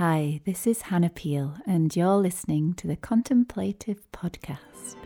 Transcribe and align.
Hi, 0.00 0.40
this 0.46 0.66
is 0.66 0.80
Hannah 0.80 1.10
Peel, 1.10 1.56
and 1.66 1.94
you're 1.94 2.16
listening 2.16 2.72
to 2.76 2.86
the 2.86 2.96
Contemplative 2.96 4.10
Podcast. 4.12 4.96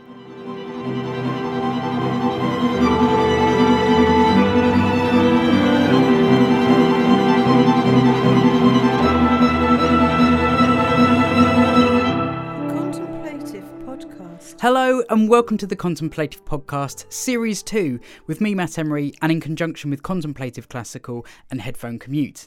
Contemplative 12.68 13.64
Podcast. 13.84 14.60
Hello 14.60 15.02
and 15.10 15.28
welcome 15.28 15.58
to 15.58 15.66
the 15.66 15.74
Contemplative 15.74 16.44
Podcast, 16.44 17.12
Series 17.12 17.64
2, 17.64 17.98
with 18.28 18.40
me, 18.40 18.54
Matt 18.54 18.78
Emery, 18.78 19.12
and 19.20 19.32
in 19.32 19.40
conjunction 19.40 19.90
with 19.90 20.04
Contemplative 20.04 20.68
Classical 20.68 21.26
and 21.50 21.60
Headphone 21.60 21.98
Commute. 21.98 22.46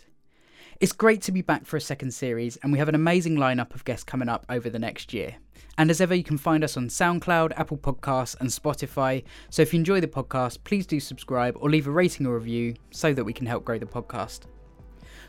It's 0.80 0.92
great 0.92 1.24
to 1.24 1.32
be 1.32 1.42
back 1.42 1.66
for 1.66 1.76
a 1.76 1.82
second 1.82 2.12
series, 2.12 2.56
and 2.58 2.72
we 2.72 2.78
have 2.78 2.88
an 2.88 2.94
amazing 2.94 3.36
lineup 3.36 3.74
of 3.74 3.84
guests 3.84 4.04
coming 4.04 4.30
up 4.30 4.46
over 4.48 4.70
the 4.70 4.78
next 4.78 5.12
year. 5.12 5.38
And 5.76 5.90
as 5.90 6.00
ever, 6.00 6.14
you 6.14 6.24
can 6.24 6.38
find 6.38 6.64
us 6.64 6.78
on 6.78 6.88
SoundCloud, 6.88 7.54
Apple 7.58 7.80
Podcasts, 7.80 8.40
and 8.40 8.48
Spotify. 8.48 9.24
So 9.50 9.64
if 9.64 9.74
you 9.74 9.80
enjoy 9.80 10.02
the 10.02 10.08
podcast, 10.08 10.60
please 10.66 10.86
do 10.86 11.00
subscribe 11.00 11.58
or 11.60 11.72
leave 11.72 11.88
a 11.88 11.92
rating 11.92 12.28
or 12.28 12.36
review 12.36 12.76
so 12.92 13.12
that 13.12 13.24
we 13.24 13.34
can 13.34 13.48
help 13.48 13.66
grow 13.66 13.80
the 13.80 13.88
podcast. 13.88 14.42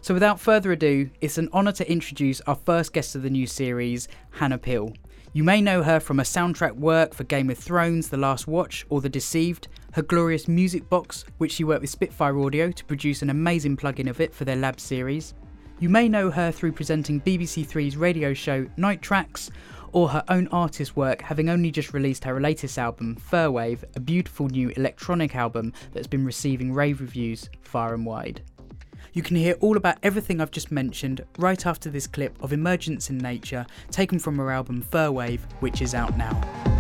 So 0.03 0.13
without 0.13 0.39
further 0.39 0.73
ado, 0.73 1.09
it's 1.23 1.39
an 1.39 1.49
honour 1.55 1.73
to 1.73 1.91
introduce 1.91 2.43
our 2.43 2.55
first 2.55 2.93
guest 2.93 3.15
of 3.15 3.23
the 3.23 3.31
new 3.31 3.47
series, 3.47 4.07
Hannah 4.33 4.59
Peel. 4.59 4.93
You 5.33 5.45
may 5.45 5.63
know 5.63 5.83
her 5.83 5.99
from 5.99 6.19
her 6.19 6.25
soundtrack 6.25 6.75
work 6.75 7.15
for 7.15 7.25
Game 7.25 7.49
of 7.49 7.57
Thrones, 7.57 8.11
The 8.11 8.19
Last 8.19 8.47
Watch, 8.47 8.85
or 8.91 9.01
The 9.01 9.09
Deceived, 9.09 9.69
her 9.93 10.03
glorious 10.03 10.49
music 10.49 10.89
box, 10.89 11.25
which 11.39 11.53
she 11.53 11.65
worked 11.65 11.81
with 11.81 11.91
Spitfire 11.91 12.39
Audio 12.39 12.71
to 12.71 12.85
produce 12.85 13.23
an 13.23 13.31
amazing 13.31 13.77
plugin 13.77 14.09
of 14.09 14.21
it 14.21 14.35
for 14.35 14.45
their 14.45 14.57
lab 14.57 14.79
series. 14.81 15.35
You 15.81 15.89
may 15.89 16.09
know 16.09 16.31
her 16.31 16.51
through 16.51 16.73
presenting 16.73 17.21
BBC 17.21 17.67
Three's 17.67 17.97
radio 17.97 18.35
show 18.35 18.67
Night 18.77 19.01
Tracks, 19.01 19.51
or 19.93 20.09
her 20.09 20.25
own 20.29 20.49
artist 20.49 20.97
work, 20.97 21.23
having 21.23 21.49
only 21.49 21.71
just 21.71 21.95
released 21.95 22.25
her 22.25 22.41
latest 22.41 22.79
album, 22.79 23.17
Fir 23.17 23.51
Wave, 23.51 23.85
a 23.97 24.01
beautiful 24.01 24.49
new 24.49 24.71
electronic 24.71 25.35
album 25.35 25.73
that's 25.93 26.07
been 26.07 26.25
receiving 26.25 26.73
rave 26.73 27.01
reviews 27.01 27.49
far 27.63 27.95
and 27.95 28.05
wide. 28.05 28.43
You 29.13 29.23
can 29.23 29.37
hear 29.37 29.55
all 29.61 29.77
about 29.77 29.99
everything 30.03 30.41
I've 30.41 30.51
just 30.51 30.71
mentioned 30.71 31.25
right 31.39 31.65
after 31.67 31.91
this 31.91 32.07
clip 32.07 32.41
of 32.43 32.53
Emergence 32.53 33.11
in 33.11 33.19
Nature 33.19 33.67
taken 33.91 34.19
from 34.19 34.37
her 34.37 34.51
album 34.51 34.83
Fir 34.83 35.11
Wave, 35.11 35.47
which 35.61 35.81
is 35.81 35.95
out 35.95 36.17
now. 36.17 36.78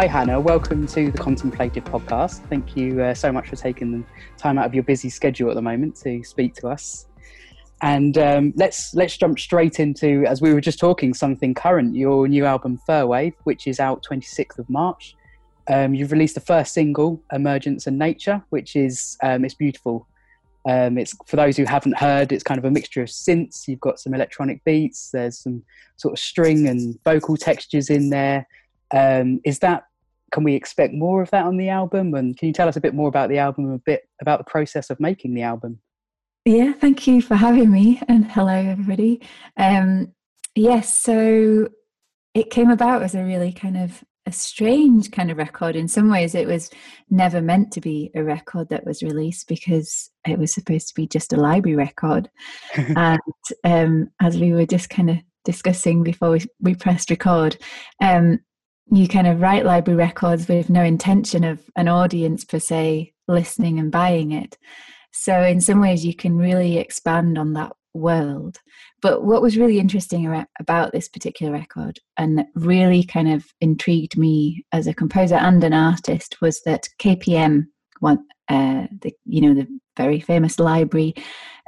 Hi 0.00 0.06
Hannah, 0.06 0.40
welcome 0.40 0.86
to 0.86 1.10
the 1.10 1.18
Contemplative 1.18 1.84
Podcast. 1.84 2.48
Thank 2.48 2.74
you 2.74 3.02
uh, 3.02 3.12
so 3.12 3.30
much 3.30 3.50
for 3.50 3.56
taking 3.56 3.92
the 3.92 4.02
time 4.38 4.56
out 4.56 4.64
of 4.64 4.72
your 4.72 4.82
busy 4.82 5.10
schedule 5.10 5.50
at 5.50 5.56
the 5.56 5.60
moment 5.60 5.94
to 5.96 6.24
speak 6.24 6.54
to 6.54 6.68
us. 6.68 7.06
And 7.82 8.16
um, 8.16 8.54
let's 8.56 8.94
let's 8.94 9.18
jump 9.18 9.38
straight 9.38 9.78
into, 9.78 10.24
as 10.26 10.40
we 10.40 10.54
were 10.54 10.60
just 10.62 10.78
talking, 10.78 11.12
something 11.12 11.52
current. 11.52 11.94
Your 11.94 12.26
new 12.28 12.46
album 12.46 12.78
Fir 12.86 13.04
Wave, 13.04 13.34
which 13.44 13.66
is 13.66 13.78
out 13.78 14.02
26th 14.02 14.58
of 14.58 14.70
March. 14.70 15.16
Um, 15.68 15.92
you've 15.92 16.12
released 16.12 16.34
the 16.34 16.40
first 16.40 16.72
single, 16.72 17.22
Emergence 17.30 17.86
and 17.86 17.98
Nature, 17.98 18.42
which 18.48 18.76
is 18.76 19.18
um, 19.22 19.44
it's 19.44 19.52
beautiful. 19.52 20.08
Um, 20.66 20.96
it's 20.96 21.14
for 21.26 21.36
those 21.36 21.58
who 21.58 21.66
haven't 21.66 21.98
heard, 21.98 22.32
it's 22.32 22.42
kind 22.42 22.56
of 22.56 22.64
a 22.64 22.70
mixture 22.70 23.02
of 23.02 23.10
synths. 23.10 23.68
You've 23.68 23.80
got 23.80 24.00
some 24.00 24.14
electronic 24.14 24.64
beats. 24.64 25.10
There's 25.10 25.38
some 25.38 25.62
sort 25.98 26.14
of 26.14 26.18
string 26.18 26.68
and 26.68 26.98
vocal 27.04 27.36
textures 27.36 27.90
in 27.90 28.08
there. 28.08 28.48
Um, 28.92 29.40
is 29.44 29.60
that 29.60 29.84
can 30.32 30.44
we 30.44 30.54
expect 30.54 30.94
more 30.94 31.22
of 31.22 31.30
that 31.30 31.44
on 31.44 31.56
the 31.56 31.68
album? 31.68 32.14
And 32.14 32.36
can 32.36 32.48
you 32.48 32.52
tell 32.52 32.68
us 32.68 32.76
a 32.76 32.80
bit 32.80 32.94
more 32.94 33.08
about 33.08 33.28
the 33.28 33.38
album, 33.38 33.70
a 33.72 33.78
bit 33.78 34.02
about 34.20 34.38
the 34.38 34.50
process 34.50 34.90
of 34.90 35.00
making 35.00 35.34
the 35.34 35.42
album? 35.42 35.80
Yeah, 36.44 36.72
thank 36.72 37.06
you 37.06 37.20
for 37.20 37.34
having 37.34 37.70
me, 37.70 38.00
and 38.08 38.30
hello 38.30 38.54
everybody. 38.54 39.20
Um, 39.58 40.12
yes, 40.54 40.98
so 40.98 41.68
it 42.34 42.50
came 42.50 42.70
about 42.70 43.02
as 43.02 43.14
a 43.14 43.24
really 43.24 43.52
kind 43.52 43.76
of 43.76 44.02
a 44.26 44.32
strange 44.32 45.10
kind 45.10 45.30
of 45.30 45.36
record. 45.36 45.76
In 45.76 45.88
some 45.88 46.10
ways, 46.10 46.34
it 46.34 46.46
was 46.46 46.70
never 47.10 47.42
meant 47.42 47.72
to 47.72 47.80
be 47.80 48.10
a 48.14 48.22
record 48.22 48.68
that 48.70 48.86
was 48.86 49.02
released 49.02 49.48
because 49.48 50.10
it 50.26 50.38
was 50.38 50.54
supposed 50.54 50.88
to 50.88 50.94
be 50.94 51.06
just 51.06 51.32
a 51.32 51.36
library 51.36 51.76
record. 51.76 52.30
and 52.76 53.20
um, 53.64 54.08
as 54.20 54.38
we 54.38 54.52
were 54.52 54.66
just 54.66 54.88
kind 54.88 55.10
of 55.10 55.16
discussing 55.44 56.02
before 56.02 56.30
we, 56.30 56.46
we 56.60 56.74
pressed 56.74 57.10
record, 57.10 57.58
um, 58.02 58.38
you 58.90 59.08
kind 59.08 59.26
of 59.26 59.40
write 59.40 59.64
library 59.64 59.96
records 59.96 60.48
with 60.48 60.70
no 60.70 60.82
intention 60.82 61.44
of 61.44 61.60
an 61.76 61.88
audience 61.88 62.44
per 62.44 62.58
se 62.58 63.12
listening 63.28 63.78
and 63.78 63.92
buying 63.92 64.32
it. 64.32 64.58
So, 65.12 65.42
in 65.42 65.60
some 65.60 65.80
ways, 65.80 66.04
you 66.04 66.14
can 66.14 66.36
really 66.36 66.78
expand 66.78 67.38
on 67.38 67.52
that 67.54 67.72
world. 67.94 68.58
But 69.02 69.24
what 69.24 69.42
was 69.42 69.56
really 69.56 69.78
interesting 69.78 70.44
about 70.58 70.92
this 70.92 71.08
particular 71.08 71.52
record 71.52 71.98
and 72.16 72.44
really 72.54 73.02
kind 73.02 73.32
of 73.32 73.46
intrigued 73.60 74.16
me 74.16 74.64
as 74.72 74.86
a 74.86 74.94
composer 74.94 75.36
and 75.36 75.62
an 75.64 75.72
artist 75.72 76.40
was 76.40 76.62
that 76.62 76.88
KPM, 77.00 77.66
uh, 78.50 78.86
the 79.00 79.14
you 79.24 79.40
know 79.40 79.54
the 79.54 79.66
very 79.96 80.20
famous 80.20 80.58
library 80.58 81.14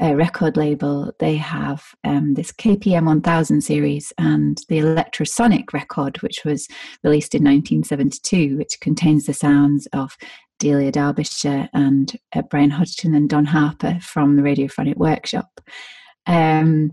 uh, 0.02 0.14
record 0.14 0.56
label, 0.56 1.12
they 1.18 1.36
have 1.36 1.84
um, 2.04 2.34
this 2.34 2.50
KPM 2.50 3.04
1000 3.04 3.60
series 3.60 4.12
and 4.18 4.58
the 4.68 4.78
Electrosonic 4.78 5.72
record, 5.72 6.20
which 6.22 6.44
was 6.44 6.66
released 7.04 7.34
in 7.34 7.44
1972, 7.44 8.56
which 8.56 8.80
contains 8.80 9.26
the 9.26 9.34
sounds 9.34 9.86
of 9.92 10.16
Delia 10.58 10.90
Derbyshire 10.90 11.68
and 11.72 12.16
uh, 12.34 12.42
Brian 12.42 12.70
Hodgson 12.70 13.14
and 13.14 13.28
Don 13.28 13.44
Harper 13.44 13.98
from 14.00 14.36
the 14.36 14.42
Radiophonic 14.42 14.96
Workshop. 14.96 15.60
Um, 16.26 16.92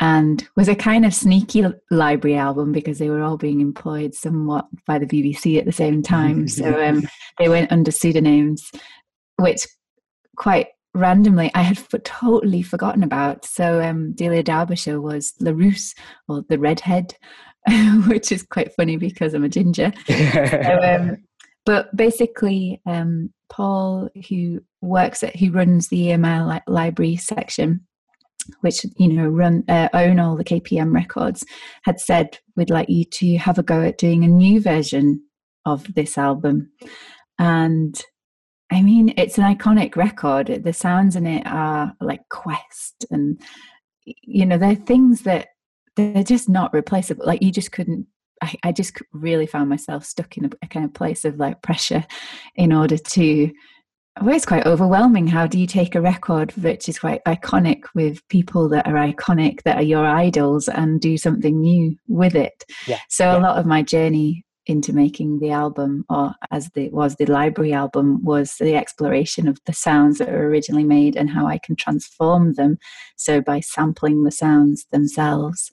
and 0.00 0.46
was 0.56 0.68
a 0.68 0.74
kind 0.74 1.06
of 1.06 1.14
sneaky 1.14 1.64
library 1.90 2.36
album 2.36 2.72
because 2.72 2.98
they 2.98 3.08
were 3.08 3.22
all 3.22 3.36
being 3.36 3.60
employed 3.60 4.14
somewhat 4.14 4.66
by 4.86 4.98
the 4.98 5.06
BBC 5.06 5.58
at 5.58 5.64
the 5.64 5.72
same 5.72 6.02
time. 6.02 6.48
so 6.48 6.84
um, 6.84 7.08
they 7.38 7.48
went 7.48 7.70
under 7.70 7.90
pseudonyms, 7.90 8.70
which 9.36 9.66
quite 10.36 10.68
randomly 10.94 11.50
I 11.54 11.62
had 11.62 11.78
f- 11.78 12.02
totally 12.04 12.62
forgotten 12.62 13.02
about. 13.02 13.44
So 13.44 13.82
um, 13.82 14.12
Delia 14.12 14.42
Derbyshire 14.42 15.00
was 15.00 15.32
LaRousse 15.40 15.94
or 16.28 16.44
the 16.48 16.58
redhead, 16.58 17.14
which 18.06 18.32
is 18.32 18.42
quite 18.42 18.74
funny 18.74 18.96
because 18.96 19.34
I'm 19.34 19.44
a 19.44 19.48
ginger. 19.48 19.92
so, 20.06 20.80
um, 20.82 21.16
but 21.66 21.94
basically, 21.96 22.80
um, 22.86 23.32
Paul, 23.50 24.08
who 24.28 24.60
works 24.80 25.22
at, 25.22 25.36
who 25.36 25.50
runs 25.50 25.88
the 25.88 26.08
EMI 26.08 26.48
li- 26.48 26.72
library 26.72 27.16
section, 27.16 27.86
which 28.60 28.84
you 28.98 29.08
know 29.08 29.26
run 29.26 29.64
uh, 29.68 29.88
own 29.94 30.18
all 30.20 30.36
the 30.36 30.44
KPM 30.44 30.94
records, 30.94 31.44
had 31.84 31.98
said 31.98 32.38
we'd 32.56 32.70
like 32.70 32.88
you 32.88 33.04
to 33.04 33.36
have 33.38 33.58
a 33.58 33.62
go 33.62 33.80
at 33.82 33.98
doing 33.98 34.24
a 34.24 34.28
new 34.28 34.60
version 34.60 35.22
of 35.64 35.94
this 35.94 36.18
album, 36.18 36.70
and 37.38 38.02
I 38.74 38.82
mean, 38.82 39.14
it's 39.16 39.38
an 39.38 39.44
iconic 39.44 39.96
record. 39.96 40.62
The 40.64 40.72
sounds 40.72 41.16
in 41.16 41.26
it 41.26 41.46
are 41.46 41.94
like 42.00 42.28
Quest, 42.28 43.06
and 43.10 43.40
you 44.04 44.44
know, 44.44 44.58
they're 44.58 44.74
things 44.74 45.22
that 45.22 45.48
they're 45.96 46.24
just 46.24 46.48
not 46.48 46.72
replaceable. 46.72 47.24
Like 47.24 47.42
you 47.42 47.52
just 47.52 47.72
couldn't 47.72 48.06
I, 48.42 48.54
I 48.64 48.72
just 48.72 49.00
really 49.12 49.46
found 49.46 49.70
myself 49.70 50.04
stuck 50.04 50.36
in 50.36 50.46
a, 50.46 50.50
a 50.62 50.68
kind 50.68 50.84
of 50.84 50.92
place 50.92 51.24
of 51.24 51.38
like 51.38 51.62
pressure 51.62 52.04
in 52.56 52.72
order 52.72 52.98
to 52.98 53.50
well, 54.22 54.36
it's 54.36 54.46
quite 54.46 54.64
overwhelming. 54.64 55.26
How 55.26 55.48
do 55.48 55.58
you 55.58 55.66
take 55.66 55.96
a 55.96 56.00
record 56.00 56.52
which 56.52 56.88
is 56.88 57.00
quite 57.00 57.20
iconic 57.26 57.82
with 57.96 58.26
people 58.28 58.68
that 58.68 58.86
are 58.86 58.94
iconic, 58.94 59.62
that 59.64 59.78
are 59.78 59.82
your 59.82 60.06
idols, 60.06 60.68
and 60.68 61.00
do 61.00 61.16
something 61.16 61.60
new 61.60 61.96
with 62.06 62.36
it? 62.36 62.64
Yeah. 62.86 63.00
So 63.08 63.24
yeah. 63.24 63.38
a 63.38 63.40
lot 63.40 63.58
of 63.58 63.66
my 63.66 63.82
journey 63.82 64.44
into 64.66 64.92
making 64.92 65.38
the 65.38 65.50
album, 65.50 66.04
or 66.08 66.34
as 66.50 66.70
it 66.74 66.92
was 66.92 67.16
the 67.16 67.26
library 67.26 67.72
album, 67.72 68.22
was 68.24 68.56
the 68.58 68.74
exploration 68.74 69.46
of 69.48 69.58
the 69.66 69.72
sounds 69.72 70.18
that 70.18 70.30
were 70.30 70.48
originally 70.48 70.84
made 70.84 71.16
and 71.16 71.30
how 71.30 71.46
I 71.46 71.58
can 71.58 71.76
transform 71.76 72.54
them. 72.54 72.78
So 73.16 73.40
by 73.40 73.60
sampling 73.60 74.24
the 74.24 74.30
sounds 74.30 74.86
themselves 74.90 75.70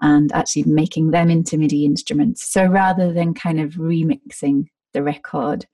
and 0.00 0.32
actually 0.32 0.64
making 0.64 1.10
them 1.10 1.30
into 1.30 1.56
MIDI 1.56 1.84
instruments. 1.84 2.50
So 2.52 2.66
rather 2.66 3.12
than 3.12 3.34
kind 3.34 3.60
of 3.60 3.74
remixing 3.74 4.66
the 4.92 5.02
record 5.02 5.66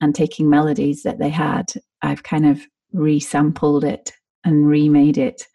and 0.00 0.14
taking 0.14 0.50
melodies 0.50 1.02
that 1.02 1.18
they 1.18 1.30
had, 1.30 1.72
I've 2.02 2.22
kind 2.22 2.46
of 2.46 2.66
resampled 2.94 3.84
it 3.84 4.12
and 4.44 4.66
remade 4.66 5.18
it. 5.18 5.46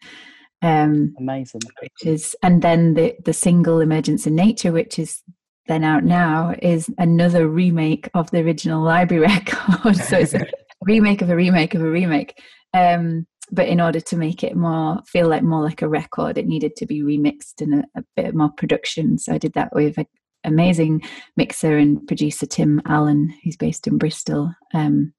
Um, 0.62 1.14
Amazing. 1.18 1.62
Which 1.80 2.06
is, 2.06 2.36
and 2.42 2.62
then 2.62 2.94
the 2.94 3.16
the 3.24 3.32
single 3.32 3.80
"Emergence 3.80 4.28
in 4.28 4.36
Nature," 4.36 4.70
which 4.70 4.96
is 4.96 5.20
then 5.66 5.84
out 5.84 6.04
now, 6.04 6.54
is 6.60 6.90
another 6.98 7.48
remake 7.48 8.08
of 8.14 8.30
the 8.30 8.40
original 8.40 8.82
library 8.82 9.22
record. 9.26 9.96
so 9.96 10.18
it's 10.18 10.34
a 10.34 10.46
remake 10.82 11.22
of 11.22 11.30
a 11.30 11.36
remake 11.36 11.74
of 11.74 11.82
a 11.82 11.90
remake. 11.90 12.40
Um, 12.74 13.26
but 13.50 13.68
in 13.68 13.80
order 13.80 14.00
to 14.00 14.16
make 14.16 14.42
it 14.42 14.56
more 14.56 15.00
feel 15.06 15.28
like 15.28 15.42
more 15.42 15.62
like 15.62 15.82
a 15.82 15.88
record, 15.88 16.38
it 16.38 16.46
needed 16.46 16.74
to 16.76 16.86
be 16.86 17.02
remixed 17.02 17.60
and 17.60 17.74
a, 17.74 18.00
a 18.00 18.04
bit 18.16 18.34
more 18.34 18.50
production. 18.56 19.18
So 19.18 19.34
I 19.34 19.38
did 19.38 19.52
that 19.54 19.74
with 19.74 19.98
an 19.98 20.06
amazing 20.44 21.02
mixer 21.36 21.76
and 21.76 22.06
producer 22.06 22.46
Tim 22.46 22.80
Allen, 22.86 23.34
who's 23.44 23.56
based 23.56 23.86
in 23.86 23.98
Bristol. 23.98 24.54
Um, 24.72 25.12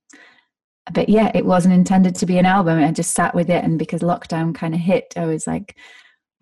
but 0.91 1.09
yeah, 1.09 1.31
it 1.33 1.45
wasn't 1.45 1.75
intended 1.75 2.15
to 2.15 2.25
be 2.25 2.37
an 2.37 2.45
album. 2.45 2.79
I 2.79 2.91
just 2.91 3.13
sat 3.13 3.33
with 3.33 3.49
it, 3.49 3.63
and 3.63 3.79
because 3.79 4.01
lockdown 4.01 4.53
kind 4.53 4.73
of 4.73 4.81
hit, 4.81 5.13
I 5.15 5.25
was 5.25 5.47
like, 5.47 5.77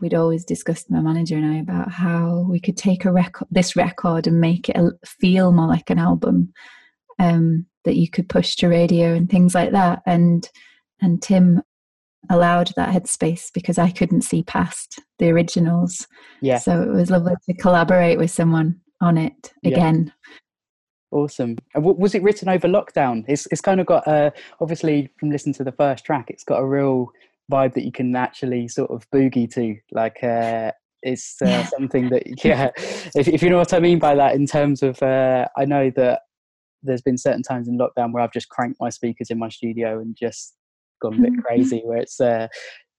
we'd 0.01 0.13
always 0.13 0.43
discussed 0.43 0.89
my 0.89 0.99
manager 0.99 1.35
and 1.35 1.45
I 1.45 1.59
about 1.59 1.91
how 1.91 2.45
we 2.49 2.59
could 2.59 2.77
take 2.77 3.05
a 3.05 3.11
record, 3.11 3.47
this 3.51 3.75
record, 3.75 4.27
and 4.27 4.41
make 4.41 4.69
it 4.69 4.77
feel 5.05 5.51
more 5.51 5.67
like 5.67 5.89
an 5.89 5.99
album 5.99 6.53
um, 7.19 7.65
that 7.85 7.95
you 7.95 8.09
could 8.09 8.27
push 8.27 8.55
to 8.57 8.67
radio 8.67 9.13
and 9.13 9.29
things 9.29 9.55
like 9.55 9.71
that. 9.71 10.01
And 10.05 10.49
and 11.01 11.21
Tim 11.21 11.61
allowed 12.29 12.71
that 12.75 12.93
headspace 12.93 13.51
because 13.53 13.77
I 13.77 13.89
couldn't 13.89 14.21
see 14.21 14.43
past 14.43 14.99
the 15.19 15.29
originals. 15.29 16.07
Yeah. 16.41 16.59
So 16.59 16.81
it 16.81 16.89
was 16.89 17.09
lovely 17.09 17.33
to 17.47 17.53
collaborate 17.55 18.17
with 18.17 18.31
someone 18.31 18.79
on 19.01 19.17
it 19.17 19.51
again. 19.63 20.05
Yeah. 20.05 20.37
Awesome. 21.11 21.57
And 21.75 21.83
was 21.83 22.15
it 22.15 22.23
written 22.23 22.47
over 22.47 22.67
lockdown? 22.67 23.25
It's 23.27 23.47
it's 23.51 23.61
kind 23.61 23.81
of 23.81 23.85
got 23.85 24.07
uh 24.07 24.31
obviously 24.61 25.09
from 25.19 25.29
listening 25.29 25.55
to 25.55 25.63
the 25.63 25.71
first 25.71 26.05
track, 26.05 26.29
it's 26.29 26.43
got 26.43 26.59
a 26.59 26.65
real 26.65 27.11
vibe 27.51 27.73
that 27.73 27.83
you 27.83 27.91
can 27.91 28.11
naturally 28.11 28.67
sort 28.67 28.91
of 28.91 29.09
boogie 29.11 29.51
to. 29.53 29.75
Like 29.91 30.23
uh 30.23 30.71
it's 31.03 31.41
uh, 31.41 31.47
yeah. 31.47 31.65
something 31.77 32.09
that 32.09 32.23
yeah, 32.45 32.69
if 33.15 33.27
if 33.27 33.43
you 33.43 33.49
know 33.49 33.57
what 33.57 33.73
I 33.73 33.79
mean 33.79 33.99
by 33.99 34.15
that 34.15 34.35
in 34.35 34.45
terms 34.47 34.81
of 34.81 35.01
uh 35.03 35.47
I 35.57 35.65
know 35.65 35.91
that 35.95 36.21
there's 36.83 37.01
been 37.01 37.17
certain 37.17 37.43
times 37.43 37.67
in 37.67 37.77
lockdown 37.77 38.11
where 38.11 38.23
I've 38.23 38.33
just 38.33 38.49
cranked 38.49 38.79
my 38.79 38.89
speakers 38.89 39.29
in 39.29 39.37
my 39.37 39.49
studio 39.49 39.99
and 39.99 40.15
just 40.15 40.55
gone 41.01 41.15
a 41.15 41.21
bit 41.21 41.33
crazy 41.45 41.81
where 41.85 41.97
it's 41.97 42.19
uh 42.19 42.47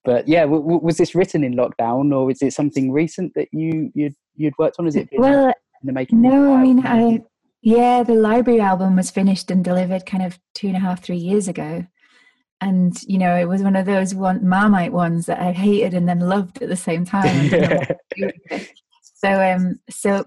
but 0.04 0.26
yeah 0.26 0.43
w- 0.43 0.62
w- 0.62 0.81
was 0.82 0.96
this 0.96 1.14
written 1.14 1.44
in 1.44 1.54
lockdown 1.54 2.14
or 2.14 2.31
is 2.31 2.43
it 2.43 2.52
something 2.52 2.93
recent 2.93 3.32
that 3.34 3.49
you 3.52 3.90
you'd 3.94 4.14
you'd 4.34 4.54
worked 4.58 4.76
on 4.78 4.87
is 4.87 4.96
it 4.96 5.08
well 5.12 5.46
in 5.46 5.52
the 5.84 5.93
making 5.93 6.20
no 6.20 6.54
i 6.54 6.62
mean 6.62 6.84
i 6.87 7.20
yeah 7.62 8.02
the 8.02 8.14
library 8.14 8.60
album 8.60 8.96
was 8.96 9.10
finished 9.10 9.50
and 9.50 9.64
delivered 9.64 10.04
kind 10.06 10.22
of 10.22 10.38
two 10.54 10.66
and 10.66 10.76
a 10.76 10.81
half 10.81 11.02
three 11.02 11.16
years 11.16 11.49
ago 11.49 11.87
and 12.62 13.03
you 13.03 13.19
know 13.19 13.37
it 13.37 13.47
was 13.47 13.62
one 13.62 13.76
of 13.76 13.85
those 13.85 14.14
one 14.14 14.47
marmite 14.49 14.93
ones 14.93 15.26
that 15.26 15.41
i 15.41 15.53
hated 15.53 15.93
and 15.93 16.09
then 16.09 16.20
loved 16.20 16.62
at 16.62 16.69
the 16.69 16.76
same 16.76 17.05
time 17.05 17.50
so 19.03 19.43
um 19.43 19.79
so 19.91 20.25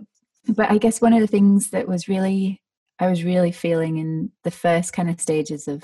but 0.49 0.69
i 0.69 0.77
guess 0.77 1.01
one 1.01 1.13
of 1.13 1.21
the 1.21 1.27
things 1.27 1.71
that 1.71 1.87
was 1.87 2.07
really 2.07 2.61
I 2.99 3.09
was 3.09 3.23
really 3.23 3.51
feeling 3.51 3.97
in 3.97 4.31
the 4.43 4.51
first 4.51 4.93
kind 4.93 5.09
of 5.09 5.19
stages 5.19 5.67
of 5.67 5.83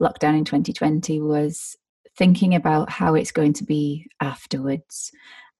lockdown 0.00 0.36
in 0.36 0.44
2020 0.44 1.20
was 1.20 1.76
thinking 2.16 2.54
about 2.54 2.90
how 2.90 3.14
it's 3.14 3.32
going 3.32 3.54
to 3.54 3.64
be 3.64 4.06
afterwards 4.20 5.10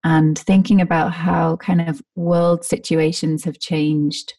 and 0.05 0.39
thinking 0.39 0.81
about 0.81 1.13
how 1.13 1.57
kind 1.57 1.81
of 1.89 2.03
world 2.17 2.65
situations 2.65 3.45
have 3.45 3.59
changed. 3.59 4.35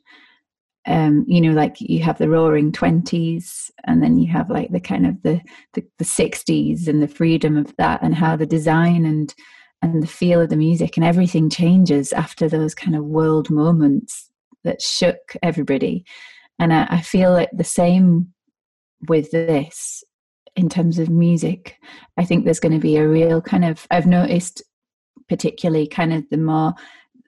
Um, 0.87 1.25
you 1.27 1.39
know, 1.41 1.51
like 1.51 1.79
you 1.79 2.01
have 2.01 2.17
the 2.17 2.29
roaring 2.29 2.71
20s, 2.71 3.69
and 3.83 4.01
then 4.01 4.17
you 4.17 4.31
have 4.31 4.49
like 4.49 4.71
the 4.71 4.79
kind 4.79 5.05
of 5.05 5.21
the, 5.21 5.39
the, 5.73 5.83
60s 6.03 6.87
and 6.87 7.03
the 7.03 7.07
freedom 7.07 7.55
of 7.55 7.75
that, 7.77 8.01
and 8.01 8.15
how 8.15 8.35
the 8.35 8.47
design 8.47 9.05
and 9.05 9.33
and 9.83 10.03
the 10.03 10.07
feel 10.07 10.41
of 10.41 10.49
the 10.49 10.55
music 10.55 10.95
and 10.95 11.03
everything 11.03 11.49
changes 11.49 12.13
after 12.13 12.47
those 12.47 12.75
kind 12.75 12.95
of 12.95 13.03
world 13.03 13.49
moments 13.49 14.29
that 14.63 14.79
shook 14.79 15.35
everybody 15.41 16.05
and 16.61 16.71
I, 16.71 16.85
I 16.89 17.01
feel 17.01 17.31
like 17.31 17.49
the 17.51 17.63
same 17.63 18.33
with 19.09 19.31
this 19.31 20.03
in 20.55 20.69
terms 20.69 20.99
of 20.99 21.09
music. 21.09 21.75
I 22.17 22.23
think 22.23 22.45
there's 22.45 22.59
going 22.59 22.73
to 22.73 22.79
be 22.79 22.97
a 22.97 23.07
real 23.07 23.41
kind 23.41 23.65
of, 23.65 23.87
I've 23.89 24.05
noticed 24.05 24.61
particularly 25.27 25.87
kind 25.87 26.13
of 26.13 26.23
the 26.29 26.37
more 26.37 26.73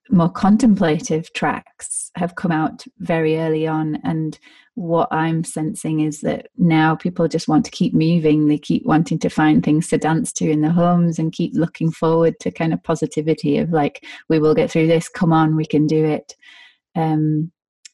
more 0.09 0.29
contemplative 0.29 1.31
tracks 1.33 2.11
have 2.15 2.35
come 2.35 2.51
out 2.51 2.83
very 2.99 3.39
early 3.39 3.65
on 3.65 3.97
and 4.03 4.37
what 4.75 5.07
i'm 5.11 5.43
sensing 5.43 6.01
is 6.01 6.21
that 6.21 6.47
now 6.57 6.95
people 6.95 7.27
just 7.27 7.47
want 7.47 7.63
to 7.63 7.71
keep 7.71 7.93
moving 7.93 8.47
they 8.47 8.57
keep 8.57 8.85
wanting 8.85 9.17
to 9.17 9.29
find 9.29 9.63
things 9.63 9.87
to 9.87 9.97
dance 9.97 10.33
to 10.33 10.49
in 10.49 10.61
their 10.61 10.71
homes 10.71 11.19
and 11.19 11.31
keep 11.31 11.53
looking 11.55 11.89
forward 11.89 12.33
to 12.39 12.51
kind 12.51 12.73
of 12.73 12.83
positivity 12.83 13.57
of 13.57 13.69
like 13.69 14.03
we 14.29 14.39
will 14.39 14.53
get 14.53 14.69
through 14.69 14.87
this 14.87 15.07
come 15.07 15.31
on 15.31 15.55
we 15.55 15.65
can 15.65 15.87
do 15.87 16.03
it 16.03 16.35
um, 16.95 17.51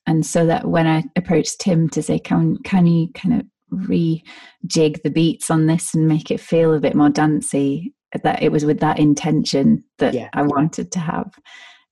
and 0.09 0.25
so 0.25 0.45
that 0.47 0.67
when 0.67 0.87
I 0.87 1.03
approached 1.15 1.59
Tim 1.59 1.89
to 1.89 2.01
say, 2.01 2.19
"Can 2.19 2.57
can 2.63 2.87
you 2.87 3.09
kind 3.13 3.41
of 3.41 3.47
rejig 3.71 5.01
the 5.03 5.11
beats 5.13 5.51
on 5.51 5.67
this 5.67 5.93
and 5.93 6.07
make 6.07 6.31
it 6.31 6.39
feel 6.39 6.73
a 6.73 6.79
bit 6.79 6.95
more 6.95 7.09
dancey?" 7.09 7.93
That 8.23 8.41
it 8.41 8.51
was 8.51 8.65
with 8.65 8.79
that 8.79 8.97
intention 8.97 9.83
that 9.99 10.15
yeah. 10.15 10.29
I 10.33 10.41
wanted 10.41 10.91
to 10.93 10.99
have, 10.99 11.31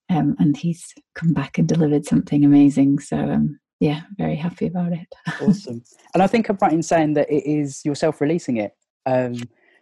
um, 0.09 0.35
and 0.39 0.55
he's 0.55 0.93
come 1.15 1.33
back 1.33 1.57
and 1.57 1.67
delivered 1.67 2.05
something 2.05 2.45
amazing. 2.45 2.99
So 2.99 3.17
um, 3.17 3.59
yeah, 3.79 4.01
very 4.17 4.35
happy 4.35 4.67
about 4.67 4.93
it. 4.93 5.07
awesome, 5.41 5.83
and 6.13 6.23
I 6.23 6.27
think 6.27 6.49
I'm 6.49 6.57
right 6.61 6.73
in 6.73 6.83
saying 6.83 7.13
that 7.13 7.29
it 7.29 7.49
is 7.49 7.83
yourself 7.85 8.21
releasing 8.21 8.57
it. 8.57 8.73
Um, 9.05 9.35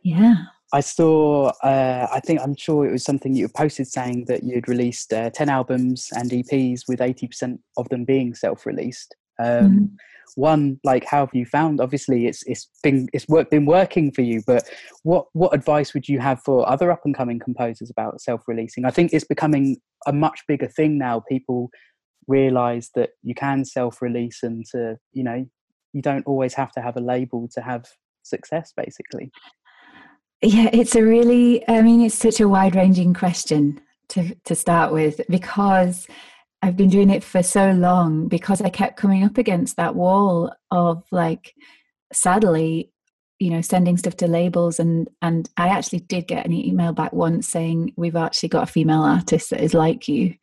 yeah. 0.03 0.35
I 0.73 0.81
saw, 0.81 1.51
uh, 1.63 2.07
I 2.11 2.19
think, 2.19 2.41
I'm 2.41 2.55
sure 2.55 2.85
it 2.85 2.91
was 2.91 3.03
something 3.03 3.33
you 3.33 3.47
posted 3.47 3.87
saying 3.87 4.25
that 4.25 4.43
you'd 4.43 4.67
released 4.67 5.13
uh, 5.13 5.29
10 5.29 5.47
albums 5.47 6.09
and 6.13 6.29
EPs 6.29 6.81
with 6.87 6.99
80% 6.99 7.59
of 7.77 7.87
them 7.89 8.03
being 8.03 8.33
self 8.33 8.65
released. 8.65 9.15
Um, 9.39 9.71
mm. 9.71 9.89
One, 10.35 10.79
like, 10.83 11.05
how 11.05 11.25
have 11.25 11.33
you 11.33 11.45
found? 11.45 11.79
Obviously, 11.79 12.27
it's 12.27 12.43
it's 12.47 12.69
been 12.83 13.07
it's 13.13 13.27
work, 13.27 13.49
been 13.49 13.65
working 13.65 14.11
for 14.11 14.21
you, 14.21 14.41
but 14.45 14.69
what 15.03 15.27
what 15.33 15.53
advice 15.53 15.93
would 15.93 16.09
you 16.09 16.19
have 16.19 16.41
for 16.43 16.67
other 16.69 16.91
up 16.91 17.01
and 17.05 17.15
coming 17.15 17.39
composers 17.39 17.89
about 17.89 18.21
self 18.21 18.41
releasing? 18.47 18.85
I 18.85 18.91
think 18.91 19.13
it's 19.13 19.25
becoming 19.25 19.77
a 20.05 20.13
much 20.13 20.41
bigger 20.47 20.67
thing 20.67 20.97
now. 20.97 21.23
People 21.29 21.69
realize 22.27 22.89
that 22.95 23.11
you 23.23 23.35
can 23.35 23.65
self 23.65 24.01
release 24.01 24.43
and 24.43 24.65
to 24.71 24.97
you 25.13 25.23
know 25.23 25.45
you 25.93 26.01
don't 26.01 26.25
always 26.25 26.53
have 26.55 26.71
to 26.73 26.81
have 26.81 26.97
a 26.97 27.01
label 27.01 27.47
to 27.53 27.61
have 27.61 27.85
success 28.23 28.73
basically 28.75 29.31
yeah, 30.41 30.69
it's 30.73 30.95
a 30.95 31.03
really, 31.03 31.67
I 31.67 31.81
mean, 31.81 32.01
it's 32.01 32.15
such 32.15 32.39
a 32.39 32.47
wide 32.47 32.75
ranging 32.75 33.13
question 33.13 33.81
to, 34.09 34.35
to 34.45 34.55
start 34.55 34.93
with 34.93 35.21
because 35.29 36.07
I've 36.65 36.75
been 36.75 36.89
doing 36.89 37.11
it 37.11 37.23
for 37.23 37.43
so 37.43 37.73
long 37.73 38.27
because 38.27 38.59
I 38.59 38.69
kept 38.69 38.97
coming 38.97 39.23
up 39.23 39.37
against 39.37 39.77
that 39.77 39.93
wall 39.93 40.51
of 40.71 41.03
like, 41.11 41.53
sadly, 42.11 42.91
you 43.37 43.51
know, 43.51 43.61
sending 43.61 43.97
stuff 43.97 44.17
to 44.17 44.27
labels 44.27 44.79
and 44.79 45.07
and 45.21 45.47
I 45.57 45.67
actually 45.67 45.99
did 45.99 46.27
get 46.27 46.43
an 46.43 46.53
email 46.53 46.91
back 46.91 47.13
once 47.13 47.47
saying 47.47 47.93
we've 47.97 48.15
actually 48.15 48.49
got 48.49 48.63
a 48.63 48.71
female 48.71 49.03
artist 49.03 49.51
that 49.51 49.61
is 49.61 49.75
like 49.75 50.07
you. 50.07 50.33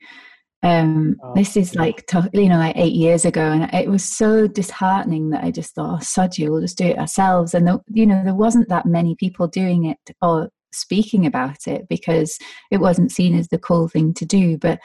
Um, 0.62 1.16
oh, 1.24 1.34
this 1.34 1.56
is 1.56 1.74
like 1.74 2.04
you 2.32 2.48
know 2.48 2.58
like 2.58 2.76
eight 2.76 2.92
years 2.92 3.24
ago 3.24 3.42
and 3.42 3.74
it 3.74 3.90
was 3.90 4.04
so 4.04 4.46
disheartening 4.46 5.30
that 5.30 5.42
i 5.42 5.50
just 5.50 5.74
thought 5.74 5.96
oh, 5.96 6.04
sod 6.04 6.38
you 6.38 6.52
we'll 6.52 6.60
just 6.60 6.78
do 6.78 6.84
it 6.84 6.98
ourselves. 7.00 7.52
And 7.52 7.66
the, 7.66 7.80
you 7.88 8.06
know 8.06 8.22
there 8.22 8.36
wasn't 8.36 8.68
that 8.68 8.86
many 8.86 9.16
people 9.16 9.48
doing 9.48 9.86
it 9.86 9.98
or 10.22 10.50
speaking 10.72 11.26
about 11.26 11.66
it 11.66 11.88
because 11.88 12.38
it 12.70 12.78
wasn't 12.78 13.10
seen 13.10 13.36
as 13.36 13.48
the 13.48 13.58
cool 13.58 13.88
thing 13.88 14.14
to 14.14 14.24
do 14.24 14.56
but 14.56 14.78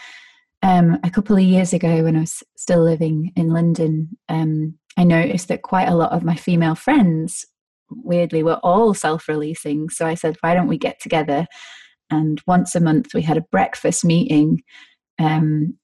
um, 0.64 0.98
a 1.04 1.10
couple 1.10 1.36
of 1.36 1.44
years 1.44 1.74
ago 1.74 2.04
when 2.04 2.16
i 2.16 2.22
was 2.22 2.44
still 2.56 2.84
living 2.84 3.32
in 3.36 3.50
london 3.50 4.10
um, 4.30 4.76
i 4.98 5.04
noticed 5.04 5.48
that 5.48 5.62
quite 5.62 5.88
a 5.88 5.96
lot 5.96 6.12
of 6.12 6.24
my 6.24 6.36
female 6.36 6.76
friends 6.76 7.46
weirdly 7.90 8.44
were 8.44 8.60
all 8.64 8.94
self-releasing. 8.94 9.90
So 9.90 10.06
i 10.06 10.14
said 10.14 10.38
why 10.42 10.54
don't 10.54 10.68
we 10.68 10.78
get 10.78 11.00
together? 11.02 11.48
And 12.10 12.42
once 12.48 12.76
a 12.76 12.80
month 12.80 13.14
we 13.14 13.22
had 13.22 13.38
a 13.38 13.46
breakfast 13.52 14.04
meeting 14.04 14.62
um, 15.20 15.78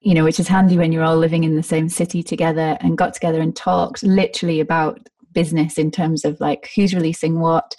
you 0.00 0.14
know, 0.14 0.24
which 0.24 0.38
is 0.38 0.48
handy 0.48 0.78
when 0.78 0.92
you're 0.92 1.04
all 1.04 1.16
living 1.16 1.44
in 1.44 1.56
the 1.56 1.62
same 1.62 1.88
city 1.88 2.22
together 2.22 2.78
and 2.80 2.98
got 2.98 3.14
together 3.14 3.40
and 3.40 3.54
talked 3.54 4.02
literally 4.02 4.60
about 4.60 5.08
business 5.38 5.78
in 5.78 5.92
terms 5.92 6.24
of 6.24 6.40
like 6.40 6.68
who's 6.74 6.92
releasing 6.92 7.38
what, 7.38 7.76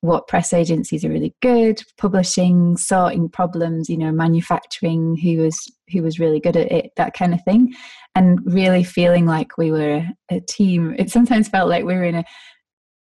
what 0.00 0.26
press 0.26 0.52
agencies 0.52 1.04
are 1.04 1.08
really 1.08 1.32
good, 1.40 1.80
publishing, 1.98 2.76
sorting 2.76 3.28
problems, 3.28 3.88
you 3.88 3.96
know, 3.96 4.10
manufacturing, 4.10 5.16
who 5.22 5.38
was 5.38 5.56
who 5.92 6.02
was 6.02 6.18
really 6.18 6.40
good 6.40 6.56
at 6.56 6.72
it, 6.72 6.90
that 6.96 7.14
kind 7.14 7.32
of 7.32 7.40
thing. 7.44 7.72
And 8.16 8.40
really 8.44 8.82
feeling 8.82 9.24
like 9.24 9.56
we 9.56 9.70
were 9.70 9.98
a, 9.98 10.14
a 10.32 10.40
team. 10.40 10.96
It 10.98 11.12
sometimes 11.12 11.48
felt 11.48 11.68
like 11.68 11.84
we 11.84 11.94
were 11.94 12.02
in 12.02 12.16
a 12.16 12.24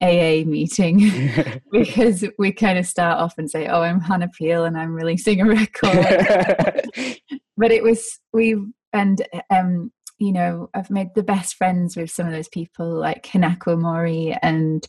AA 0.02 0.44
meeting 0.44 1.30
because 1.72 2.24
we 2.36 2.50
kind 2.50 2.80
of 2.80 2.86
start 2.86 3.20
off 3.20 3.34
and 3.38 3.48
say, 3.48 3.68
"Oh, 3.68 3.82
I'm 3.82 4.00
Hannah 4.00 4.30
Peel 4.36 4.64
and 4.64 4.76
I'm 4.76 4.92
releasing 4.92 5.40
a 5.40 5.46
record," 5.46 5.94
but 7.56 7.70
it 7.70 7.84
was 7.84 8.18
we 8.32 8.56
and 8.92 9.22
um, 9.50 9.92
you 10.24 10.32
know 10.32 10.70
I've 10.74 10.90
made 10.90 11.08
the 11.14 11.22
best 11.22 11.56
friends 11.56 11.96
with 11.96 12.10
some 12.10 12.26
of 12.26 12.32
those 12.32 12.48
people 12.48 12.88
like 12.88 13.24
Hinako 13.24 13.76
Omori 13.76 14.38
and 14.42 14.86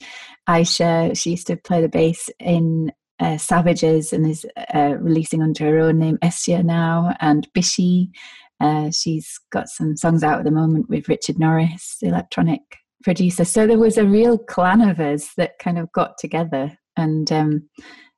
Aisha. 0.47 1.17
She 1.17 1.31
used 1.31 1.47
to 1.47 1.57
play 1.57 1.81
the 1.81 1.89
bass 1.89 2.29
in 2.39 2.91
uh, 3.19 3.37
Savages 3.37 4.13
and 4.13 4.27
is 4.27 4.45
uh, 4.73 4.95
releasing 4.99 5.41
under 5.41 5.65
her 5.65 5.79
own 5.79 5.99
name 5.99 6.17
Estia 6.23 6.63
now, 6.63 7.15
and 7.19 7.47
Bishi. 7.53 8.09
Uh, 8.61 8.89
she's 8.89 9.37
got 9.51 9.67
some 9.67 9.97
songs 9.97 10.23
out 10.23 10.39
at 10.39 10.45
the 10.45 10.51
moment 10.51 10.89
with 10.89 11.09
Richard 11.09 11.37
Norris, 11.37 11.97
electronic 12.01 12.61
producer. 13.03 13.43
So 13.43 13.67
there 13.67 13.77
was 13.77 13.97
a 13.97 14.05
real 14.05 14.37
clan 14.37 14.81
of 14.81 14.99
us 14.99 15.33
that 15.35 15.59
kind 15.59 15.77
of 15.77 15.91
got 15.91 16.17
together 16.17 16.77
and 16.97 17.31
um, 17.31 17.69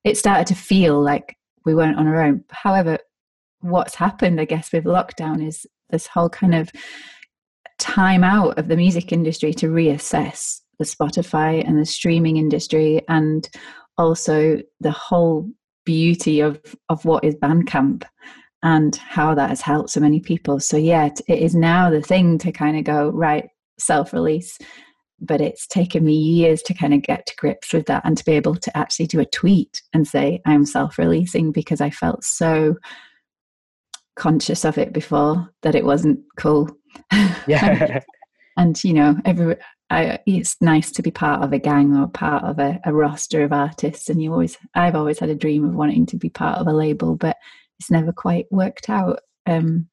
it 0.04 0.18
started 0.18 0.48
to 0.48 0.56
feel 0.56 1.02
like 1.02 1.36
we 1.66 1.74
weren't 1.74 1.98
on 1.98 2.08
our 2.08 2.24
own. 2.24 2.44
However, 2.52 3.00
what's 3.62 3.96
happened, 3.96 4.40
I 4.40 4.46
guess, 4.46 4.72
with 4.72 4.86
lockdown 4.86 5.46
is 5.46 5.66
this 5.90 6.08
whole 6.08 6.30
kind 6.30 6.56
of 6.56 6.72
time 7.80 8.24
out 8.24 8.58
of 8.58 8.68
the 8.68 8.78
music 8.78 9.12
industry 9.12 9.54
to 9.54 9.68
reassess 9.68 10.62
the 10.80 10.86
Spotify 10.86 11.66
and 11.68 11.80
the 11.80 11.86
streaming 11.86 12.38
industry 12.38 13.02
and 13.08 13.50
also 13.98 14.62
the 14.80 14.92
whole 14.92 15.50
beauty 15.86 16.42
of, 16.42 16.60
of 16.90 17.04
what 17.06 17.24
is 17.24 17.36
Bandcamp 17.36 18.04
and 18.64 18.96
how 18.96 19.34
that 19.36 19.50
has 19.50 19.62
helped 19.62 19.92
so 19.92 20.00
many 20.00 20.20
people. 20.20 20.60
So, 20.60 20.78
yeah, 20.78 21.10
it 21.28 21.40
is 21.40 21.56
now 21.56 21.90
the 21.90 22.02
thing 22.02 22.38
to 22.40 22.52
kind 22.52 22.78
of 22.78 22.84
go, 22.84 23.10
right, 23.10 23.48
self 23.80 24.14
release. 24.14 24.58
But 25.20 25.42
it's 25.42 25.66
taken 25.66 26.06
me 26.06 26.14
years 26.14 26.62
to 26.64 26.76
kind 26.76 26.94
of 26.94 27.02
get 27.02 27.26
to 27.26 27.36
grips 27.38 27.74
with 27.74 27.88
that 27.88 28.04
and 28.06 28.16
to 28.18 28.26
be 28.26 28.34
able 28.34 28.56
to 28.56 28.78
actually 28.78 29.08
do 29.08 29.20
a 29.20 29.26
tweet 29.26 29.82
and 29.94 30.08
say, 30.08 30.42
I'm 30.46 30.66
self 30.66 30.98
releasing 30.98 31.52
because 31.52 31.82
I 31.82 31.90
felt 31.90 32.24
so 32.24 32.76
conscious 34.18 34.66
of 34.66 34.78
it 34.78 34.94
before 34.94 35.50
that 35.62 35.76
it 35.76 35.86
wasn't 35.86 36.20
cool. 36.38 36.70
Yeah. 37.48 38.02
and, 38.58 38.84
you 38.84 38.94
know, 38.94 39.16
every, 39.24 39.56
I, 39.90 40.20
it's 40.26 40.58
nice 40.60 40.92
to 40.92 41.02
be 41.02 41.12
part 41.12 41.44
of 41.44 41.54
a 41.54 41.60
gang 41.60 41.96
or 41.96 42.08
part 42.08 42.44
of 42.44 42.60
a, 42.60 42.78
a, 42.84 42.94
roster 42.94 43.44
of 43.44 43.54
artists. 43.54 44.10
And 44.10 44.22
you 44.22 44.34
always, 44.34 44.58
I've 44.76 44.96
always 44.96 45.20
had 45.20 45.30
a 45.30 45.36
dream 45.36 45.64
of 45.64 45.76
wanting 45.76 46.06
to 46.08 46.18
be 46.18 46.30
part 46.30 46.58
of 46.58 46.68
a 46.68 46.74
label, 46.74 47.16
but 47.16 47.38
it's 47.80 47.90
never 47.90 48.12
quite 48.12 48.48
worked 48.52 48.90
out. 48.90 49.22
Um, 49.46 49.88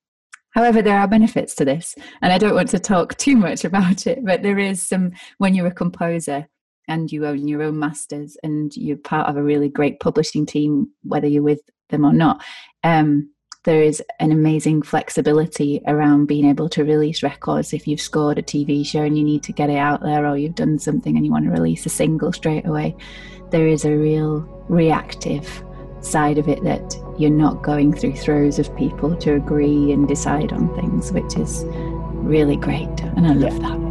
However, 0.55 0.83
there 0.83 0.99
are 0.99 1.09
benefits 1.09 1.55
to 1.57 1.65
this, 1.65 1.97
and 2.23 2.33
I 2.33 2.39
don't 2.39 2.55
want 2.55 2.69
to 2.71 2.79
talk 2.79 3.15
too 3.19 3.37
much 3.37 3.65
about 3.65 4.07
it, 4.07 4.25
but 4.25 4.43
there 4.43 4.59
is 4.59 4.81
some 4.81 5.13
when 5.39 5.55
you're 5.55 5.67
a 5.67 5.75
composer 5.75 6.47
and 6.87 7.11
you 7.11 7.27
own 7.27 7.49
your 7.49 7.63
own 7.63 7.79
masters 7.79 8.37
and 8.43 8.75
you're 8.77 8.97
part 8.97 9.29
of 9.29 9.37
a 9.37 9.43
really 9.43 9.69
great 9.69 10.01
publishing 10.01 10.47
team, 10.47 10.89
whether 11.03 11.27
you're 11.27 11.43
with 11.43 11.61
them 11.91 12.05
or 12.05 12.13
not. 12.13 12.45
Um, 12.85 13.31
there 13.65 13.83
is 13.83 14.03
an 14.21 14.31
amazing 14.31 14.83
flexibility 14.83 15.81
around 15.87 16.27
being 16.27 16.45
able 16.45 16.69
to 16.69 16.85
release 16.85 17.23
records 17.23 17.73
if 17.73 17.89
you've 17.89 18.01
scored 18.01 18.39
a 18.39 18.43
TV 18.43 18.87
show 18.87 19.03
and 19.03 19.17
you 19.19 19.25
need 19.25 19.43
to 19.43 19.53
get 19.53 19.71
it 19.71 19.79
out 19.79 20.03
there, 20.03 20.27
or 20.27 20.37
you've 20.37 20.55
done 20.55 20.79
something 20.79 21.17
and 21.17 21.25
you 21.25 21.33
want 21.33 21.45
to 21.47 21.51
release 21.51 21.87
a 21.87 21.89
single 21.89 22.33
straight 22.33 22.67
away. 22.67 22.95
There 23.51 23.67
is 23.67 23.85
a 23.85 23.97
real 23.97 24.41
reactive 24.69 25.65
side 26.01 26.37
of 26.37 26.49
it 26.49 26.63
that 26.65 26.95
you're 27.19 27.31
not 27.31 27.63
going 27.63 27.95
through 27.95 28.17
throes 28.17 28.59
of 28.59 28.75
people 28.77 29.17
to 29.17 29.35
agree 29.35 29.93
and 29.93 30.07
decide 30.07 30.53
on 30.53 30.75
things, 30.75 31.11
which 31.13 31.37
is 31.37 31.65
really 31.67 32.57
great. 32.57 33.01
And 33.01 33.27
I 33.27 33.33
love 33.33 33.55
yeah. 33.61 33.71
that. 33.71 33.84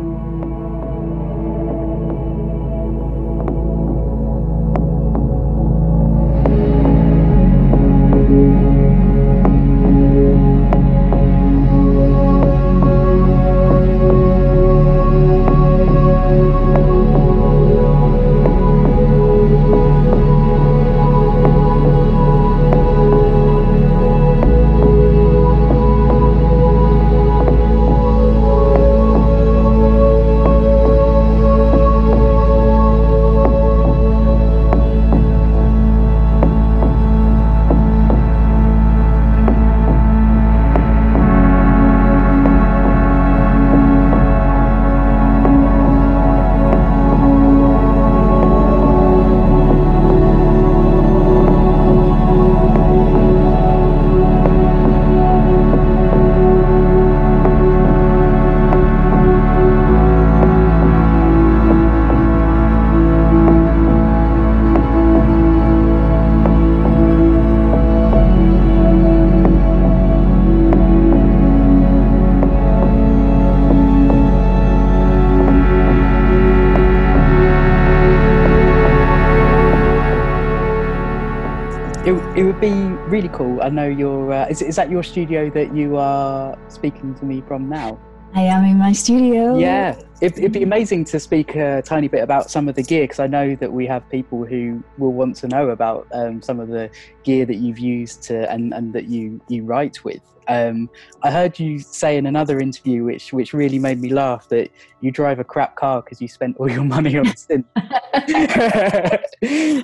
Really 83.14 83.30
cool. 83.30 83.62
I 83.62 83.70
know 83.70 83.86
you're. 83.86 84.34
Uh, 84.34 84.50
is 84.50 84.62
is 84.62 84.76
that 84.82 84.90
your 84.90 85.04
studio 85.04 85.50
that 85.54 85.70
you 85.76 85.98
are 85.98 86.58
speaking 86.68 87.14
to 87.22 87.24
me 87.26 87.44
from 87.48 87.70
now? 87.70 88.02
I 88.34 88.42
am 88.50 88.66
in 88.66 88.78
my 88.82 88.94
studio. 88.94 89.56
Yeah, 89.58 89.94
it, 90.24 90.40
would 90.40 90.54
be 90.54 90.64
amazing 90.64 91.04
to 91.06 91.20
speak 91.20 91.56
a 91.56 91.82
tiny 91.82 92.08
bit 92.08 92.24
about 92.24 92.50
some 92.50 92.70
of 92.70 92.76
the 92.76 92.82
gear 92.82 93.04
because 93.04 93.20
I 93.20 93.28
know 93.28 93.56
that 93.56 93.72
we 93.72 93.86
have 93.88 94.10
people 94.10 94.46
who 94.46 94.82
will 94.98 95.12
want 95.12 95.36
to 95.38 95.50
know 95.50 95.70
about 95.70 96.08
um, 96.14 96.42
some 96.42 96.62
of 96.62 96.70
the 96.70 96.90
gear 97.24 97.46
that 97.46 97.58
you've 97.58 97.80
used 97.80 98.24
to 98.24 98.50
and, 98.50 98.74
and 98.74 98.94
that 98.94 99.06
you 99.10 99.42
you 99.50 99.64
write 99.66 100.06
with. 100.06 100.22
Um, 100.48 100.90
I 101.24 101.32
heard 101.32 101.60
you 101.60 101.80
say 101.80 102.16
in 102.16 102.26
another 102.26 102.60
interview, 102.60 103.04
which 103.04 103.34
which 103.34 103.54
really 103.54 103.80
made 103.80 104.00
me 104.00 104.14
laugh, 104.14 104.48
that 104.48 104.72
you 105.02 105.12
drive 105.12 105.40
a 105.40 105.44
crap 105.44 105.76
car 105.76 106.02
because 106.02 106.22
you 106.22 106.30
spent 106.30 106.56
all 106.58 106.72
your 106.72 106.84
money 106.96 107.18
on 107.18 107.26
synth. 107.26 107.66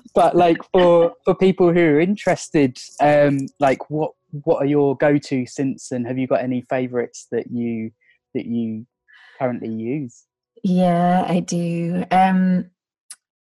but 0.16 0.38
like 0.38 0.58
for 0.72 1.14
for 1.26 1.36
people 1.36 1.74
who 1.74 1.82
are 1.82 2.00
interested, 2.00 2.78
um, 3.02 3.40
like 3.60 3.90
what 3.90 4.14
what 4.44 4.64
are 4.64 4.68
your 4.68 4.96
go 4.96 5.18
to 5.18 5.44
synths, 5.44 5.92
and 5.92 6.08
have 6.08 6.18
you 6.18 6.28
got 6.28 6.42
any 6.42 6.62
favourites 6.70 7.28
that 7.30 7.52
you 7.52 7.92
that 8.34 8.46
you 8.46 8.86
currently 9.38 9.70
use? 9.70 10.26
Yeah, 10.64 11.26
I 11.28 11.40
do. 11.40 12.04
Um, 12.12 12.70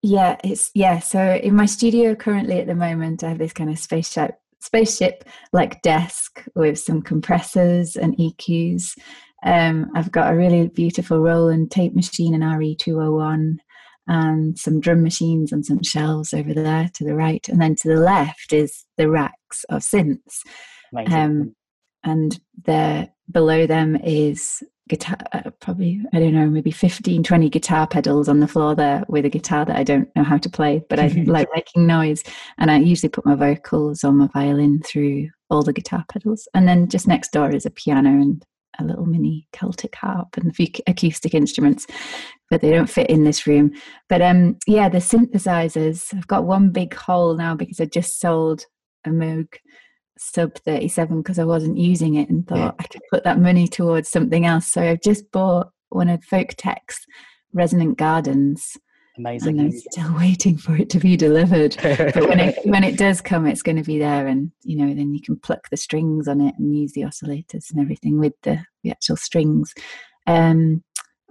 yeah, 0.03 0.37
it's 0.45 0.71
yeah. 0.75 0.99
So 0.99 1.21
in 1.43 1.55
my 1.57 1.67
studio 1.67 2.15
currently 2.15 2.59
at 2.59 2.67
the 2.67 2.75
moment, 2.75 3.23
I 3.23 3.31
have 3.31 3.39
this 3.39 3.53
kind 3.53 3.71
of 3.71 3.79
spaceship 3.79 4.39
spaceship 4.61 5.25
like 5.53 5.83
desk 5.83 6.45
with 6.55 6.79
some 6.79 7.03
compressors 7.03 7.97
and 7.97 8.17
EQs. 8.17 8.97
Um, 9.45 9.91
I've 9.95 10.11
got 10.11 10.33
a 10.33 10.37
really 10.37 10.69
beautiful 10.69 11.19
Roland 11.21 11.71
tape 11.71 11.95
machine, 11.95 12.35
an 12.35 12.41
RE201, 12.41 13.57
and 14.07 14.59
some 14.59 14.81
drum 14.81 15.03
machines 15.03 15.53
and 15.53 15.65
some 15.65 15.83
shelves 15.83 16.33
over 16.33 16.55
there 16.55 16.91
to 16.95 17.05
the 17.05 17.15
right. 17.15 17.47
And 17.49 17.61
then 17.61 17.75
to 17.77 17.89
the 17.89 18.01
left 18.01 18.53
is 18.53 18.85
the 18.97 19.11
racks 19.11 19.65
of 19.69 19.83
synths. 19.83 20.41
Um, 21.13 21.55
and 22.03 22.39
there 22.65 23.11
below 23.31 23.67
them 23.67 23.97
is 23.97 24.63
guitar 24.89 25.17
uh, 25.33 25.51
probably 25.61 26.03
i 26.13 26.19
don't 26.19 26.35
know 26.35 26.47
maybe 26.47 26.71
15 26.71 27.23
20 27.23 27.49
guitar 27.49 27.87
pedals 27.87 28.29
on 28.29 28.41
the 28.41 28.47
floor 28.47 28.75
there 28.75 29.03
with 29.09 29.25
a 29.25 29.31
guitar 29.31 29.65
that 29.65 29.77
i 29.77 29.83
don't 29.83 30.15
know 30.15 30.23
how 30.23 30.37
to 30.37 30.51
play 30.51 30.83
but 30.91 31.01
i 31.01 31.07
like 31.27 31.49
making 31.55 31.87
noise 31.87 32.23
and 32.59 32.71
i 32.71 32.79
usually 32.79 33.09
put 33.09 33.25
my 33.25 33.35
vocals 33.35 34.05
or 34.05 34.13
my 34.13 34.29
violin 34.35 34.83
through 34.83 35.29
all 35.55 35.63
the 35.63 35.73
guitar 35.73 36.05
pedals. 36.09 36.49
And 36.55 36.69
then 36.69 36.89
just 36.89 37.09
next 37.09 37.33
door 37.33 37.51
is 37.51 37.67
a 37.67 37.71
piano 37.71 38.11
and 38.11 38.45
a 38.79 38.85
little 38.85 39.07
mini 39.07 39.47
Celtic 39.53 39.95
harp 39.95 40.37
and 40.37 40.51
a 40.51 40.53
few 40.53 40.67
acoustic 40.87 41.33
instruments, 41.33 41.87
but 42.51 42.61
they 42.61 42.71
don't 42.71 42.91
fit 42.91 43.09
in 43.09 43.25
this 43.25 43.47
room. 43.47 43.71
But 44.09 44.21
um, 44.21 44.59
yeah, 44.67 44.89
the 44.89 44.99
synthesizers. 44.99 46.13
I've 46.13 46.27
got 46.27 46.45
one 46.45 46.71
big 46.71 46.93
hole 46.93 47.35
now 47.35 47.55
because 47.55 47.81
I 47.81 47.85
just 47.85 48.19
sold 48.19 48.67
a 49.07 49.11
Moog 49.11 49.49
Sub 50.19 50.55
37 50.59 51.23
because 51.23 51.39
I 51.39 51.45
wasn't 51.45 51.79
using 51.79 52.15
it 52.15 52.29
and 52.29 52.47
thought 52.47 52.59
yeah. 52.59 52.73
I 52.79 52.85
could 52.85 53.03
put 53.11 53.25
that 53.25 53.41
money 53.41 53.67
towards 53.67 54.09
something 54.09 54.47
else. 54.47 54.67
So 54.71 54.83
I've 54.83 55.03
just 55.03 55.31
bought 55.33 55.71
one 55.91 56.09
of 56.09 56.21
Folktek's 56.21 57.05
Resonant 57.53 57.99
Gardens 57.99 58.77
Amazing. 59.17 59.61
And 59.61 59.73
I'm 59.73 59.79
still 59.79 60.15
waiting 60.17 60.57
for 60.57 60.77
it 60.77 60.91
to 60.91 60.99
be 60.99 61.17
delivered. 61.17 61.77
but 61.83 62.29
when 62.29 62.41
it 62.41 62.59
when 62.65 62.85
it 62.85 62.99
does 62.99 63.21
come, 63.21 63.47
it's 63.47 63.63
going 63.63 63.77
to 63.77 63.83
be 63.83 63.99
there, 63.99 64.27
and 64.27 64.51
you 64.63 64.77
know, 64.77 64.93
then 64.93 65.15
you 65.15 65.21
can 65.21 65.39
pluck 65.39 65.69
the 65.71 65.77
strings 65.77 66.27
on 66.27 66.41
it 66.41 66.55
and 66.59 66.77
use 66.77 66.93
the 66.93 67.03
oscillators 67.03 67.71
and 67.71 67.81
everything 67.81 68.19
with 68.19 68.33
the, 68.43 68.65
the 68.83 68.91
actual 68.91 69.17
strings. 69.17 69.73
Um, 70.27 70.83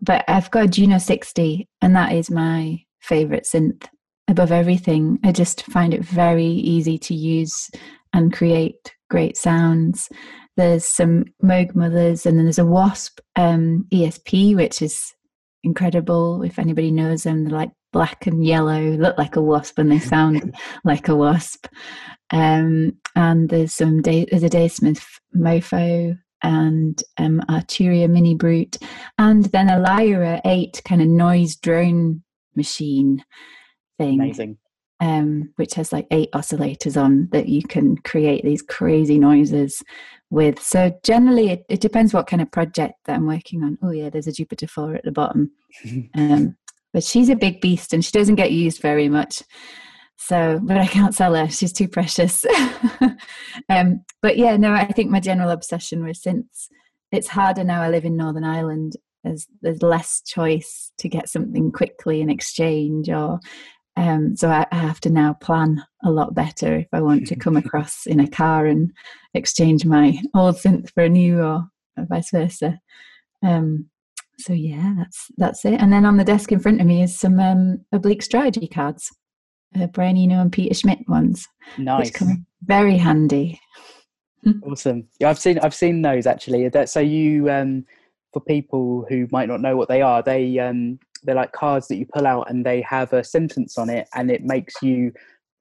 but 0.01 0.23
I've 0.27 0.51
got 0.51 0.65
a 0.65 0.67
Juno 0.67 0.97
60, 0.97 1.67
and 1.81 1.95
that 1.95 2.13
is 2.13 2.31
my 2.31 2.83
favorite 3.01 3.43
synth 3.43 3.85
above 4.29 4.51
everything. 4.51 5.19
I 5.23 5.31
just 5.31 5.63
find 5.63 5.93
it 5.93 6.05
very 6.05 6.45
easy 6.45 6.97
to 6.99 7.13
use 7.13 7.69
and 8.13 8.33
create 8.33 8.93
great 9.09 9.37
sounds. 9.37 10.09
There's 10.55 10.85
some 10.85 11.25
Moog 11.43 11.75
Mothers, 11.75 12.25
and 12.25 12.37
then 12.37 12.45
there's 12.45 12.59
a 12.59 12.65
Wasp 12.65 13.19
um, 13.35 13.85
EDP, 13.91 14.55
which 14.55 14.81
is 14.81 15.13
incredible. 15.63 16.43
If 16.43 16.59
anybody 16.59 16.91
knows 16.91 17.23
them, 17.23 17.43
they're 17.43 17.57
like 17.57 17.71
black 17.91 18.27
and 18.27 18.45
yellow, 18.45 18.81
look 18.81 19.17
like 19.17 19.35
a 19.35 19.41
wasp, 19.41 19.79
and 19.79 19.91
they 19.91 19.99
sound 19.99 20.55
like 20.83 21.07
a 21.07 21.15
wasp. 21.15 21.67
Um, 22.31 22.97
and 23.15 23.49
there's 23.49 23.73
some 23.73 24.01
day, 24.01 24.25
there's 24.29 24.43
a 24.43 24.49
Dave 24.49 24.71
Smith 24.71 25.05
Mopho 25.35 26.17
and 26.41 27.01
um, 27.17 27.41
Arturia 27.49 28.09
MiniBrute, 28.09 28.81
and 29.17 29.45
then 29.45 29.69
a 29.69 29.79
Lyra 29.79 30.41
8 30.43 30.81
kind 30.85 31.01
of 31.01 31.07
noise 31.07 31.55
drone 31.55 32.23
machine 32.55 33.23
thing. 33.97 34.19
Amazing. 34.19 34.57
Um, 35.03 35.51
which 35.57 35.73
has 35.73 35.91
like 35.91 36.07
eight 36.11 36.31
oscillators 36.31 36.95
on 36.95 37.27
that 37.33 37.49
you 37.49 37.61
can 37.61 37.97
create 37.97 38.45
these 38.45 38.61
crazy 38.61 39.19
noises 39.19 39.83
with. 40.29 40.61
So 40.61 40.97
generally, 41.03 41.49
it, 41.49 41.65
it, 41.67 41.81
depends 41.81 42.13
what 42.13 42.25
kind 42.25 42.41
of 42.41 42.49
project 42.51 42.93
that 43.03 43.17
I'm 43.17 43.27
working 43.27 43.63
on. 43.63 43.77
Oh 43.81 43.91
yeah, 43.91 44.09
there's 44.09 44.27
a 44.27 44.31
Jupiter 44.31 44.65
four 44.65 44.95
at 44.95 45.03
the 45.03 45.11
bottom, 45.11 45.51
um, 46.15 46.55
but 46.93 47.03
she's 47.03 47.27
a 47.27 47.35
big 47.35 47.59
beast 47.59 47.91
and 47.91 48.05
she 48.05 48.13
doesn't 48.13 48.35
get 48.35 48.53
used 48.53 48.81
very 48.81 49.09
much. 49.09 49.43
So, 50.17 50.61
but 50.63 50.77
I 50.77 50.87
can't 50.87 51.13
sell 51.13 51.35
her; 51.35 51.49
she's 51.49 51.73
too 51.73 51.89
precious. 51.89 52.45
um, 53.69 54.05
but 54.21 54.37
yeah, 54.37 54.55
no, 54.55 54.71
I 54.71 54.85
think 54.85 55.11
my 55.11 55.19
general 55.19 55.49
obsession 55.49 56.05
with 56.05 56.21
synths. 56.21 56.69
It's 57.11 57.27
harder 57.27 57.65
now. 57.65 57.81
I 57.81 57.89
live 57.89 58.05
in 58.05 58.15
Northern 58.15 58.45
Ireland. 58.45 58.93
There's 59.25 59.47
there's 59.61 59.81
less 59.81 60.21
choice 60.25 60.93
to 60.99 61.09
get 61.09 61.27
something 61.27 61.73
quickly 61.73 62.21
in 62.21 62.29
exchange 62.29 63.09
or 63.09 63.39
um, 63.95 64.35
so 64.35 64.49
I, 64.49 64.65
I, 64.71 64.77
have 64.77 64.99
to 65.01 65.09
now 65.09 65.33
plan 65.33 65.83
a 66.03 66.09
lot 66.09 66.33
better 66.33 66.77
if 66.77 66.87
I 66.93 67.01
want 67.01 67.27
to 67.27 67.35
come 67.35 67.55
across 67.57 68.05
in 68.07 68.19
a 68.19 68.27
car 68.27 68.65
and 68.65 68.91
exchange 69.33 69.85
my 69.85 70.19
old 70.33 70.55
synth 70.55 70.91
for 70.91 71.03
a 71.03 71.09
new 71.09 71.41
or 71.41 71.67
vice 71.97 72.31
versa. 72.31 72.79
Um, 73.43 73.89
so 74.39 74.53
yeah, 74.53 74.95
that's 74.97 75.27
that's 75.37 75.65
it. 75.65 75.79
And 75.79 75.93
then 75.93 76.05
on 76.05 76.17
the 76.17 76.23
desk 76.23 76.51
in 76.51 76.59
front 76.59 76.81
of 76.81 76.87
me 76.87 77.03
is 77.03 77.17
some 77.17 77.39
um, 77.39 77.85
oblique 77.91 78.23
strategy 78.23 78.67
cards, 78.67 79.11
uh, 79.79 79.87
Brian 79.87 80.17
Eno 80.17 80.41
and 80.41 80.51
Peter 80.51 80.73
Schmidt 80.73 81.07
ones, 81.07 81.47
nice, 81.77 82.05
which 82.05 82.13
come 82.15 82.45
very 82.63 82.97
handy. 82.97 83.59
awesome. 84.63 85.07
Yeah, 85.19 85.29
I've 85.29 85.39
seen 85.39 85.59
I've 85.59 85.75
seen 85.75 86.01
those 86.01 86.25
actually. 86.25 86.67
That 86.69 86.89
so 86.89 86.99
you 86.99 87.49
um, 87.51 87.85
for 88.33 88.41
people 88.41 89.05
who 89.07 89.27
might 89.31 89.47
not 89.47 89.61
know 89.61 89.77
what 89.77 89.87
they 89.87 90.01
are, 90.01 90.23
they 90.23 90.57
um, 90.57 90.99
they're 91.23 91.35
like 91.35 91.51
cards 91.51 91.87
that 91.87 91.97
you 91.97 92.05
pull 92.13 92.27
out 92.27 92.49
and 92.49 92.65
they 92.65 92.81
have 92.81 93.13
a 93.13 93.23
sentence 93.23 93.77
on 93.77 93.89
it 93.89 94.07
and 94.13 94.31
it 94.31 94.43
makes 94.43 94.73
you 94.81 95.11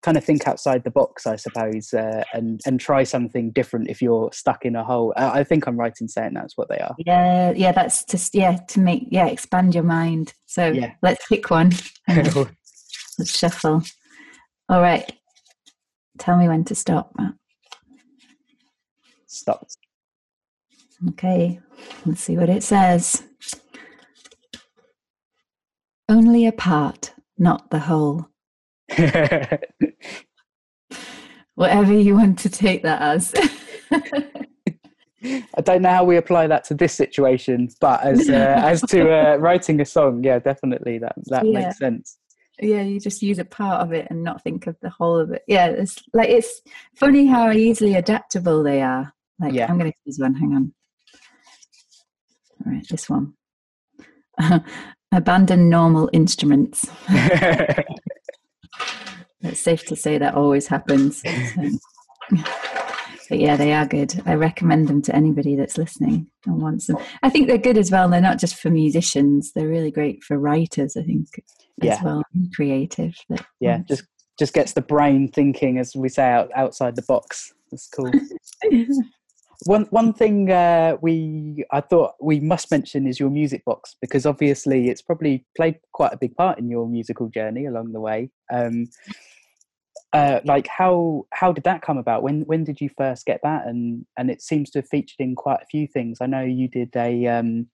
kind 0.03 0.17
of 0.17 0.25
think 0.25 0.49
outside 0.49 0.83
the 0.83 0.91
box 0.91 1.27
i 1.27 1.37
suppose 1.37 1.95
uh, 1.95 2.25
and 2.33 2.61
and 2.67 2.81
try 2.81 3.05
something 3.05 3.51
different 3.53 3.89
if 3.89 4.03
you're 4.03 4.31
stuck 4.33 4.65
in 4.65 4.75
a 4.75 4.83
hole. 4.83 5.13
I, 5.17 5.41
I, 5.41 5.45
think 5.45 5.67
i'm 5.67 5.79
right 5.79 5.97
in 6.01 6.09
saying 6.09 6.35
that's 6.35 6.57
what 6.57 6.69
they 6.69 6.79
are. 6.79 6.95
Yeah 6.99 7.53
yeah 7.55 7.73
that's 7.73 8.05
just 8.05 8.35
yeah 8.35 8.59
to 8.69 8.81
make 8.81 9.07
yeah 9.11 9.27
expand 9.27 9.75
your 9.75 9.85
mind. 9.85 10.35
So 10.47 10.67
yeah. 10.67 10.95
let's 11.03 11.27
pick 11.29 11.51
one. 11.51 11.73
Let's 13.19 13.39
shuffle. 13.39 13.83
All 14.71 14.81
right. 14.81 15.13
Tell 16.19 16.39
me 16.39 16.49
when 16.49 16.65
to 16.65 16.75
stop 16.75 17.13
Matt. 17.19 17.35
stop. 19.27 19.67
Okay 21.11 21.61
let's 22.05 22.21
see 22.21 22.37
what 22.37 22.49
it 22.49 22.63
says 22.63 23.23
only 26.13 26.47
a 26.47 26.53
part, 26.53 27.13
not 27.39 27.71
the 27.71 27.79
whole. 27.79 28.29
Whatever 31.55 31.93
you 31.95 32.15
want 32.17 32.39
to 32.41 32.51
take 32.51 32.83
that 32.83 33.01
as. 33.01 33.35
I 35.25 35.61
don't 35.63 35.83
know 35.83 35.91
how 35.91 36.05
we 36.05 36.17
apply 36.17 36.49
that 36.49 36.65
to 36.65 36.75
this 36.75 36.93
situation, 36.93 37.69
but 37.81 38.03
as 38.03 38.29
uh, 38.29 38.33
as 38.65 38.83
to 38.83 39.11
uh, 39.11 39.37
writing 39.37 39.81
a 39.81 39.85
song, 39.85 40.23
yeah, 40.25 40.39
definitely 40.39 40.99
that 40.99 41.15
that 41.27 41.47
yeah. 41.47 41.61
makes 41.61 41.79
sense. 41.79 42.19
Yeah, 42.61 42.83
you 42.83 43.01
just 43.01 43.23
use 43.23 43.39
a 43.39 43.45
part 43.45 43.81
of 43.83 43.93
it 43.93 44.09
and 44.11 44.23
not 44.23 44.43
think 44.43 44.67
of 44.67 44.77
the 44.83 44.91
whole 44.91 45.19
of 45.19 45.31
it. 45.31 45.43
Yeah, 45.47 45.69
it's 45.69 45.97
like 46.13 46.29
it's 46.29 46.61
funny 46.97 47.27
how 47.27 47.51
easily 47.51 47.95
adaptable 47.95 48.63
they 48.63 48.83
are. 48.83 49.13
Like 49.41 49.55
yeah. 49.55 49.67
I'm 49.69 49.79
going 49.79 49.91
to 49.91 49.99
use 50.05 50.19
one. 50.19 50.35
Hang 50.35 50.55
on. 50.55 50.75
All 52.67 52.73
right, 52.73 52.87
this 52.89 53.09
one. 53.09 53.35
Abandon 55.13 55.69
normal 55.69 56.11
instruments. 56.13 56.91
it's 57.09 58.01
safe 59.61 59.85
to 59.87 59.97
say 59.97 60.19
that 60.19 60.35
always 60.35 60.67
happens. 60.67 61.23
So. 61.23 61.71
But 63.33 63.41
yeah, 63.41 63.57
they 63.57 63.73
are 63.73 63.87
good. 63.87 64.23
I 64.27 64.35
recommend 64.35 64.89
them 64.89 65.01
to 65.03 65.17
anybody 65.17 65.57
that's 65.57 65.79
listening 65.79 66.27
and 66.45 66.61
wants 66.61 66.87
them. 66.87 66.99
I 67.23 67.31
think 67.31 67.47
they're 67.47 67.57
good 67.57 67.79
as 67.79 67.91
well. 67.91 68.07
They're 68.07 68.21
not 68.21 68.39
just 68.39 68.57
for 68.57 68.69
musicians; 68.69 69.53
they're 69.55 69.69
really 69.69 69.91
great 69.91 70.23
for 70.23 70.39
writers. 70.39 70.99
I 70.99 71.03
think 71.03 71.29
yeah. 71.81 71.95
as 71.95 72.03
well, 72.03 72.23
creative. 72.55 73.15
Yeah, 73.59 73.79
just 73.89 74.05
just 74.39 74.53
gets 74.53 74.75
the 74.75 74.83
brain 74.83 75.29
thinking, 75.29 75.79
as 75.79 75.97
we 75.97 76.11
say, 76.11 76.31
out, 76.31 76.51
outside 76.55 76.95
the 76.95 77.07
box. 77.09 77.55
That's 77.71 77.89
cool. 77.89 78.13
One 79.65 79.87
one 79.91 80.13
thing 80.13 80.51
uh, 80.51 80.97
we 81.01 81.65
I 81.71 81.81
thought 81.81 82.15
we 82.21 82.41
must 82.41 82.71
mention 82.71 83.07
is 83.07 83.21
your 83.21 83.31
music 83.31 83.65
box 83.65 83.97
because 84.01 84.27
obviously 84.27 84.89
it's 84.89 85.03
probably 85.03 85.45
played 85.57 85.79
quite 85.93 86.13
a 86.13 86.17
big 86.17 86.35
part 86.37 86.59
in 86.59 86.69
your 86.69 86.89
musical 86.89 87.29
journey 87.29 87.67
along 87.67 87.93
the 87.93 88.01
way. 88.01 88.31
Um, 88.53 88.89
uh, 90.13 90.41
like 90.45 90.67
how 90.67 91.27
how 91.33 91.53
did 91.53 91.65
that 91.65 91.83
come 91.83 91.99
about? 91.99 92.23
When 92.23 92.43
when 92.43 92.65
did 92.65 92.81
you 92.81 92.91
first 92.97 93.25
get 93.25 93.41
that? 93.43 93.67
And 93.67 94.05
and 94.19 94.31
it 94.31 94.43
seems 94.43 94.71
to 94.71 94.81
have 94.81 94.89
featured 94.89 95.21
in 95.21 95.35
quite 95.35 95.61
a 95.63 95.67
few 95.67 95.87
things. 95.87 96.19
I 96.21 96.27
know 96.27 96.43
you 96.43 96.69
did 96.69 96.91
a 96.97 97.27
um, 97.27 97.69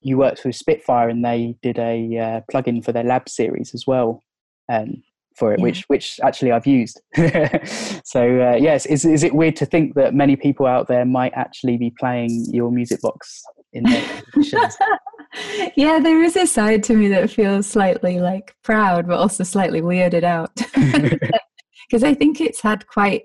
you 0.00 0.18
worked 0.18 0.44
with 0.44 0.56
Spitfire 0.56 1.08
and 1.08 1.24
they 1.24 1.56
did 1.62 1.78
a 1.78 2.18
uh, 2.18 2.40
plugin 2.52 2.84
for 2.84 2.92
their 2.92 3.04
lab 3.04 3.28
series 3.28 3.74
as 3.74 3.86
well. 3.86 4.22
Um, 4.70 5.02
for 5.34 5.52
it, 5.52 5.58
yeah. 5.58 5.64
which 5.64 5.84
which 5.88 6.20
actually 6.22 6.52
I've 6.52 6.66
used. 6.66 7.00
so 8.04 8.22
uh, 8.22 8.56
yes, 8.56 8.86
is 8.86 9.04
is 9.04 9.22
it 9.22 9.34
weird 9.34 9.56
to 9.56 9.66
think 9.66 9.94
that 9.94 10.14
many 10.14 10.36
people 10.36 10.66
out 10.66 10.88
there 10.88 11.04
might 11.04 11.32
actually 11.34 11.76
be 11.76 11.92
playing 11.98 12.46
your 12.52 12.70
music 12.70 13.00
box 13.00 13.42
in 13.72 13.84
their 13.84 14.22
yeah, 15.76 15.98
there 15.98 16.22
is 16.22 16.36
a 16.36 16.46
side 16.46 16.84
to 16.84 16.94
me 16.94 17.08
that 17.08 17.30
feels 17.30 17.66
slightly 17.66 18.20
like 18.20 18.54
proud, 18.62 19.06
but 19.06 19.18
also 19.18 19.44
slightly 19.44 19.82
weirded 19.82 20.22
out 20.22 20.54
because 21.88 22.04
I 22.04 22.14
think 22.14 22.40
it's 22.40 22.60
had 22.60 22.86
quite 22.86 23.24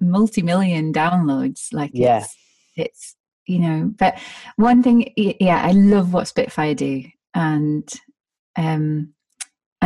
multi-million 0.00 0.92
downloads. 0.92 1.72
Like 1.72 1.92
yeah, 1.94 2.18
it's, 2.18 2.36
it's 2.76 3.16
you 3.46 3.58
know. 3.60 3.92
But 3.96 4.18
one 4.56 4.82
thing, 4.82 5.12
yeah, 5.16 5.62
I 5.62 5.72
love 5.72 6.12
what 6.12 6.28
Spitfire 6.28 6.74
do, 6.74 7.04
and 7.34 7.90
um 8.56 9.14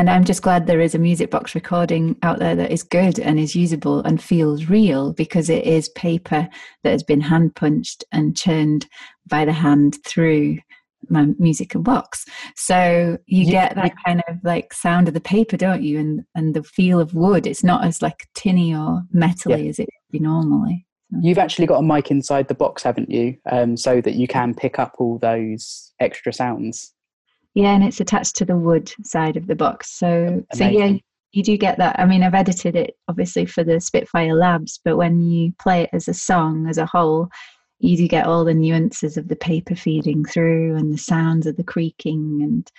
and 0.00 0.08
I'm 0.08 0.24
just 0.24 0.40
glad 0.40 0.66
there 0.66 0.80
is 0.80 0.94
a 0.94 0.98
music 0.98 1.30
box 1.30 1.54
recording 1.54 2.16
out 2.22 2.38
there 2.38 2.56
that 2.56 2.70
is 2.70 2.82
good 2.82 3.18
and 3.18 3.38
is 3.38 3.54
usable 3.54 4.00
and 4.00 4.22
feels 4.22 4.64
real 4.64 5.12
because 5.12 5.50
it 5.50 5.66
is 5.66 5.90
paper 5.90 6.48
that 6.82 6.90
has 6.90 7.02
been 7.02 7.20
hand 7.20 7.54
punched 7.54 8.02
and 8.10 8.34
churned 8.34 8.86
by 9.28 9.44
the 9.44 9.52
hand 9.52 9.98
through 10.06 10.56
my 11.10 11.26
musical 11.38 11.82
box. 11.82 12.24
So 12.56 13.18
you 13.26 13.44
yeah. 13.44 13.50
get 13.50 13.74
that 13.74 13.92
kind 14.06 14.22
of 14.26 14.36
like 14.42 14.72
sound 14.72 15.06
of 15.06 15.12
the 15.12 15.20
paper, 15.20 15.58
don't 15.58 15.82
you? 15.82 15.98
And 15.98 16.22
and 16.34 16.54
the 16.54 16.62
feel 16.62 16.98
of 16.98 17.12
wood. 17.12 17.46
It's 17.46 17.62
not 17.62 17.84
as 17.84 18.00
like 18.00 18.26
tinny 18.34 18.74
or 18.74 19.02
metally 19.14 19.64
yeah. 19.64 19.68
as 19.68 19.78
it 19.78 19.82
would 19.82 20.12
be 20.12 20.18
normally. 20.18 20.86
You've 21.20 21.36
actually 21.36 21.66
got 21.66 21.80
a 21.80 21.82
mic 21.82 22.10
inside 22.10 22.48
the 22.48 22.54
box, 22.54 22.84
haven't 22.84 23.10
you? 23.10 23.36
Um, 23.50 23.76
so 23.76 24.00
that 24.00 24.14
you 24.14 24.26
can 24.26 24.54
pick 24.54 24.78
up 24.78 24.94
all 24.98 25.18
those 25.18 25.92
extra 26.00 26.32
sounds. 26.32 26.94
Yeah, 27.54 27.74
and 27.74 27.82
it's 27.82 28.00
attached 28.00 28.36
to 28.36 28.44
the 28.44 28.56
wood 28.56 28.92
side 29.04 29.36
of 29.36 29.46
the 29.46 29.56
box. 29.56 29.90
So 29.98 30.06
Amazing. 30.08 30.44
so 30.54 30.68
yeah, 30.68 30.96
you 31.32 31.42
do 31.42 31.56
get 31.56 31.78
that. 31.78 31.98
I 31.98 32.06
mean, 32.06 32.22
I've 32.22 32.34
edited 32.34 32.76
it 32.76 32.96
obviously 33.08 33.46
for 33.46 33.64
the 33.64 33.80
Spitfire 33.80 34.34
Labs, 34.34 34.80
but 34.84 34.96
when 34.96 35.20
you 35.20 35.52
play 35.58 35.82
it 35.82 35.90
as 35.92 36.08
a 36.08 36.14
song 36.14 36.68
as 36.68 36.78
a 36.78 36.86
whole, 36.86 37.28
you 37.78 37.96
do 37.96 38.06
get 38.08 38.26
all 38.26 38.44
the 38.44 38.54
nuances 38.54 39.16
of 39.16 39.28
the 39.28 39.36
paper 39.36 39.74
feeding 39.74 40.24
through 40.24 40.76
and 40.76 40.92
the 40.92 40.98
sounds 40.98 41.46
of 41.46 41.56
the 41.56 41.64
creaking, 41.64 42.40
and 42.42 42.70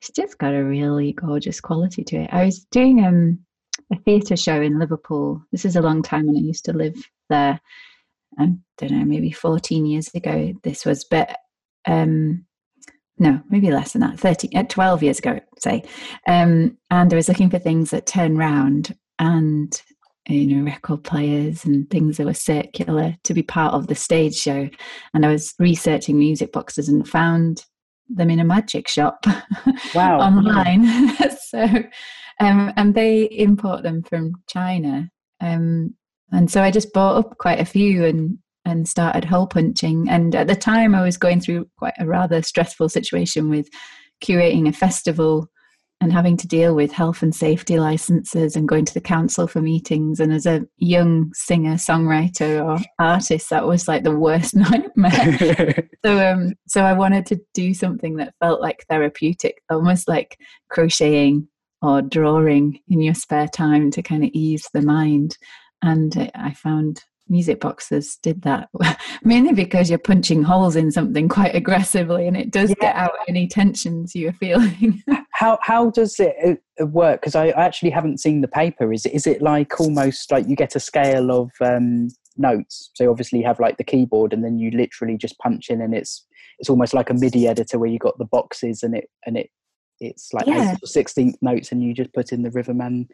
it's 0.00 0.10
just 0.10 0.38
got 0.38 0.54
a 0.54 0.64
really 0.64 1.12
gorgeous 1.12 1.60
quality 1.60 2.02
to 2.04 2.16
it. 2.16 2.30
I 2.32 2.46
was 2.46 2.64
doing 2.70 3.04
um, 3.04 3.38
a 3.92 3.96
theatre 4.00 4.36
show 4.36 4.60
in 4.60 4.78
Liverpool. 4.78 5.42
This 5.52 5.64
is 5.64 5.76
a 5.76 5.82
long 5.82 6.02
time 6.02 6.26
when 6.26 6.36
I 6.36 6.40
used 6.40 6.64
to 6.66 6.72
live 6.72 6.96
there. 7.28 7.60
I 8.38 8.52
don't 8.78 8.92
know, 8.92 9.04
maybe 9.04 9.30
14 9.30 9.86
years 9.86 10.08
ago 10.14 10.52
this 10.62 10.84
was, 10.84 11.04
but 11.04 11.36
um, 11.86 12.46
no, 13.20 13.40
maybe 13.50 13.70
less 13.70 13.92
than 13.92 14.00
that, 14.00 14.18
30, 14.18 14.56
uh, 14.56 14.62
12 14.64 15.02
years 15.02 15.18
ago, 15.18 15.38
say. 15.58 15.84
Um, 16.26 16.78
and 16.90 17.12
I 17.12 17.16
was 17.16 17.28
looking 17.28 17.50
for 17.50 17.58
things 17.58 17.90
that 17.90 18.06
turn 18.06 18.36
round 18.38 18.96
and, 19.18 19.80
you 20.26 20.46
know, 20.46 20.64
record 20.64 21.04
players 21.04 21.66
and 21.66 21.88
things 21.90 22.16
that 22.16 22.24
were 22.24 22.34
circular 22.34 23.14
to 23.24 23.34
be 23.34 23.42
part 23.42 23.74
of 23.74 23.88
the 23.88 23.94
stage 23.94 24.34
show. 24.34 24.70
And 25.12 25.26
I 25.26 25.30
was 25.30 25.54
researching 25.58 26.18
music 26.18 26.50
boxes 26.50 26.88
and 26.88 27.06
found 27.06 27.66
them 28.08 28.30
in 28.30 28.40
a 28.40 28.44
magic 28.44 28.88
shop 28.88 29.24
Wow. 29.94 30.18
online. 30.20 31.14
so, 31.46 31.62
um, 32.40 32.72
and 32.76 32.94
they 32.94 33.24
import 33.24 33.82
them 33.82 34.02
from 34.02 34.32
China. 34.48 35.10
Um, 35.42 35.94
and 36.32 36.50
so 36.50 36.62
I 36.62 36.70
just 36.70 36.94
bought 36.94 37.18
up 37.18 37.36
quite 37.36 37.60
a 37.60 37.66
few 37.66 38.06
and 38.06 38.38
and 38.64 38.88
started 38.88 39.24
hole 39.24 39.46
punching. 39.46 40.08
And 40.08 40.34
at 40.34 40.46
the 40.46 40.56
time, 40.56 40.94
I 40.94 41.02
was 41.02 41.16
going 41.16 41.40
through 41.40 41.68
quite 41.76 41.94
a 41.98 42.06
rather 42.06 42.42
stressful 42.42 42.88
situation 42.88 43.48
with 43.48 43.68
curating 44.22 44.68
a 44.68 44.72
festival 44.72 45.50
and 46.02 46.12
having 46.12 46.36
to 46.38 46.48
deal 46.48 46.74
with 46.74 46.92
health 46.92 47.22
and 47.22 47.34
safety 47.34 47.78
licenses 47.78 48.56
and 48.56 48.68
going 48.68 48.86
to 48.86 48.94
the 48.94 49.02
council 49.02 49.46
for 49.46 49.60
meetings. 49.60 50.18
And 50.18 50.32
as 50.32 50.46
a 50.46 50.66
young 50.78 51.30
singer, 51.34 51.74
songwriter, 51.74 52.64
or 52.64 52.82
artist, 52.98 53.50
that 53.50 53.66
was 53.66 53.86
like 53.86 54.02
the 54.02 54.16
worst 54.16 54.56
nightmare. 54.56 55.88
so, 56.04 56.32
um, 56.32 56.54
so 56.66 56.84
I 56.84 56.94
wanted 56.94 57.26
to 57.26 57.40
do 57.52 57.74
something 57.74 58.16
that 58.16 58.34
felt 58.40 58.62
like 58.62 58.86
therapeutic, 58.88 59.62
almost 59.70 60.08
like 60.08 60.38
crocheting 60.70 61.48
or 61.82 62.00
drawing 62.00 62.80
in 62.88 63.02
your 63.02 63.14
spare 63.14 63.48
time 63.48 63.90
to 63.90 64.02
kind 64.02 64.24
of 64.24 64.30
ease 64.32 64.68
the 64.72 64.82
mind. 64.82 65.36
And 65.82 66.30
I 66.34 66.52
found 66.54 67.04
music 67.30 67.60
boxes 67.60 68.18
did 68.22 68.42
that 68.42 68.68
mainly 69.24 69.52
because 69.52 69.88
you're 69.88 69.98
punching 69.98 70.42
holes 70.42 70.76
in 70.76 70.90
something 70.90 71.28
quite 71.28 71.54
aggressively 71.54 72.26
and 72.26 72.36
it 72.36 72.50
does 72.50 72.70
Yeah. 72.70 72.74
get 72.80 72.96
out 72.96 73.12
any 73.28 73.46
tensions 73.46 74.14
you're 74.14 74.32
feeling 74.32 75.02
how 75.40 75.58
how 75.62 75.90
does 75.90 76.20
it 76.20 76.62
uh, 76.80 76.86
work? 76.86 77.22
Because 77.22 77.34
I 77.34 77.48
actually 77.48 77.88
haven't 77.90 78.20
seen 78.20 78.42
the 78.42 78.48
paper. 78.48 78.92
Is 78.92 79.06
it 79.06 79.14
is 79.14 79.26
it 79.26 79.40
like 79.40 79.80
almost 79.80 80.30
like 80.30 80.46
you 80.46 80.54
get 80.54 80.76
a 80.76 80.80
scale 80.80 81.30
of 81.30 81.50
um, 81.62 82.08
notes? 82.36 82.90
So 82.94 83.10
obviously 83.10 83.38
you 83.38 83.46
have 83.46 83.58
like 83.58 83.78
the 83.78 83.84
keyboard, 83.84 84.34
and 84.34 84.44
then 84.44 84.58
you 84.58 84.70
literally 84.70 85.16
just 85.16 85.38
punch 85.38 85.70
in, 85.70 85.80
and 85.80 85.94
it's 85.94 86.26
it's 86.58 86.68
almost 86.68 86.92
like 86.92 87.08
a 87.08 87.14
MIDI 87.14 87.48
editor 87.48 87.78
where 87.78 87.88
you 87.88 87.98
got 87.98 88.18
the 88.18 88.26
boxes, 88.26 88.82
and 88.82 88.94
it 88.94 89.08
and 89.24 89.38
it 89.38 89.48
it's 89.98 90.30
like 90.34 90.46
Yeah. 90.46 90.74
sixteenth 90.84 91.36
notes, 91.40 91.72
and 91.72 91.82
you 91.82 91.94
just 91.94 92.12
put 92.12 92.32
in 92.32 92.42
the 92.42 92.50
rhythm 92.50 92.82
and 92.82 93.08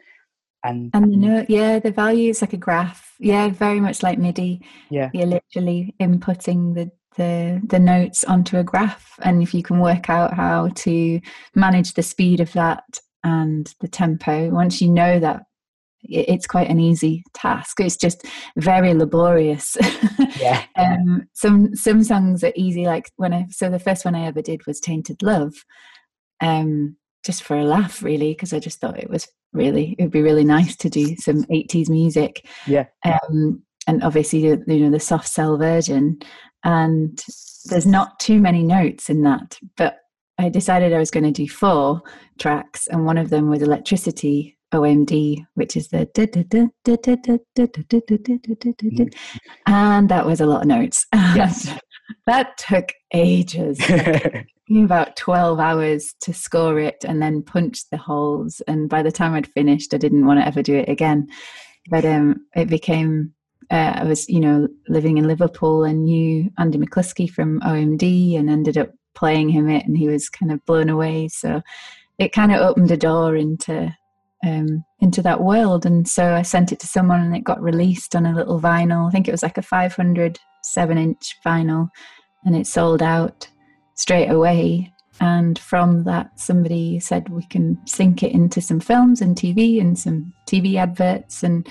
and 0.63 0.91
and 0.93 1.11
the 1.11 1.17
note 1.17 1.45
yeah 1.49 1.79
the 1.79 1.91
value 1.91 2.29
is 2.29 2.41
like 2.41 2.53
a 2.53 2.57
graph. 2.57 3.13
Yeah 3.19 3.49
very 3.49 3.79
much 3.79 4.03
like 4.03 4.19
midi. 4.19 4.61
Yeah. 4.89 5.09
You're 5.13 5.27
literally 5.27 5.95
inputting 5.99 6.75
the 6.75 6.91
the 7.15 7.61
the 7.67 7.79
notes 7.79 8.23
onto 8.23 8.57
a 8.57 8.63
graph. 8.63 9.13
And 9.21 9.41
if 9.41 9.53
you 9.53 9.63
can 9.63 9.79
work 9.79 10.09
out 10.09 10.33
how 10.33 10.69
to 10.69 11.19
manage 11.55 11.93
the 11.93 12.03
speed 12.03 12.39
of 12.39 12.51
that 12.53 12.83
and 13.23 13.73
the 13.81 13.87
tempo 13.87 14.49
once 14.49 14.81
you 14.81 14.89
know 14.89 15.19
that 15.19 15.43
it's 16.03 16.47
quite 16.47 16.69
an 16.69 16.79
easy 16.79 17.23
task. 17.33 17.79
It's 17.79 17.97
just 17.97 18.25
very 18.55 18.93
laborious. 18.93 19.77
Yeah. 20.39 20.63
Um 20.75 21.27
some 21.33 21.75
some 21.75 22.03
songs 22.03 22.43
are 22.43 22.53
easy 22.55 22.85
like 22.85 23.11
when 23.15 23.33
i 23.33 23.47
so 23.49 23.69
the 23.69 23.79
first 23.79 24.05
one 24.05 24.13
i 24.13 24.25
ever 24.25 24.41
did 24.41 24.67
was 24.67 24.79
tainted 24.79 25.23
love 25.23 25.53
um 26.41 26.95
just 27.25 27.43
for 27.43 27.57
a 27.57 27.63
laugh 27.63 28.03
really 28.03 28.33
because 28.33 28.53
i 28.53 28.59
just 28.59 28.79
thought 28.79 28.99
it 28.99 29.09
was 29.09 29.27
really. 29.53 29.95
It 29.97 30.03
would 30.03 30.11
be 30.11 30.21
really 30.21 30.45
nice 30.45 30.75
to 30.77 30.89
do 30.89 31.15
some 31.17 31.43
80s 31.45 31.89
music. 31.89 32.47
Yeah. 32.65 32.85
Um 33.03 33.63
and 33.87 34.03
obviously 34.03 34.41
the, 34.41 34.63
you 34.73 34.83
know 34.83 34.91
the 34.91 34.99
soft 34.99 35.27
cell 35.27 35.57
version. 35.57 36.19
And 36.63 37.21
there's 37.67 37.85
not 37.85 38.19
too 38.19 38.39
many 38.39 38.63
notes 38.63 39.09
in 39.09 39.21
that 39.23 39.57
but 39.75 39.97
i 40.37 40.49
decided 40.49 40.93
i 40.93 40.97
was 40.97 41.11
going 41.11 41.23
to 41.23 41.31
do 41.31 41.47
four 41.47 42.01
tracks 42.39 42.87
and 42.87 43.05
one 43.05 43.17
of 43.17 43.29
them 43.29 43.49
was 43.49 43.61
electricity 43.61 44.57
omd 44.73 45.37
which 45.55 45.75
is 45.77 45.87
the 45.89 46.09
and 49.67 50.09
that 50.09 50.25
was 50.25 50.41
a 50.41 50.45
lot 50.45 50.61
of 50.61 50.67
notes 50.67 51.05
Yes. 51.13 51.77
That 52.25 52.57
took 52.57 52.93
ages. 53.13 53.77
Took 53.79 54.45
about 54.69 55.15
12 55.15 55.59
hours 55.59 56.13
to 56.21 56.33
score 56.33 56.79
it 56.79 57.05
and 57.05 57.21
then 57.21 57.41
punch 57.41 57.89
the 57.89 57.97
holes. 57.97 58.61
And 58.67 58.89
by 58.89 59.03
the 59.03 59.11
time 59.11 59.33
i'd 59.33 59.47
finished 59.47 59.93
i 59.93 59.97
didn't 59.97 60.25
want 60.25 60.39
to 60.39 60.47
ever 60.47 60.61
do 60.61 60.75
it 60.75 60.89
again. 60.89 61.27
But 61.89 62.05
um 62.05 62.45
it 62.55 62.67
became 62.67 63.33
uh, 63.71 63.93
i 63.95 64.03
was 64.03 64.27
you 64.29 64.39
know 64.39 64.67
living 64.87 65.17
in 65.17 65.27
liverpool 65.27 65.83
and 65.83 66.05
knew 66.05 66.49
andy 66.57 66.77
mccluskey 66.77 67.29
from 67.29 67.59
omd 67.61 68.37
and 68.37 68.49
ended 68.49 68.77
up 68.77 68.91
playing 69.17 69.49
him 69.49 69.67
it 69.67 69.85
and 69.85 69.97
he 69.97 70.07
was 70.07 70.29
kind 70.29 70.51
of 70.51 70.63
blown 70.65 70.89
away. 70.89 71.27
So 71.27 71.61
it 72.19 72.31
kind 72.31 72.51
of 72.51 72.61
opened 72.61 72.91
a 72.91 72.97
door 72.97 73.35
into 73.35 73.95
um, 74.45 74.83
into 74.99 75.21
that 75.21 75.41
world 75.41 75.85
and 75.85 76.07
so 76.07 76.33
i 76.33 76.41
sent 76.41 76.71
it 76.71 76.79
to 76.79 76.87
someone 76.87 77.21
and 77.21 77.35
it 77.35 77.43
got 77.43 77.61
released 77.61 78.15
on 78.15 78.25
a 78.25 78.35
little 78.35 78.59
vinyl 78.59 79.07
i 79.07 79.11
think 79.11 79.27
it 79.27 79.31
was 79.31 79.43
like 79.43 79.57
a 79.57 79.61
500 79.61 80.39
7 80.63 80.97
inch 80.97 81.37
vinyl 81.45 81.89
and 82.45 82.55
it 82.55 82.67
sold 82.67 83.01
out 83.01 83.47
straight 83.95 84.29
away. 84.29 84.93
And 85.19 85.57
from 85.57 86.03
that, 86.03 86.39
somebody 86.39 86.99
said 86.99 87.27
we 87.29 87.45
can 87.47 87.77
sync 87.85 88.23
it 88.23 88.31
into 88.31 88.61
some 88.61 88.79
films 88.79 89.21
and 89.21 89.35
TV 89.35 89.81
and 89.81 89.97
some 89.97 90.33
TV 90.45 90.75
adverts, 90.75 91.43
and 91.43 91.67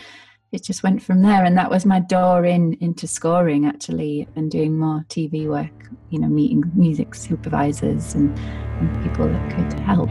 it 0.53 0.65
just 0.65 0.83
went 0.83 1.01
from 1.01 1.23
there. 1.23 1.45
And 1.45 1.57
that 1.57 1.71
was 1.71 1.87
my 1.87 2.01
door 2.01 2.45
in 2.45 2.75
into 2.81 3.07
scoring 3.07 3.67
actually, 3.67 4.29
and 4.35 4.51
doing 4.51 4.77
more 4.77 5.05
TV 5.09 5.47
work. 5.47 5.91
You 6.11 6.19
know, 6.19 6.29
meeting 6.29 6.65
music 6.75 7.15
supervisors 7.15 8.15
and, 8.15 8.37
and 8.39 9.03
people 9.05 9.29
that 9.29 9.55
could 9.55 9.81
help. 9.81 10.11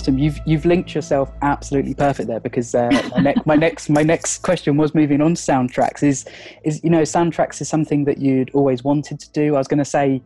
Awesome. 0.00 0.16
You've 0.16 0.40
you've 0.46 0.64
linked 0.64 0.94
yourself 0.94 1.30
absolutely 1.42 1.92
perfect 1.92 2.26
there 2.26 2.40
because 2.40 2.74
uh, 2.74 2.88
my, 3.14 3.20
ne- 3.20 3.42
my 3.44 3.54
next 3.54 3.90
my 3.90 4.02
next 4.02 4.38
question 4.38 4.78
was 4.78 4.94
moving 4.94 5.20
on 5.20 5.34
soundtracks. 5.34 6.02
Is 6.02 6.24
is 6.64 6.82
you 6.82 6.88
know 6.88 7.02
soundtracks 7.02 7.60
is 7.60 7.68
something 7.68 8.06
that 8.06 8.16
you'd 8.16 8.48
always 8.54 8.82
wanted 8.82 9.20
to 9.20 9.30
do. 9.32 9.56
I 9.56 9.58
was 9.58 9.68
going 9.68 9.76
to 9.76 9.84
say, 9.84 10.22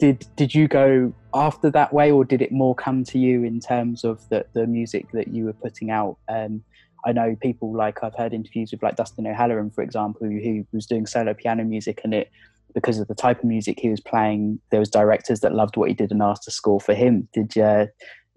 did 0.00 0.26
did 0.34 0.56
you 0.56 0.66
go 0.66 1.14
after 1.32 1.70
that 1.70 1.92
way, 1.92 2.10
or 2.10 2.24
did 2.24 2.42
it 2.42 2.50
more 2.50 2.74
come 2.74 3.04
to 3.04 3.16
you 3.16 3.44
in 3.44 3.60
terms 3.60 4.02
of 4.02 4.28
the 4.28 4.44
the 4.54 4.66
music 4.66 5.06
that 5.12 5.28
you 5.28 5.44
were 5.44 5.52
putting 5.52 5.92
out? 5.92 6.18
Um, 6.28 6.64
I 7.06 7.12
know 7.12 7.36
people 7.40 7.72
like 7.72 8.02
I've 8.02 8.16
heard 8.16 8.34
interviews 8.34 8.72
with 8.72 8.82
like 8.82 8.96
Dustin 8.96 9.24
O'Halloran, 9.28 9.70
for 9.70 9.82
example, 9.82 10.26
who, 10.26 10.40
who 10.40 10.66
was 10.72 10.84
doing 10.84 11.06
solo 11.06 11.32
piano 11.32 11.62
music, 11.62 12.00
and 12.02 12.12
it 12.12 12.28
because 12.74 12.98
of 12.98 13.06
the 13.06 13.14
type 13.14 13.38
of 13.38 13.44
music 13.44 13.78
he 13.78 13.88
was 13.88 14.00
playing, 14.00 14.58
there 14.72 14.80
was 14.80 14.90
directors 14.90 15.40
that 15.40 15.54
loved 15.54 15.76
what 15.76 15.88
he 15.88 15.94
did 15.94 16.10
and 16.10 16.22
asked 16.22 16.42
to 16.42 16.50
score 16.50 16.80
for 16.80 16.92
him. 16.92 17.28
Did 17.32 17.54
you? 17.54 17.86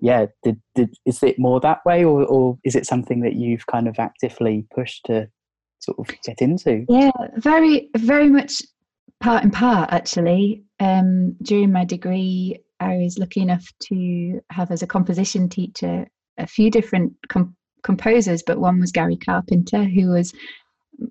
Yeah, 0.01 0.27
did, 0.43 0.61
did 0.75 0.95
is 1.05 1.21
it 1.23 1.39
more 1.39 1.59
that 1.59 1.79
way, 1.85 2.03
or, 2.03 2.25
or 2.25 2.57
is 2.63 2.75
it 2.75 2.85
something 2.85 3.21
that 3.21 3.35
you've 3.35 3.65
kind 3.67 3.87
of 3.87 3.99
actively 3.99 4.65
pushed 4.73 5.05
to 5.05 5.27
sort 5.79 5.99
of 5.99 6.07
get 6.23 6.41
into? 6.41 6.85
Yeah, 6.89 7.11
very, 7.37 7.89
very 7.97 8.29
much 8.29 8.61
part 9.19 9.43
and 9.43 9.53
part 9.53 9.91
actually. 9.91 10.63
Um, 10.79 11.35
during 11.41 11.71
my 11.71 11.85
degree, 11.85 12.59
I 12.79 12.97
was 12.97 13.17
lucky 13.17 13.41
enough 13.41 13.65
to 13.83 14.39
have 14.51 14.71
as 14.71 14.81
a 14.81 14.87
composition 14.87 15.49
teacher 15.49 16.07
a 16.37 16.47
few 16.47 16.71
different 16.71 17.13
com- 17.27 17.55
composers, 17.83 18.43
but 18.45 18.59
one 18.59 18.79
was 18.79 18.91
Gary 18.91 19.17
Carpenter, 19.17 19.83
who 19.83 20.09
was 20.09 20.33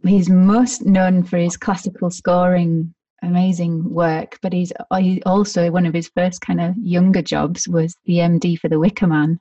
he's 0.05 0.29
most 0.29 0.85
known 0.85 1.22
for 1.22 1.38
his 1.38 1.57
classical 1.57 2.11
scoring 2.11 2.94
amazing 3.23 3.83
work 3.93 4.39
but 4.43 4.53
he's 4.53 4.73
he 4.99 5.23
also 5.25 5.71
one 5.71 5.87
of 5.87 5.95
his 5.95 6.09
first 6.09 6.41
kind 6.41 6.61
of 6.61 6.75
younger 6.79 7.23
jobs 7.23 7.67
was 7.67 7.97
the 8.05 8.19
md 8.19 8.59
for 8.59 8.69
the 8.69 8.79
wicker 8.79 9.07
man. 9.07 9.41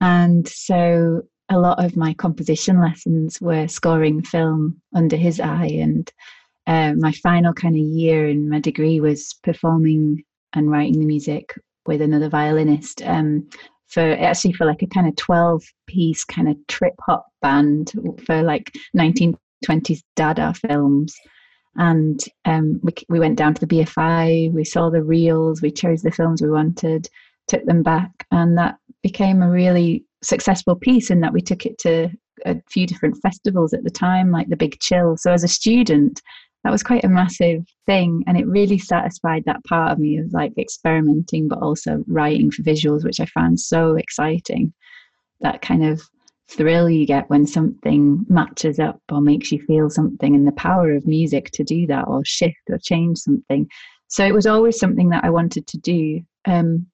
And 0.00 0.46
so 0.46 1.22
a 1.48 1.58
lot 1.58 1.82
of 1.82 1.96
my 1.96 2.14
composition 2.14 2.80
lessons 2.80 3.40
were 3.40 3.68
scoring 3.68 4.22
film 4.22 4.80
under 4.94 5.16
his 5.16 5.40
eye 5.40 5.70
and 5.80 6.10
uh, 6.66 6.92
my 6.98 7.12
final 7.12 7.54
kind 7.54 7.74
of 7.74 7.80
year 7.80 8.28
in 8.28 8.48
my 8.48 8.60
degree 8.60 9.00
was 9.00 9.34
performing 9.42 10.22
and 10.52 10.70
writing 10.70 11.00
the 11.00 11.06
music 11.06 11.54
with 11.86 12.02
another 12.02 12.28
violinist 12.28 13.02
um, 13.02 13.48
for 13.86 14.02
actually 14.02 14.52
for 14.52 14.66
like 14.66 14.82
a 14.82 14.86
kind 14.86 15.08
of 15.08 15.16
12 15.16 15.64
piece 15.86 16.24
kind 16.24 16.48
of 16.48 16.56
trip 16.66 16.94
hop 17.00 17.26
band 17.40 17.92
for 18.26 18.42
like 18.42 18.70
1920s 18.94 20.02
dada 20.14 20.52
films 20.52 21.16
and 21.78 22.22
um, 22.44 22.80
we, 22.82 22.92
we 23.08 23.20
went 23.20 23.38
down 23.38 23.54
to 23.54 23.64
the 23.64 23.74
BFI, 23.74 24.52
we 24.52 24.64
saw 24.64 24.90
the 24.90 25.02
reels, 25.02 25.62
we 25.62 25.70
chose 25.70 26.02
the 26.02 26.10
films 26.10 26.42
we 26.42 26.50
wanted, 26.50 27.08
took 27.46 27.64
them 27.64 27.82
back, 27.82 28.10
and 28.32 28.58
that 28.58 28.76
became 29.02 29.42
a 29.42 29.50
really 29.50 30.04
successful 30.22 30.74
piece 30.74 31.10
in 31.10 31.20
that 31.20 31.32
we 31.32 31.40
took 31.40 31.64
it 31.64 31.78
to 31.78 32.10
a 32.44 32.60
few 32.68 32.86
different 32.86 33.16
festivals 33.22 33.72
at 33.72 33.84
the 33.84 33.90
time, 33.90 34.32
like 34.32 34.48
the 34.48 34.56
Big 34.56 34.78
Chill. 34.80 35.16
So 35.16 35.32
as 35.32 35.44
a 35.44 35.48
student, 35.48 36.20
that 36.64 36.70
was 36.70 36.82
quite 36.82 37.04
a 37.04 37.08
massive 37.08 37.64
thing, 37.86 38.24
and 38.26 38.36
it 38.36 38.46
really 38.48 38.78
satisfied 38.78 39.44
that 39.46 39.64
part 39.64 39.92
of 39.92 39.98
me 40.00 40.18
of 40.18 40.32
like 40.32 40.52
experimenting, 40.58 41.46
but 41.46 41.62
also 41.62 42.02
writing 42.08 42.50
for 42.50 42.62
visuals, 42.62 43.04
which 43.04 43.20
I 43.20 43.26
found 43.26 43.60
so 43.60 43.94
exciting. 43.94 44.72
That 45.40 45.62
kind 45.62 45.84
of 45.84 46.02
thrill 46.50 46.88
you 46.88 47.06
get 47.06 47.28
when 47.28 47.46
something 47.46 48.24
matches 48.28 48.78
up 48.78 49.00
or 49.12 49.20
makes 49.20 49.52
you 49.52 49.60
feel 49.66 49.90
something 49.90 50.34
and 50.34 50.46
the 50.46 50.52
power 50.52 50.94
of 50.94 51.06
music 51.06 51.50
to 51.50 51.62
do 51.62 51.86
that 51.86 52.08
or 52.08 52.24
shift 52.24 52.56
or 52.70 52.78
change 52.78 53.18
something. 53.18 53.68
So 54.08 54.24
it 54.24 54.32
was 54.32 54.46
always 54.46 54.78
something 54.78 55.10
that 55.10 55.24
i 55.24 55.30
wanted 55.30 55.66
to 55.66 55.78
do 55.78 56.20
um, 56.46 56.86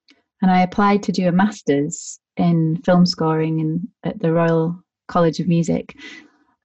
and 0.42 0.50
i 0.50 0.62
applied 0.62 1.02
to 1.04 1.12
do 1.12 1.28
a 1.28 1.32
master's 1.32 2.18
in 2.36 2.76
film 2.84 3.06
scoring 3.06 3.60
in, 3.60 3.88
at 4.02 4.20
the 4.20 4.32
royal 4.32 4.76
college 5.06 5.38
of 5.38 5.46
music 5.46 5.94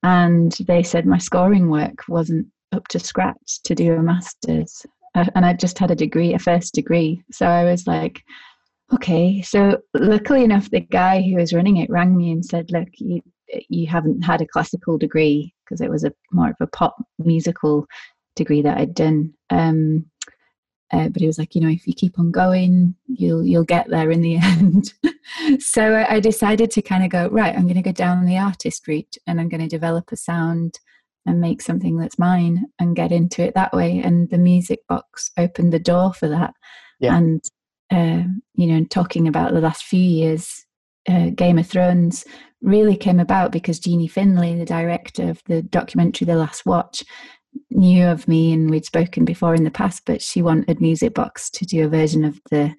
and 0.02 0.52
they 0.66 0.82
said 0.82 1.06
my 1.06 1.18
scoring 1.18 1.70
work 1.70 2.08
wasn't 2.08 2.46
up 2.72 2.88
to 2.88 2.98
scratch 2.98 3.62
to 3.64 3.74
do 3.74 3.94
a 3.94 4.02
master's 4.02 4.84
uh, 5.14 5.26
and 5.34 5.46
i 5.46 5.52
just 5.52 5.78
had 5.78 5.90
a 5.90 5.96
degree 5.96 6.34
a 6.34 6.38
first 6.38 6.74
degree. 6.74 7.22
So 7.30 7.46
i 7.46 7.64
was 7.64 7.86
like 7.86 8.22
okay 8.92 9.40
so 9.42 9.80
luckily 9.94 10.42
enough 10.42 10.70
the 10.70 10.80
guy 10.80 11.22
who 11.22 11.36
was 11.36 11.52
running 11.52 11.76
it 11.76 11.90
rang 11.90 12.16
me 12.16 12.30
and 12.30 12.44
said 12.44 12.70
look 12.70 12.88
you 12.98 13.22
you 13.68 13.86
haven't 13.86 14.22
had 14.22 14.40
a 14.40 14.46
classical 14.46 14.98
degree 14.98 15.52
because 15.64 15.80
it 15.80 15.90
was 15.90 16.04
a 16.04 16.12
more 16.32 16.50
of 16.50 16.56
a 16.60 16.66
pop 16.66 16.96
musical 17.18 17.86
degree 18.36 18.62
that 18.62 18.78
I'd 18.78 18.94
done. 18.94 19.32
Um, 19.50 20.06
uh, 20.92 21.08
but 21.08 21.20
he 21.20 21.26
was 21.26 21.38
like 21.38 21.54
you 21.54 21.60
know 21.60 21.68
if 21.68 21.86
you 21.86 21.94
keep 21.94 22.18
on 22.18 22.32
going 22.32 22.96
you'll 23.06 23.44
you'll 23.44 23.64
get 23.64 23.88
there 23.88 24.10
in 24.10 24.22
the 24.22 24.36
end. 24.42 24.92
So 25.60 25.94
I, 25.94 26.16
I 26.16 26.20
decided 26.20 26.70
to 26.72 26.82
kind 26.82 27.04
of 27.04 27.10
go 27.10 27.28
right 27.28 27.54
I'm 27.54 27.62
going 27.62 27.76
to 27.76 27.82
go 27.82 27.92
down 27.92 28.26
the 28.26 28.38
artist 28.38 28.86
route 28.88 29.16
and 29.26 29.40
I'm 29.40 29.48
going 29.48 29.60
to 29.60 29.68
develop 29.68 30.10
a 30.10 30.16
sound 30.16 30.80
and 31.26 31.40
make 31.40 31.62
something 31.62 31.96
that's 31.96 32.18
mine 32.18 32.66
and 32.78 32.96
get 32.96 33.12
into 33.12 33.42
it 33.42 33.54
that 33.54 33.72
way. 33.72 34.00
And 34.00 34.28
the 34.30 34.38
music 34.38 34.80
box 34.88 35.30
opened 35.36 35.72
the 35.72 35.78
door 35.78 36.12
for 36.12 36.28
that. 36.28 36.54
Yeah. 36.98 37.16
and 37.16 37.44
uh, 37.90 38.22
you 38.54 38.66
know, 38.66 38.84
talking 38.84 39.26
about 39.26 39.52
the 39.52 39.60
last 39.60 39.84
few 39.84 40.00
years, 40.00 40.64
uh, 41.08 41.30
Game 41.30 41.58
of 41.58 41.66
Thrones 41.66 42.24
really 42.62 42.96
came 42.96 43.20
about 43.20 43.52
because 43.52 43.78
Jeanie 43.78 44.08
Finlay, 44.08 44.56
the 44.56 44.64
director 44.64 45.30
of 45.30 45.42
the 45.46 45.62
documentary 45.62 46.26
The 46.26 46.36
Last 46.36 46.66
Watch, 46.66 47.02
knew 47.70 48.04
of 48.06 48.28
me 48.28 48.52
and 48.52 48.70
we'd 48.70 48.84
spoken 48.84 49.24
before 49.24 49.54
in 49.54 49.64
the 49.64 49.70
past, 49.70 50.02
but 50.06 50.22
she 50.22 50.42
wanted 50.42 50.80
Music 50.80 51.14
Box 51.14 51.50
to 51.50 51.64
do 51.64 51.84
a 51.84 51.88
version 51.88 52.24
of 52.24 52.40
the 52.50 52.74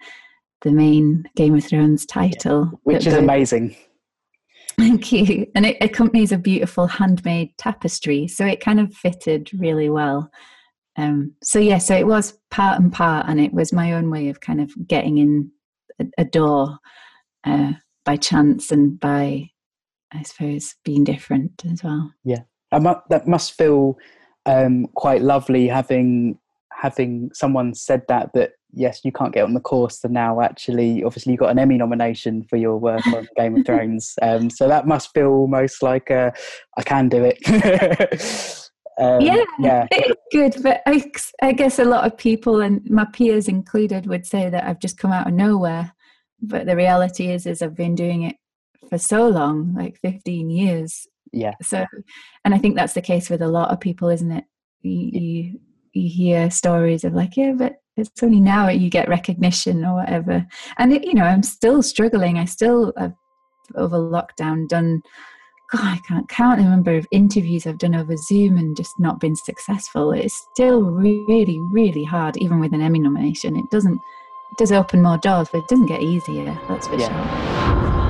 the 0.62 0.71
main 0.71 1.24
Game 1.36 1.56
of 1.56 1.65
Thrones 1.65 2.06
title, 2.06 2.80
which 2.84 3.08
is 3.08 3.15
amazing. 3.15 3.76
Thank 4.78 5.12
you. 5.12 5.47
And 5.56 5.65
it 5.65 5.78
accompanies 5.82 6.32
a 6.32 6.38
beautiful 6.38 6.88
handmade 6.88 7.50
tapestry, 7.58 8.28
so 8.28 8.45
it 8.45 8.62
kind 8.62 8.80
of 8.80 8.93
fitted 8.93 9.50
really 9.54 9.89
well. 9.89 10.30
Um, 10.97 11.34
so 11.41 11.60
yeah, 11.60 11.77
so 11.77 11.95
it 11.95 12.08
was 12.08 12.38
part 12.49 12.80
and 12.80 12.91
part, 12.91 13.25
and 13.27 13.39
it 13.39 13.54
was 13.54 13.71
my 13.73 13.93
own 13.93 14.10
way 14.10 14.30
of 14.30 14.41
kind 14.41 14.62
of 14.62 14.71
getting 14.88 15.17
in 15.17 15.51
a, 15.99 16.06
a 16.19 16.25
door 16.25 16.77
uh, 17.45 17.73
by 18.06 18.17
chance 18.17 18.71
and 18.71 18.99
by, 18.99 19.49
I 20.13 20.23
suppose, 20.23 20.75
being 20.84 21.04
different 21.04 21.63
as 21.71 21.84
well. 21.84 22.13
Yeah, 22.23 22.41
that 22.71 23.27
must 23.27 23.54
feel 23.54 23.97
um, 24.45 24.88
quite 24.95 25.21
lovely 25.21 25.67
having 25.67 26.38
having 26.73 27.30
someone 27.34 27.75
said 27.75 28.01
that 28.08 28.32
that 28.34 28.54
yes 28.73 29.01
you 29.04 29.12
can't 29.12 29.34
get 29.34 29.43
on 29.43 29.54
the 29.54 29.60
course 29.60 30.04
and 30.04 30.13
now 30.13 30.41
actually 30.41 31.04
obviously 31.04 31.32
you 31.32 31.38
got 31.38 31.51
an 31.51 31.60
emmy 31.60 31.77
nomination 31.77 32.43
for 32.43 32.56
your 32.56 32.77
work 32.77 33.06
on 33.08 33.27
game 33.38 33.58
of 33.58 33.65
thrones. 33.65 34.13
Um, 34.21 34.49
so 34.49 34.67
that 34.67 34.88
must 34.88 35.13
feel 35.13 35.27
almost 35.27 35.84
like 35.84 36.10
a, 36.10 36.34
i 36.77 36.84
can 36.84 37.10
do 37.10 37.23
it 37.23 37.38
Um, 38.99 39.21
yeah, 39.21 39.43
yeah, 39.60 39.88
it's 39.91 40.21
good. 40.32 40.63
But 40.63 40.82
I, 40.86 41.04
I 41.41 41.54
guess 41.54 41.80
a 41.80 41.86
lot 41.86 42.06
of 42.06 42.17
people, 42.17 42.62
and 42.62 42.88
my 42.89 43.06
peers 43.06 43.47
included, 43.47 44.08
would 44.08 44.25
say 44.25 44.49
that 44.49 44.65
I've 44.65 44.80
just 44.80 44.97
come 44.97 45.12
out 45.12 45.27
of 45.27 45.34
nowhere. 45.34 45.93
But 46.41 46.65
the 46.65 46.75
reality 46.75 47.30
is, 47.30 47.45
is 47.45 47.62
I've 47.62 47.75
been 47.75 47.95
doing 47.95 48.23
it 48.23 48.36
for 48.89 48.97
so 48.97 49.27
long, 49.27 49.73
like 49.75 49.97
15 50.01 50.49
years. 50.49 51.08
Yeah. 51.32 51.54
So, 51.62 51.86
and 52.43 52.54
I 52.54 52.58
think 52.58 52.75
that's 52.75 52.93
the 52.93 53.01
case 53.01 53.30
with 53.30 53.41
a 53.41 53.47
lot 53.47 53.71
of 53.71 53.80
people, 53.80 54.10
isn't 54.10 54.32
it? 54.32 54.43
You, 54.82 55.19
you, 55.21 55.60
you 55.93 56.10
hear 56.10 56.51
stories 56.51 57.04
of 57.04 57.13
like, 57.13 57.38
yeah, 57.38 57.54
but 57.54 57.77
it's 57.95 58.23
only 58.23 58.39
now 58.39 58.69
you 58.69 58.89
get 58.89 59.08
recognition 59.08 59.86
or 59.86 59.95
whatever. 59.95 60.45
And 60.77 60.93
it, 60.93 61.06
you 61.06 61.13
know, 61.13 61.23
I'm 61.23 61.43
still 61.43 61.84
struggling. 61.84 62.38
I 62.38 62.45
still 62.45 62.93
have 62.97 63.13
over 63.75 63.97
lockdown 63.97 64.67
done 64.67 65.01
God, 65.71 65.84
I 65.84 65.97
can't 66.05 66.27
count 66.27 66.57
the 66.57 66.65
number 66.65 66.97
of 66.97 67.07
interviews 67.12 67.65
I've 67.65 67.77
done 67.77 67.95
over 67.95 68.17
Zoom 68.17 68.57
and 68.57 68.75
just 68.75 68.99
not 68.99 69.21
been 69.21 69.38
successful. 69.38 70.12
It's 70.12 70.36
still 70.36 70.81
really, 70.81 71.62
really 71.62 72.03
hard, 72.03 72.36
even 72.38 72.60
with 72.60 72.73
an 72.73 72.81
Emmy 72.81 72.99
nomination. 72.99 73.55
It 73.55 73.69
doesn't, 73.69 74.01
it 74.51 74.57
does 74.57 74.73
open 74.73 75.01
more 75.01 75.17
doors, 75.17 75.47
but 75.49 75.60
it 75.60 75.69
doesn't 75.69 75.86
get 75.86 76.01
easier. 76.01 76.60
That's 76.67 76.88
for 76.88 76.97
yeah. 76.97 77.93
sure. 77.93 78.00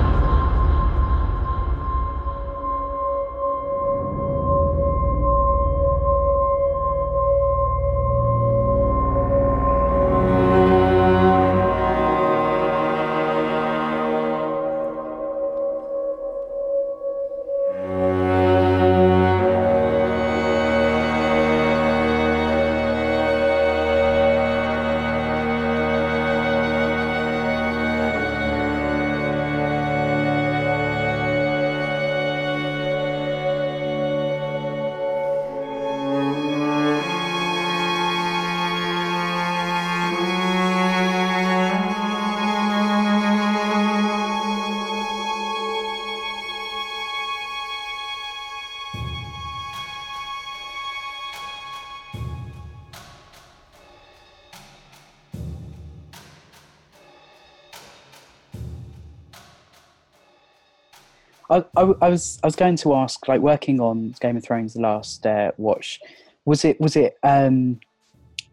I, 61.52 61.64
I, 61.76 61.92
I, 62.00 62.08
was 62.08 62.38
I 62.42 62.46
was 62.46 62.56
going 62.56 62.76
to 62.76 62.94
ask, 62.94 63.28
like 63.28 63.40
working 63.40 63.80
on 63.80 64.14
Game 64.20 64.36
of 64.36 64.44
Thrones, 64.44 64.74
the 64.74 64.80
last 64.80 65.26
uh, 65.26 65.52
watch, 65.58 66.00
was 66.44 66.64
it 66.64 66.80
was 66.80 66.96
it 66.96 67.16
um, 67.22 67.78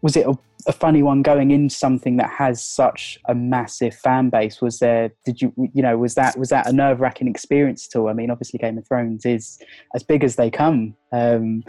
was 0.02 0.16
it 0.16 0.26
a, 0.26 0.38
a, 0.66 0.72
funny 0.72 1.02
one 1.02 1.22
going 1.22 1.50
into 1.50 1.74
something 1.74 2.18
that 2.18 2.30
has 2.30 2.62
such 2.62 3.18
a 3.26 3.34
massive 3.34 3.94
fan 3.94 4.28
base? 4.28 4.60
Was 4.60 4.78
there? 4.80 5.12
Did 5.24 5.40
you 5.40 5.52
you 5.72 5.82
know 5.82 5.96
was 5.96 6.14
that 6.14 6.38
was 6.38 6.50
that 6.50 6.68
a 6.68 6.72
nerve 6.72 7.00
wracking 7.00 7.26
experience 7.26 7.88
at 7.90 7.98
all? 7.98 8.08
I 8.08 8.12
mean, 8.12 8.30
obviously, 8.30 8.58
Game 8.58 8.76
of 8.76 8.86
Thrones 8.86 9.24
is 9.24 9.58
as 9.94 10.02
big 10.02 10.22
as 10.22 10.36
they 10.36 10.50
come. 10.50 10.94
Um, 11.10 11.64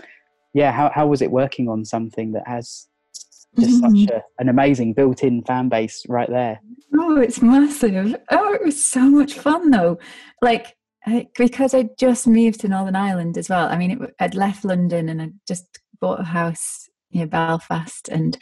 yeah, 0.54 0.72
how 0.74 0.91
how 0.94 1.08
was 1.08 1.22
it 1.22 1.32
working 1.32 1.70
on 1.70 1.86
something 1.86 2.34
that 2.34 2.46
has 2.46 2.88
just 3.58 3.82
mm-hmm. 3.82 4.06
such 4.06 4.10
a, 4.10 4.24
an 4.39 4.50
amazing 4.50 4.94
built-in 4.94 5.44
fan 5.44 5.70
base 5.70 6.06
right 6.10 6.30
there? 6.30 6.60
Oh, 6.94 7.17
it's 7.17 7.41
massive. 7.41 8.15
Oh, 8.30 8.54
it 8.54 8.63
was 8.63 8.84
so 8.84 9.10
much 9.10 9.34
fun 9.34 9.72
though. 9.72 9.98
Like 10.41 10.76
I, 11.05 11.27
because 11.35 11.73
I 11.73 11.89
just 11.97 12.27
moved 12.27 12.61
to 12.61 12.67
Northern 12.67 12.95
Ireland 12.95 13.37
as 13.37 13.49
well. 13.49 13.67
I 13.67 13.77
mean, 13.77 13.91
it, 13.91 14.15
I'd 14.19 14.35
left 14.35 14.63
London 14.63 15.09
and 15.09 15.21
I 15.21 15.29
just 15.47 15.65
bought 15.99 16.19
a 16.19 16.23
house 16.23 16.89
near 17.11 17.27
Belfast, 17.27 18.07
and 18.09 18.37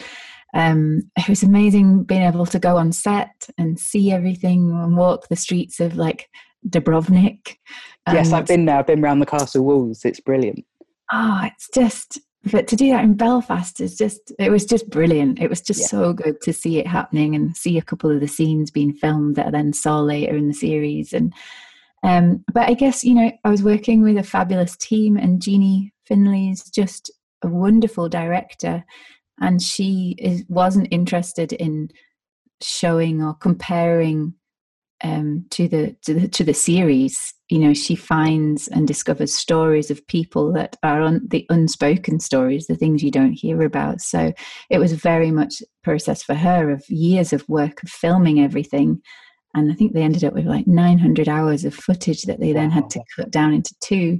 um, 0.54 1.10
it 1.18 1.30
was 1.30 1.44
amazing 1.44 2.04
being 2.04 2.22
able 2.22 2.46
to 2.48 2.60
go 2.60 2.78
on 2.78 2.92
set 2.92 3.50
and 3.58 3.80
see 3.80 4.12
everything 4.12 4.72
and 4.72 4.98
walk 4.98 5.28
the 5.28 5.36
streets 5.36 5.80
of 5.80 5.96
like 5.96 6.30
Dubrovnik. 6.68 7.58
Yes, 8.12 8.30
um, 8.30 8.36
I've 8.36 8.48
been 8.48 8.66
there. 8.66 8.78
I've 8.78 8.88
been 8.88 9.04
around 9.04 9.20
the 9.20 9.26
castle 9.26 9.64
walls. 9.64 10.04
It's 10.04 10.20
brilliant. 10.20 10.66
Oh, 11.12 11.42
it's 11.44 11.70
just 11.74 12.20
but 12.52 12.68
to 12.68 12.76
do 12.76 12.90
that 12.90 13.04
in 13.04 13.16
Belfast 13.16 13.82
is 13.82 13.98
just 13.98 14.32
it 14.40 14.50
was 14.50 14.66
just 14.66 14.90
brilliant. 14.90 15.40
It 15.40 15.50
was 15.50 15.62
just 15.62 15.82
yeah. 15.82 15.88
so 15.88 16.14
good 16.14 16.42
to 16.42 16.54
see 16.54 16.80
it 16.80 16.88
happening 16.88 17.36
and 17.36 17.56
see 17.56 17.78
a 17.78 17.84
couple 17.84 18.10
of 18.10 18.22
the 18.22 18.28
scenes 18.28 18.72
being 18.72 18.94
filmed 18.94 19.36
that 19.36 19.48
I 19.48 19.52
then 19.52 19.74
saw 19.74 20.00
later 20.00 20.36
in 20.36 20.48
the 20.48 20.54
series. 20.54 21.12
And 21.12 21.34
um, 22.04 22.44
but 22.54 22.70
I 22.70 22.74
guess 22.74 23.04
you 23.04 23.14
know 23.14 23.32
I 23.44 23.50
was 23.50 23.64
working 23.64 24.02
with 24.02 24.18
a 24.18 24.24
fabulous 24.24 24.76
team, 24.78 25.18
and 25.18 25.42
Jeanie 25.42 25.94
Finlay 26.06 26.50
is 26.50 26.64
just 26.64 27.12
a 27.44 27.48
wonderful 27.48 28.10
director, 28.10 28.84
and 29.42 29.62
she 29.62 30.16
is, 30.18 30.44
wasn't 30.48 30.88
interested 30.92 31.54
in 31.54 31.90
showing 32.62 33.22
or 33.24 33.34
comparing 33.34 34.34
um, 35.04 35.46
to 35.52 35.68
the 35.68 35.96
to 36.04 36.14
the 36.14 36.28
to 36.28 36.44
the 36.44 36.54
series. 36.54 37.34
You 37.50 37.60
know, 37.60 37.74
she 37.74 37.96
finds 37.96 38.68
and 38.68 38.88
discovers 38.88 39.34
stories 39.34 39.90
of 39.90 40.06
people 40.08 40.54
that 40.54 40.76
are 40.84 41.02
on 41.02 41.22
the 41.28 41.46
unspoken 41.50 42.20
stories, 42.20 42.68
the 42.68 42.76
things 42.76 43.02
you 43.02 43.12
don't 43.12 43.34
hear 43.34 43.62
about. 43.64 44.02
So 44.02 44.34
it 44.70 44.78
was 44.78 44.94
very 44.94 45.32
much 45.32 45.64
process 45.84 46.22
for 46.22 46.36
her 46.36 46.70
of 46.70 46.84
years 46.90 47.34
of 47.34 47.48
work 47.50 47.82
of 47.82 47.90
filming 47.90 48.40
everything. 48.40 49.02
And 49.56 49.72
I 49.72 49.76
think 49.76 49.94
they 49.94 50.04
ended 50.04 50.24
up 50.24 50.34
with 50.34 50.46
like 50.46 50.68
900 50.68 51.28
hours 51.28 51.66
of 51.66 51.74
footage 51.74 52.24
that 52.24 52.40
they 52.40 52.54
then 52.54 52.70
had 52.70 52.90
to 52.92 53.02
cut 53.16 53.32
down 53.32 53.54
into 53.54 53.74
two. 53.82 54.20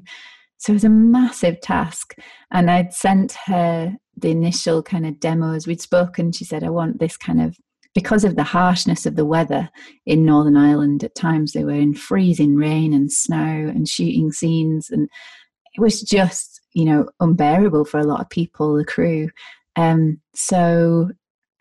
So 0.58 0.72
it 0.72 0.76
was 0.76 0.84
a 0.84 0.90
massive 0.90 1.62
task. 1.62 2.16
And 2.52 2.70
I'd 2.70 2.94
sent 2.94 3.34
her 3.46 3.96
the 4.18 4.30
initial 4.30 4.84
kind 4.84 5.06
of 5.06 5.20
demos. 5.20 5.68
We'd 5.68 5.82
spoken. 5.82 6.32
She 6.32 6.46
said, 6.46 6.64
I 6.64 6.70
want 6.70 7.00
this 7.00 7.16
kind 7.16 7.42
of, 7.42 7.56
because 7.94 8.24
of 8.24 8.36
the 8.36 8.44
harshness 8.44 9.06
of 9.06 9.16
the 9.16 9.26
weather 9.26 9.70
in 10.06 10.26
Northern 10.26 10.58
Ireland, 10.58 11.04
at 11.04 11.16
times 11.16 11.54
they 11.54 11.64
were 11.64 11.72
in 11.72 11.94
freezing 11.94 12.56
rain 12.56 12.94
and 12.94 13.12
snow 13.12 13.38
and 13.38 13.88
shooting 13.88 14.32
scenes. 14.32 14.90
And 14.90 15.10
it 15.76 15.82
was 15.82 16.02
just, 16.02 16.60
you 16.74 16.86
know, 16.86 17.08
unbearable 17.20 17.86
for 17.86 18.00
a 18.00 18.06
lot 18.06 18.22
of 18.22 18.30
people, 18.30 18.76
the 18.76 18.84
crew. 18.84 19.30
Um, 19.76 20.20
so 20.34 21.12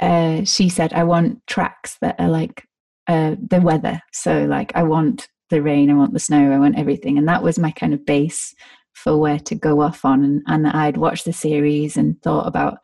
uh, 0.00 0.44
she 0.44 0.68
said, 0.68 0.92
I 0.92 1.04
want 1.04 1.46
tracks 1.46 1.98
that 2.00 2.16
are 2.18 2.28
like 2.28 2.64
uh, 3.08 3.36
the 3.40 3.60
weather. 3.60 4.00
So, 4.12 4.44
like, 4.44 4.72
I 4.74 4.82
want 4.82 5.28
the 5.50 5.62
rain, 5.62 5.90
I 5.90 5.94
want 5.94 6.12
the 6.12 6.18
snow, 6.18 6.52
I 6.52 6.58
want 6.58 6.78
everything. 6.78 7.18
And 7.18 7.26
that 7.28 7.42
was 7.42 7.58
my 7.58 7.70
kind 7.70 7.94
of 7.94 8.04
base 8.04 8.54
for 8.92 9.16
where 9.16 9.38
to 9.38 9.54
go 9.54 9.80
off 9.80 10.04
on. 10.04 10.24
And, 10.24 10.42
and 10.46 10.66
I'd 10.66 10.98
watched 10.98 11.24
the 11.24 11.32
series 11.32 11.96
and 11.96 12.20
thought 12.22 12.46
about 12.46 12.78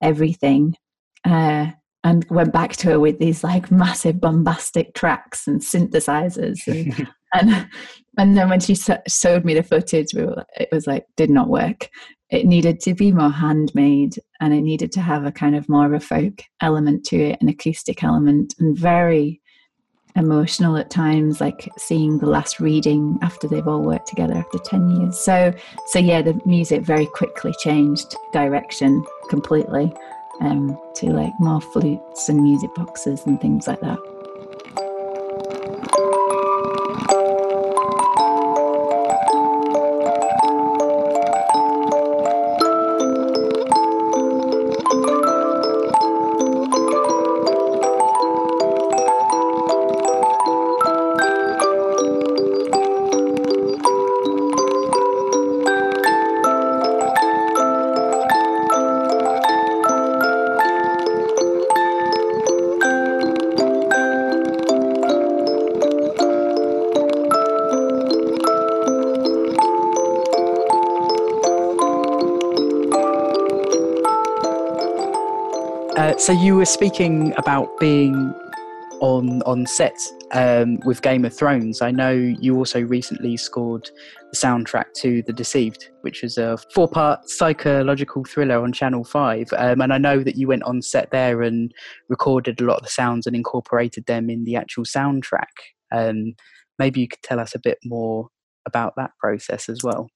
everything. 0.00 0.76
Uh, 1.24 1.72
and 2.04 2.26
went 2.28 2.52
back 2.52 2.76
to 2.76 2.88
her 2.88 3.00
with 3.00 3.18
these 3.18 3.42
like 3.42 3.70
massive 3.70 4.20
bombastic 4.20 4.94
tracks 4.94 5.46
and 5.48 5.60
synthesizers 5.60 6.66
and 6.66 7.08
and, 7.32 7.68
and 8.18 8.36
then 8.36 8.48
when 8.48 8.60
she 8.60 8.76
showed 9.08 9.44
me 9.44 9.54
the 9.54 9.62
footage 9.62 10.08
we 10.14 10.24
were, 10.24 10.44
it 10.56 10.68
was 10.70 10.86
like 10.86 11.06
did 11.16 11.30
not 11.30 11.48
work 11.48 11.88
it 12.30 12.46
needed 12.46 12.78
to 12.80 12.94
be 12.94 13.10
more 13.10 13.30
handmade 13.30 14.16
and 14.40 14.52
it 14.52 14.60
needed 14.60 14.92
to 14.92 15.00
have 15.00 15.24
a 15.24 15.32
kind 15.32 15.56
of 15.56 15.68
more 15.68 15.86
of 15.86 15.92
a 15.94 16.00
folk 16.00 16.42
element 16.60 17.04
to 17.04 17.16
it 17.16 17.38
an 17.40 17.48
acoustic 17.48 18.04
element 18.04 18.54
and 18.58 18.78
very 18.78 19.40
emotional 20.16 20.76
at 20.76 20.90
times 20.90 21.40
like 21.40 21.68
seeing 21.76 22.18
the 22.18 22.26
last 22.26 22.60
reading 22.60 23.18
after 23.22 23.48
they've 23.48 23.66
all 23.66 23.82
worked 23.82 24.06
together 24.06 24.34
after 24.34 24.58
10 24.58 24.90
years. 24.90 25.18
So 25.18 25.52
so 25.86 25.98
yeah 25.98 26.22
the 26.22 26.40
music 26.44 26.82
very 26.82 27.06
quickly 27.06 27.52
changed 27.60 28.16
direction 28.32 29.04
completely 29.28 29.92
um, 30.40 30.78
to 30.96 31.06
like 31.06 31.32
more 31.38 31.60
flutes 31.60 32.28
and 32.28 32.42
music 32.42 32.74
boxes 32.74 33.22
and 33.26 33.40
things 33.40 33.66
like 33.66 33.80
that 33.80 33.98
so 76.24 76.32
you 76.32 76.56
were 76.56 76.64
speaking 76.64 77.34
about 77.36 77.78
being 77.78 78.32
on 79.00 79.42
on 79.42 79.66
set 79.66 79.92
um, 80.32 80.80
with 80.86 81.02
Game 81.02 81.22
of 81.26 81.36
Thrones. 81.36 81.82
I 81.82 81.90
know 81.90 82.12
you 82.12 82.56
also 82.56 82.80
recently 82.80 83.36
scored 83.36 83.90
the 84.32 84.38
soundtrack 84.38 84.94
to 85.02 85.22
The 85.26 85.34
Deceived, 85.34 85.90
which 86.00 86.24
is 86.24 86.38
a 86.38 86.56
four 86.74 86.88
part 86.88 87.28
psychological 87.28 88.24
thriller 88.24 88.62
on 88.62 88.72
Channel 88.72 89.04
Five. 89.04 89.48
Um, 89.54 89.82
and 89.82 89.92
I 89.92 89.98
know 89.98 90.20
that 90.22 90.36
you 90.36 90.48
went 90.48 90.62
on 90.62 90.80
set 90.80 91.10
there 91.10 91.42
and 91.42 91.70
recorded 92.08 92.58
a 92.58 92.64
lot 92.64 92.78
of 92.78 92.84
the 92.84 92.88
sounds 92.88 93.26
and 93.26 93.36
incorporated 93.36 94.06
them 94.06 94.30
in 94.30 94.44
the 94.44 94.56
actual 94.56 94.84
soundtrack. 94.84 95.52
Um, 95.92 96.36
maybe 96.78 97.00
you 97.00 97.08
could 97.08 97.22
tell 97.22 97.38
us 97.38 97.54
a 97.54 97.60
bit 97.60 97.76
more 97.84 98.28
about 98.64 98.94
that 98.96 99.10
process 99.20 99.68
as 99.68 99.82
well. 99.84 100.08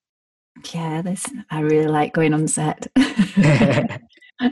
Yeah, 0.73 1.03
this 1.03 1.27
I 1.51 1.61
really 1.61 1.88
like 1.88 2.14
going 2.14 2.33
on 2.33 2.49
set. 2.49 2.87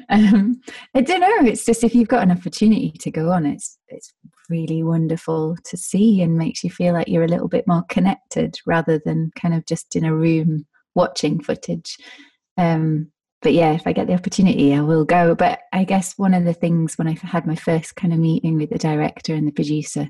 um, 0.08 0.60
I 0.94 1.00
don't 1.00 1.20
know. 1.20 1.50
It's 1.50 1.64
just 1.64 1.84
if 1.84 1.94
you've 1.94 2.08
got 2.08 2.22
an 2.22 2.32
opportunity 2.32 2.92
to 3.00 3.10
go 3.10 3.30
on, 3.30 3.46
it's 3.46 3.78
it's 3.88 4.12
really 4.48 4.82
wonderful 4.82 5.56
to 5.64 5.76
see 5.76 6.22
and 6.22 6.38
makes 6.38 6.64
you 6.64 6.70
feel 6.70 6.92
like 6.92 7.08
you're 7.08 7.24
a 7.24 7.28
little 7.28 7.48
bit 7.48 7.66
more 7.66 7.84
connected 7.88 8.58
rather 8.66 9.00
than 9.04 9.30
kind 9.36 9.54
of 9.54 9.66
just 9.66 9.96
in 9.96 10.04
a 10.04 10.14
room 10.14 10.66
watching 10.94 11.40
footage. 11.40 11.96
Um, 12.56 13.12
but 13.42 13.52
yeah, 13.52 13.72
if 13.72 13.86
I 13.86 13.92
get 13.92 14.06
the 14.06 14.14
opportunity, 14.14 14.74
I 14.74 14.80
will 14.80 15.04
go. 15.04 15.34
But 15.34 15.60
I 15.72 15.84
guess 15.84 16.14
one 16.16 16.34
of 16.34 16.44
the 16.44 16.54
things 16.54 16.96
when 16.98 17.06
I 17.06 17.12
had 17.22 17.46
my 17.46 17.54
first 17.54 17.94
kind 17.94 18.12
of 18.12 18.18
meeting 18.18 18.56
with 18.56 18.70
the 18.70 18.78
director 18.78 19.34
and 19.34 19.46
the 19.46 19.52
producer 19.52 20.08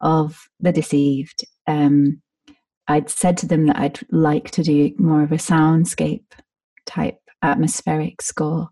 of 0.00 0.48
The 0.60 0.72
Deceived, 0.72 1.44
um, 1.66 2.20
I'd 2.88 3.08
said 3.08 3.36
to 3.38 3.46
them 3.46 3.66
that 3.66 3.78
I'd 3.78 4.00
like 4.10 4.50
to 4.52 4.62
do 4.62 4.92
more 4.98 5.22
of 5.22 5.32
a 5.32 5.36
soundscape 5.36 6.24
type 6.84 7.18
atmospheric 7.46 8.22
score. 8.22 8.68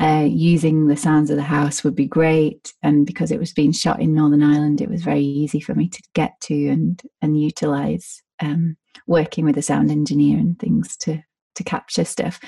Uh, 0.00 0.26
using 0.26 0.86
the 0.86 0.96
sounds 0.96 1.28
of 1.28 1.36
the 1.36 1.42
house 1.42 1.84
would 1.84 1.94
be 1.94 2.06
great, 2.06 2.72
and 2.82 3.04
because 3.04 3.30
it 3.30 3.38
was 3.38 3.52
being 3.52 3.70
shot 3.70 4.00
in 4.00 4.14
Northern 4.14 4.42
Ireland, 4.42 4.80
it 4.80 4.88
was 4.88 5.02
very 5.02 5.22
easy 5.22 5.60
for 5.60 5.74
me 5.74 5.88
to 5.88 6.02
get 6.14 6.40
to 6.42 6.68
and 6.68 7.02
and 7.20 7.38
utilize 7.38 8.22
um, 8.40 8.78
working 9.06 9.44
with 9.44 9.58
a 9.58 9.62
sound 9.62 9.90
engineer 9.90 10.38
and 10.38 10.58
things 10.58 10.96
to 10.98 11.22
to 11.54 11.64
capture 11.64 12.06
stuff. 12.06 12.40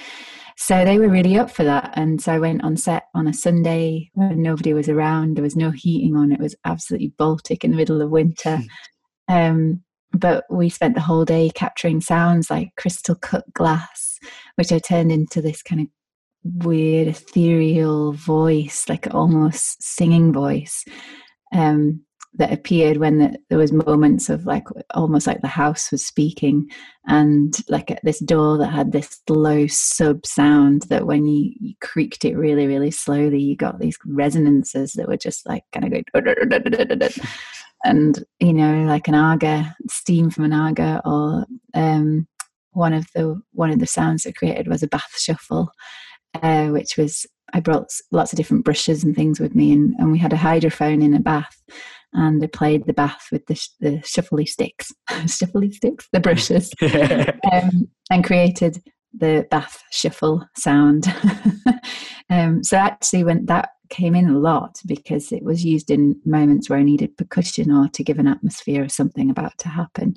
So 0.56 0.84
they 0.84 0.98
were 0.98 1.08
really 1.08 1.36
up 1.36 1.50
for 1.50 1.64
that, 1.64 1.92
and 1.94 2.22
so 2.22 2.32
I 2.32 2.38
went 2.38 2.64
on 2.64 2.78
set 2.78 3.04
on 3.14 3.26
a 3.26 3.34
Sunday 3.34 4.10
when 4.14 4.40
nobody 4.40 4.72
was 4.72 4.88
around. 4.88 5.36
There 5.36 5.44
was 5.44 5.56
no 5.56 5.70
heating 5.72 6.16
on; 6.16 6.32
it 6.32 6.40
was 6.40 6.56
absolutely 6.64 7.12
Baltic 7.18 7.64
in 7.64 7.70
the 7.70 7.76
middle 7.76 8.00
of 8.00 8.10
winter. 8.10 8.62
Hmm. 9.28 9.34
Um, 9.34 9.84
but 10.12 10.44
we 10.50 10.68
spent 10.68 10.94
the 10.94 11.00
whole 11.00 11.24
day 11.24 11.50
capturing 11.54 12.00
sounds 12.00 12.50
like 12.50 12.76
crystal 12.76 13.14
cut 13.14 13.52
glass, 13.54 14.18
which 14.56 14.72
I 14.72 14.78
turned 14.78 15.12
into 15.12 15.40
this 15.40 15.62
kind 15.62 15.80
of 15.82 15.86
weird 16.64 17.08
ethereal 17.08 18.12
voice, 18.12 18.88
like 18.88 19.12
almost 19.14 19.82
singing 19.82 20.32
voice. 20.32 20.84
Um, 21.54 22.04
that 22.34 22.52
appeared 22.52 22.96
when 22.96 23.18
the, 23.18 23.38
there 23.50 23.58
was 23.58 23.72
moments 23.72 24.30
of 24.30 24.46
like 24.46 24.64
almost 24.94 25.26
like 25.26 25.42
the 25.42 25.48
house 25.48 25.92
was 25.92 26.04
speaking 26.04 26.66
and 27.06 27.58
like 27.68 27.90
at 27.90 28.00
this 28.04 28.20
door 28.20 28.56
that 28.56 28.70
had 28.70 28.92
this 28.92 29.20
low 29.28 29.66
sub 29.66 30.24
sound 30.24 30.82
that 30.82 31.06
when 31.06 31.26
you, 31.26 31.52
you 31.60 31.74
creaked 31.82 32.24
it 32.24 32.34
really 32.34 32.66
really 32.66 32.90
slowly 32.90 33.38
you 33.38 33.54
got 33.54 33.78
these 33.78 33.98
resonances 34.06 34.94
that 34.94 35.08
were 35.08 35.16
just 35.16 35.46
like 35.46 35.64
kind 35.72 35.84
of 35.84 36.04
going 36.14 37.10
and 37.84 38.24
you 38.40 38.52
know 38.52 38.84
like 38.84 39.08
an 39.08 39.14
aga 39.14 39.74
steam 39.88 40.30
from 40.30 40.44
an 40.44 40.52
aga 40.52 41.00
or 41.04 41.44
um, 41.74 42.26
one 42.72 42.92
of 42.92 43.06
the 43.14 43.40
one 43.52 43.70
of 43.70 43.78
the 43.78 43.86
sounds 43.86 44.24
it 44.24 44.36
created 44.36 44.68
was 44.68 44.82
a 44.82 44.88
bath 44.88 45.12
shuffle 45.18 45.70
uh, 46.42 46.68
which 46.68 46.96
was 46.96 47.26
I 47.52 47.60
brought 47.60 47.90
lots 48.10 48.32
of 48.32 48.36
different 48.36 48.64
brushes 48.64 49.04
and 49.04 49.14
things 49.14 49.38
with 49.38 49.54
me, 49.54 49.72
and, 49.72 49.94
and 49.98 50.10
we 50.10 50.18
had 50.18 50.32
a 50.32 50.36
hydrophone 50.36 51.02
in 51.02 51.14
a 51.14 51.20
bath, 51.20 51.62
and 52.12 52.42
I 52.42 52.46
played 52.46 52.86
the 52.86 52.94
bath 52.94 53.26
with 53.30 53.44
the, 53.46 53.54
sh- 53.54 53.68
the 53.80 53.98
shuffly 53.98 54.48
sticks, 54.48 54.90
shuffly 55.10 55.72
sticks, 55.72 56.08
the 56.12 56.20
brushes, 56.20 56.72
um, 57.52 57.88
and 58.10 58.24
created 58.24 58.82
the 59.12 59.46
bath 59.50 59.82
shuffle 59.90 60.46
sound. 60.56 61.14
um, 62.30 62.64
so 62.64 62.78
actually, 62.78 63.24
when 63.24 63.44
that 63.46 63.70
came 63.92 64.14
in 64.14 64.28
a 64.28 64.38
lot 64.38 64.80
because 64.86 65.30
it 65.32 65.44
was 65.44 65.64
used 65.64 65.90
in 65.90 66.18
moments 66.24 66.68
where 66.68 66.78
I 66.78 66.82
needed 66.82 67.16
percussion 67.16 67.70
or 67.70 67.88
to 67.88 68.02
give 68.02 68.18
an 68.18 68.26
atmosphere 68.26 68.82
of 68.82 68.90
something 68.90 69.30
about 69.30 69.56
to 69.58 69.68
happen. 69.68 70.14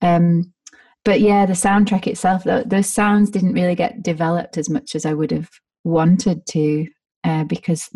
Um, 0.00 0.54
but 1.04 1.20
yeah, 1.20 1.44
the 1.46 1.52
soundtrack 1.52 2.06
itself, 2.06 2.44
those 2.44 2.88
sounds 2.88 3.30
didn't 3.30 3.52
really 3.52 3.74
get 3.74 4.02
developed 4.02 4.56
as 4.56 4.70
much 4.70 4.94
as 4.94 5.04
I 5.04 5.12
would 5.12 5.30
have 5.30 5.50
wanted 5.84 6.46
to, 6.46 6.86
uh, 7.24 7.44
because 7.44 7.88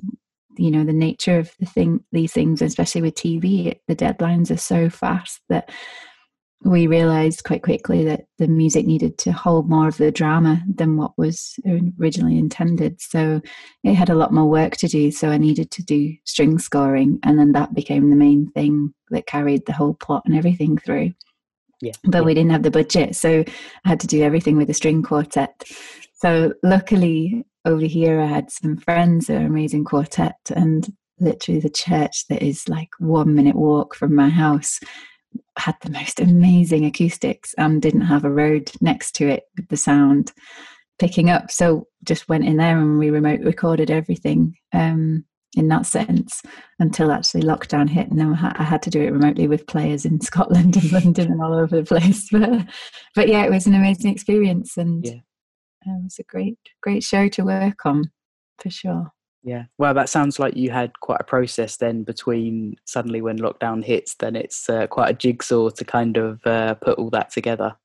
you 0.56 0.70
know 0.70 0.84
the 0.84 0.92
nature 0.92 1.38
of 1.38 1.52
the 1.58 1.66
thing, 1.66 2.04
these 2.12 2.32
things, 2.32 2.62
especially 2.62 3.02
with 3.02 3.14
TV, 3.14 3.78
the 3.88 3.96
deadlines 3.96 4.50
are 4.50 4.58
so 4.58 4.88
fast 4.88 5.40
that 5.48 5.70
we 6.62 6.86
realized 6.86 7.44
quite 7.44 7.62
quickly 7.62 8.04
that 8.04 8.24
the 8.38 8.48
music 8.48 8.86
needed 8.86 9.18
to 9.18 9.32
hold 9.32 9.68
more 9.68 9.86
of 9.86 9.98
the 9.98 10.10
drama 10.10 10.62
than 10.66 10.96
what 10.96 11.16
was 11.18 11.58
originally 11.98 12.38
intended. 12.38 13.00
So 13.00 13.42
it 13.82 13.94
had 13.94 14.08
a 14.08 14.14
lot 14.14 14.32
more 14.32 14.48
work 14.48 14.76
to 14.78 14.88
do. 14.88 15.10
So 15.10 15.28
I 15.28 15.36
needed 15.36 15.70
to 15.72 15.82
do 15.82 16.14
string 16.24 16.58
scoring, 16.58 17.18
and 17.22 17.38
then 17.38 17.52
that 17.52 17.74
became 17.74 18.08
the 18.08 18.16
main 18.16 18.50
thing 18.52 18.94
that 19.10 19.26
carried 19.26 19.66
the 19.66 19.74
whole 19.74 19.94
plot 19.94 20.22
and 20.24 20.34
everything 20.34 20.78
through. 20.78 21.12
Yeah. 21.82 21.92
But 22.04 22.18
yeah. 22.18 22.24
we 22.24 22.34
didn't 22.34 22.52
have 22.52 22.62
the 22.62 22.70
budget, 22.70 23.14
so 23.14 23.44
I 23.84 23.88
had 23.88 24.00
to 24.00 24.06
do 24.06 24.22
everything 24.22 24.56
with 24.56 24.70
a 24.70 24.74
string 24.74 25.02
quartet. 25.02 25.64
So 26.14 26.54
luckily, 26.62 27.44
over 27.66 27.84
here, 27.84 28.20
I 28.20 28.26
had 28.26 28.50
some 28.50 28.78
friends 28.78 29.26
who 29.26 29.34
are 29.34 29.44
amazing 29.44 29.84
quartet, 29.84 30.38
and 30.54 30.90
literally 31.20 31.60
the 31.60 31.68
church 31.68 32.26
that 32.28 32.42
is 32.42 32.68
like 32.68 32.88
one 32.98 33.34
minute 33.34 33.54
walk 33.54 33.94
from 33.94 34.14
my 34.14 34.30
house 34.30 34.80
had 35.58 35.76
the 35.82 35.90
most 35.90 36.20
amazing 36.20 36.84
acoustics 36.84 37.54
and 37.58 37.80
didn't 37.80 38.02
have 38.02 38.24
a 38.24 38.30
road 38.30 38.70
next 38.80 39.12
to 39.16 39.28
it 39.28 39.44
with 39.56 39.68
the 39.68 39.76
sound 39.76 40.32
picking 40.98 41.30
up. 41.30 41.50
So 41.50 41.86
just 42.04 42.28
went 42.28 42.44
in 42.44 42.56
there 42.56 42.78
and 42.78 42.98
we 42.98 43.10
remote 43.10 43.40
recorded 43.40 43.90
everything. 43.90 44.54
Um, 44.72 45.24
in 45.56 45.68
that 45.68 45.86
sense 45.86 46.42
until 46.78 47.12
actually 47.12 47.42
lockdown 47.42 47.88
hit 47.88 48.08
and 48.10 48.18
then 48.18 48.34
I 48.34 48.62
had 48.62 48.82
to 48.82 48.90
do 48.90 49.00
it 49.00 49.12
remotely 49.12 49.46
with 49.46 49.66
players 49.66 50.04
in 50.04 50.20
Scotland 50.20 50.76
and 50.76 50.92
London 50.92 51.30
and 51.30 51.42
all 51.42 51.54
over 51.54 51.76
the 51.76 51.84
place 51.84 52.28
but, 52.32 52.66
but 53.14 53.28
yeah 53.28 53.44
it 53.44 53.50
was 53.50 53.66
an 53.66 53.74
amazing 53.74 54.10
experience 54.10 54.76
and 54.76 55.04
yeah. 55.04 55.12
it 55.12 56.02
was 56.02 56.18
a 56.18 56.24
great 56.24 56.58
great 56.82 57.02
show 57.02 57.28
to 57.28 57.44
work 57.44 57.86
on 57.86 58.10
for 58.58 58.70
sure 58.70 59.12
yeah 59.44 59.64
well 59.78 59.94
that 59.94 60.08
sounds 60.08 60.38
like 60.38 60.56
you 60.56 60.70
had 60.70 60.98
quite 61.00 61.20
a 61.20 61.24
process 61.24 61.76
then 61.76 62.02
between 62.02 62.74
suddenly 62.84 63.20
when 63.22 63.38
lockdown 63.38 63.84
hits 63.84 64.14
then 64.16 64.34
it's 64.34 64.68
uh, 64.68 64.86
quite 64.88 65.10
a 65.10 65.14
jigsaw 65.14 65.68
to 65.68 65.84
kind 65.84 66.16
of 66.16 66.44
uh, 66.46 66.74
put 66.74 66.98
all 66.98 67.10
that 67.10 67.30
together 67.30 67.76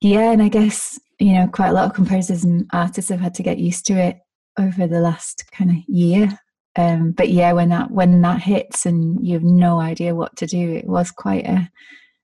yeah 0.00 0.30
and 0.32 0.42
I 0.42 0.48
guess 0.48 0.98
you 1.18 1.34
know 1.34 1.48
quite 1.48 1.68
a 1.68 1.72
lot 1.72 1.86
of 1.86 1.94
composers 1.94 2.44
and 2.44 2.66
artists 2.72 3.10
have 3.10 3.20
had 3.20 3.34
to 3.34 3.42
get 3.42 3.58
used 3.58 3.84
to 3.86 3.94
it 3.94 4.18
over 4.58 4.86
the 4.86 5.00
last 5.00 5.50
kind 5.52 5.70
of 5.70 5.76
year. 5.86 6.38
Um, 6.76 7.12
but 7.12 7.30
yeah, 7.30 7.52
when 7.52 7.70
that 7.70 7.90
when 7.90 8.20
that 8.22 8.42
hits 8.42 8.84
and 8.84 9.26
you 9.26 9.34
have 9.34 9.42
no 9.42 9.80
idea 9.80 10.14
what 10.14 10.36
to 10.36 10.46
do, 10.46 10.72
it 10.72 10.86
was 10.86 11.10
quite 11.10 11.46
a 11.46 11.70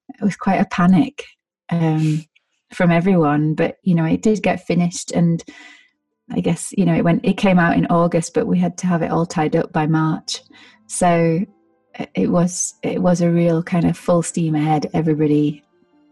it 0.09 0.23
was 0.23 0.37
quite 0.37 0.61
a 0.61 0.67
panic 0.67 1.25
um, 1.71 2.25
from 2.73 2.91
everyone. 2.91 3.55
But 3.55 3.77
you 3.83 3.95
know, 3.95 4.05
it 4.05 4.23
did 4.23 4.43
get 4.43 4.67
finished, 4.67 5.11
and 5.12 5.43
I 6.31 6.41
guess 6.41 6.72
you 6.77 6.85
know 6.85 6.95
it 6.95 7.05
went. 7.05 7.25
It 7.25 7.37
came 7.37 7.59
out 7.59 7.77
in 7.77 7.87
August, 7.87 8.35
but 8.35 8.47
we 8.47 8.59
had 8.59 8.79
to 8.79 8.87
have 8.87 9.03
it 9.03 9.11
all 9.11 9.27
tied 9.27 9.57
up 9.57 9.72
by 9.72 9.87
March. 9.87 10.41
So 10.87 11.45
it 12.14 12.31
was 12.31 12.75
it 12.83 13.03
was 13.03 13.20
a 13.20 13.31
real 13.31 13.62
kind 13.62 13.85
of 13.85 13.97
full 13.97 14.22
steam 14.22 14.55
ahead. 14.55 14.91
Everybody 14.95 15.64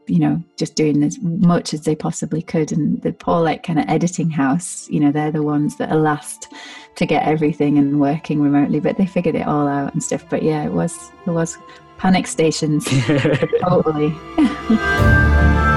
you 0.06 0.18
know 0.18 0.42
just 0.56 0.74
doing 0.74 1.02
as 1.02 1.18
much 1.22 1.72
as 1.72 1.82
they 1.82 1.94
possibly 1.94 2.42
could 2.42 2.72
and 2.72 3.00
the 3.02 3.12
poor 3.12 3.40
like 3.40 3.62
kind 3.62 3.78
of 3.78 3.84
editing 3.88 4.30
house 4.30 4.88
you 4.90 4.98
know 4.98 5.12
they're 5.12 5.30
the 5.30 5.42
ones 5.42 5.76
that 5.76 5.90
are 5.90 5.98
last 5.98 6.52
to 6.96 7.06
get 7.06 7.26
everything 7.26 7.78
and 7.78 8.00
working 8.00 8.40
remotely 8.40 8.80
but 8.80 8.96
they 8.96 9.06
figured 9.06 9.34
it 9.34 9.46
all 9.46 9.68
out 9.68 9.92
and 9.92 10.02
stuff 10.02 10.24
but 10.28 10.42
yeah 10.42 10.64
it 10.64 10.72
was 10.72 11.12
it 11.26 11.30
was 11.30 11.56
panic 11.98 12.26
stations 12.26 12.84
totally 13.60 14.14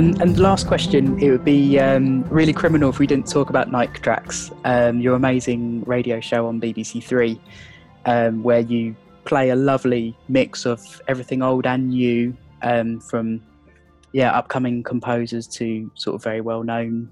And, 0.00 0.18
and 0.22 0.38
last 0.38 0.66
question, 0.66 1.18
it 1.18 1.30
would 1.30 1.44
be 1.44 1.78
um, 1.78 2.22
really 2.30 2.54
criminal 2.54 2.88
if 2.88 2.98
we 2.98 3.06
didn't 3.06 3.26
talk 3.26 3.50
about 3.50 3.70
Night 3.70 3.92
Tracks, 4.02 4.50
um, 4.64 4.98
your 4.98 5.14
amazing 5.14 5.82
radio 5.84 6.20
show 6.20 6.46
on 6.46 6.58
BBC 6.58 7.04
Three, 7.04 7.38
um, 8.06 8.42
where 8.42 8.60
you 8.60 8.96
play 9.26 9.50
a 9.50 9.56
lovely 9.56 10.16
mix 10.26 10.64
of 10.64 11.02
everything 11.06 11.42
old 11.42 11.66
and 11.66 11.90
new, 11.90 12.34
um, 12.62 12.98
from 12.98 13.42
yeah 14.12 14.32
upcoming 14.32 14.82
composers 14.82 15.46
to 15.48 15.90
sort 15.96 16.14
of 16.14 16.22
very 16.22 16.40
well 16.40 16.62
known 16.62 17.10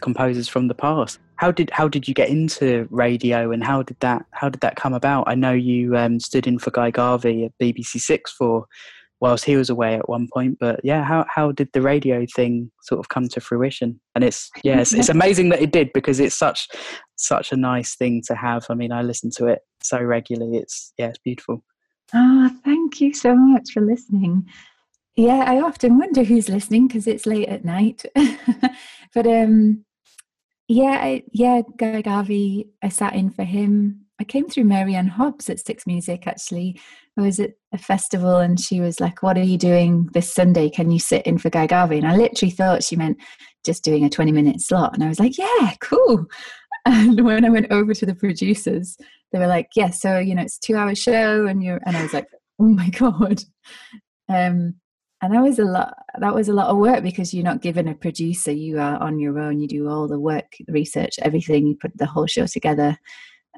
composers 0.00 0.48
from 0.48 0.66
the 0.66 0.74
past. 0.74 1.20
How 1.36 1.52
did 1.52 1.70
how 1.70 1.86
did 1.86 2.08
you 2.08 2.14
get 2.14 2.30
into 2.30 2.88
radio, 2.90 3.52
and 3.52 3.62
how 3.62 3.84
did 3.84 4.00
that 4.00 4.26
how 4.32 4.48
did 4.48 4.60
that 4.62 4.74
come 4.74 4.92
about? 4.92 5.28
I 5.28 5.36
know 5.36 5.52
you 5.52 5.96
um, 5.96 6.18
stood 6.18 6.48
in 6.48 6.58
for 6.58 6.72
Guy 6.72 6.90
Garvey 6.90 7.44
at 7.44 7.56
BBC 7.60 8.00
Six 8.00 8.32
for 8.32 8.66
whilst 9.24 9.46
he 9.46 9.56
was 9.56 9.70
away 9.70 9.94
at 9.94 10.06
one 10.06 10.28
point. 10.30 10.58
But 10.60 10.80
yeah, 10.84 11.02
how 11.02 11.24
how 11.34 11.50
did 11.50 11.70
the 11.72 11.80
radio 11.80 12.26
thing 12.36 12.70
sort 12.82 12.98
of 12.98 13.08
come 13.08 13.26
to 13.28 13.40
fruition? 13.40 13.98
And 14.14 14.22
it's 14.22 14.50
yeah, 14.62 14.80
it's, 14.80 14.92
it's 14.92 15.08
amazing 15.18 15.48
that 15.48 15.62
it 15.62 15.72
did 15.72 15.90
because 15.94 16.20
it's 16.20 16.36
such 16.36 16.68
such 17.16 17.50
a 17.50 17.56
nice 17.56 17.96
thing 17.96 18.22
to 18.26 18.34
have. 18.34 18.66
I 18.68 18.74
mean, 18.74 18.92
I 18.92 19.00
listen 19.00 19.30
to 19.38 19.46
it 19.46 19.60
so 19.82 19.98
regularly. 19.98 20.58
It's 20.58 20.92
yeah, 20.98 21.08
it's 21.08 21.18
beautiful. 21.18 21.64
Oh, 22.12 22.50
thank 22.64 23.00
you 23.00 23.14
so 23.14 23.34
much 23.34 23.70
for 23.72 23.80
listening. 23.80 24.46
Yeah, 25.16 25.44
I 25.46 25.60
often 25.60 25.98
wonder 25.98 26.22
who's 26.22 26.50
listening 26.50 26.86
because 26.86 27.06
it's 27.06 27.24
late 27.24 27.48
at 27.48 27.64
night. 27.64 28.04
but 29.14 29.26
um, 29.26 29.86
yeah, 30.68 30.98
I, 31.00 31.22
yeah, 31.32 31.62
Guy 31.78 32.02
Garvey, 32.02 32.68
I 32.82 32.90
sat 32.90 33.14
in 33.14 33.30
for 33.30 33.44
him 33.44 34.03
I 34.24 34.26
came 34.26 34.48
through 34.48 34.64
Mary 34.64 34.94
Anne 34.94 35.06
Hobbs 35.06 35.50
at 35.50 35.60
Six 35.60 35.86
Music 35.86 36.26
actually. 36.26 36.80
I 37.18 37.20
was 37.20 37.38
at 37.38 37.50
a 37.74 37.78
festival 37.78 38.38
and 38.38 38.58
she 38.58 38.80
was 38.80 38.98
like, 38.98 39.22
What 39.22 39.36
are 39.36 39.42
you 39.42 39.58
doing 39.58 40.08
this 40.14 40.32
Sunday? 40.32 40.70
Can 40.70 40.90
you 40.90 40.98
sit 40.98 41.26
in 41.26 41.36
for 41.36 41.50
Guy 41.50 41.66
Garvey? 41.66 41.98
And 41.98 42.06
I 42.06 42.16
literally 42.16 42.50
thought 42.50 42.82
she 42.82 42.96
meant 42.96 43.18
just 43.66 43.84
doing 43.84 44.02
a 44.02 44.08
20 44.08 44.32
minute 44.32 44.62
slot. 44.62 44.94
And 44.94 45.04
I 45.04 45.08
was 45.08 45.20
like, 45.20 45.36
Yeah, 45.36 45.74
cool. 45.80 46.24
And 46.86 47.24
when 47.24 47.44
I 47.44 47.50
went 47.50 47.70
over 47.70 47.94
to 47.94 48.06
the 48.06 48.14
producers, 48.14 48.96
they 49.30 49.38
were 49.38 49.46
like, 49.46 49.68
Yeah, 49.76 49.90
so 49.90 50.18
you 50.18 50.34
know, 50.34 50.42
it's 50.42 50.58
two 50.58 50.74
hour 50.74 50.94
show 50.94 51.44
and 51.44 51.62
you're 51.62 51.80
and 51.84 51.94
I 51.94 52.02
was 52.02 52.14
like, 52.14 52.28
Oh 52.58 52.64
my 52.64 52.88
God. 52.98 53.42
Um 54.30 54.76
and 55.20 55.34
that 55.34 55.42
was 55.42 55.58
a 55.58 55.64
lot 55.66 55.92
that 56.18 56.34
was 56.34 56.48
a 56.48 56.54
lot 56.54 56.70
of 56.70 56.78
work 56.78 57.02
because 57.02 57.34
you're 57.34 57.44
not 57.44 57.60
given 57.60 57.88
a 57.88 57.94
producer, 57.94 58.52
you 58.52 58.78
are 58.78 58.96
on 59.02 59.18
your 59.18 59.38
own, 59.38 59.60
you 59.60 59.68
do 59.68 59.86
all 59.86 60.08
the 60.08 60.18
work, 60.18 60.46
the 60.66 60.72
research, 60.72 61.16
everything, 61.20 61.66
you 61.66 61.76
put 61.78 61.94
the 61.98 62.06
whole 62.06 62.26
show 62.26 62.46
together 62.46 62.96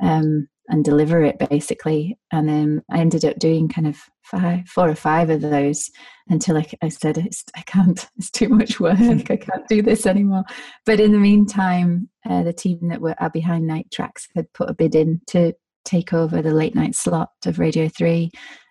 um, 0.03 0.49
and 0.69 0.85
deliver 0.85 1.23
it 1.23 1.39
basically. 1.51 2.19
And 2.33 2.49
then 2.49 2.83
I 2.91 2.99
ended 2.99 3.25
up 3.25 3.39
doing 3.39 3.69
kind 3.69 3.87
of 3.87 3.97
five, 4.23 4.67
four 4.69 4.89
or 4.89 4.95
five 4.95 5.31
of 5.31 5.41
those 5.41 5.91
until 6.29 6.57
I, 6.57 6.67
I 6.83 6.89
said, 6.89 7.19
I 7.55 7.63
can't, 7.63 8.07
it's 8.17 8.31
too 8.31 8.49
much 8.49 8.81
work. 8.81 8.99
I 9.01 9.37
can't 9.37 9.69
do 9.69 9.83
this 9.83 10.07
anymore. 10.07 10.45
But 10.85 11.01
in 11.01 11.13
the 11.13 11.19
meantime, 11.19 12.09
uh, 12.29 12.43
the 12.43 12.53
team 12.53 12.89
that 12.89 13.01
were 13.01 13.15
behind 13.33 13.67
Night 13.67 13.89
Tracks 13.93 14.29
had 14.35 14.53
put 14.53 14.71
a 14.71 14.75
bid 14.75 14.95
in 14.95 15.21
to 15.29 15.53
take 15.85 16.13
over 16.13 16.43
the 16.43 16.55
late 16.55 16.75
night 16.75 16.95
slot 16.95 17.31
of 17.47 17.59
Radio 17.59 17.89
3. 17.89 18.31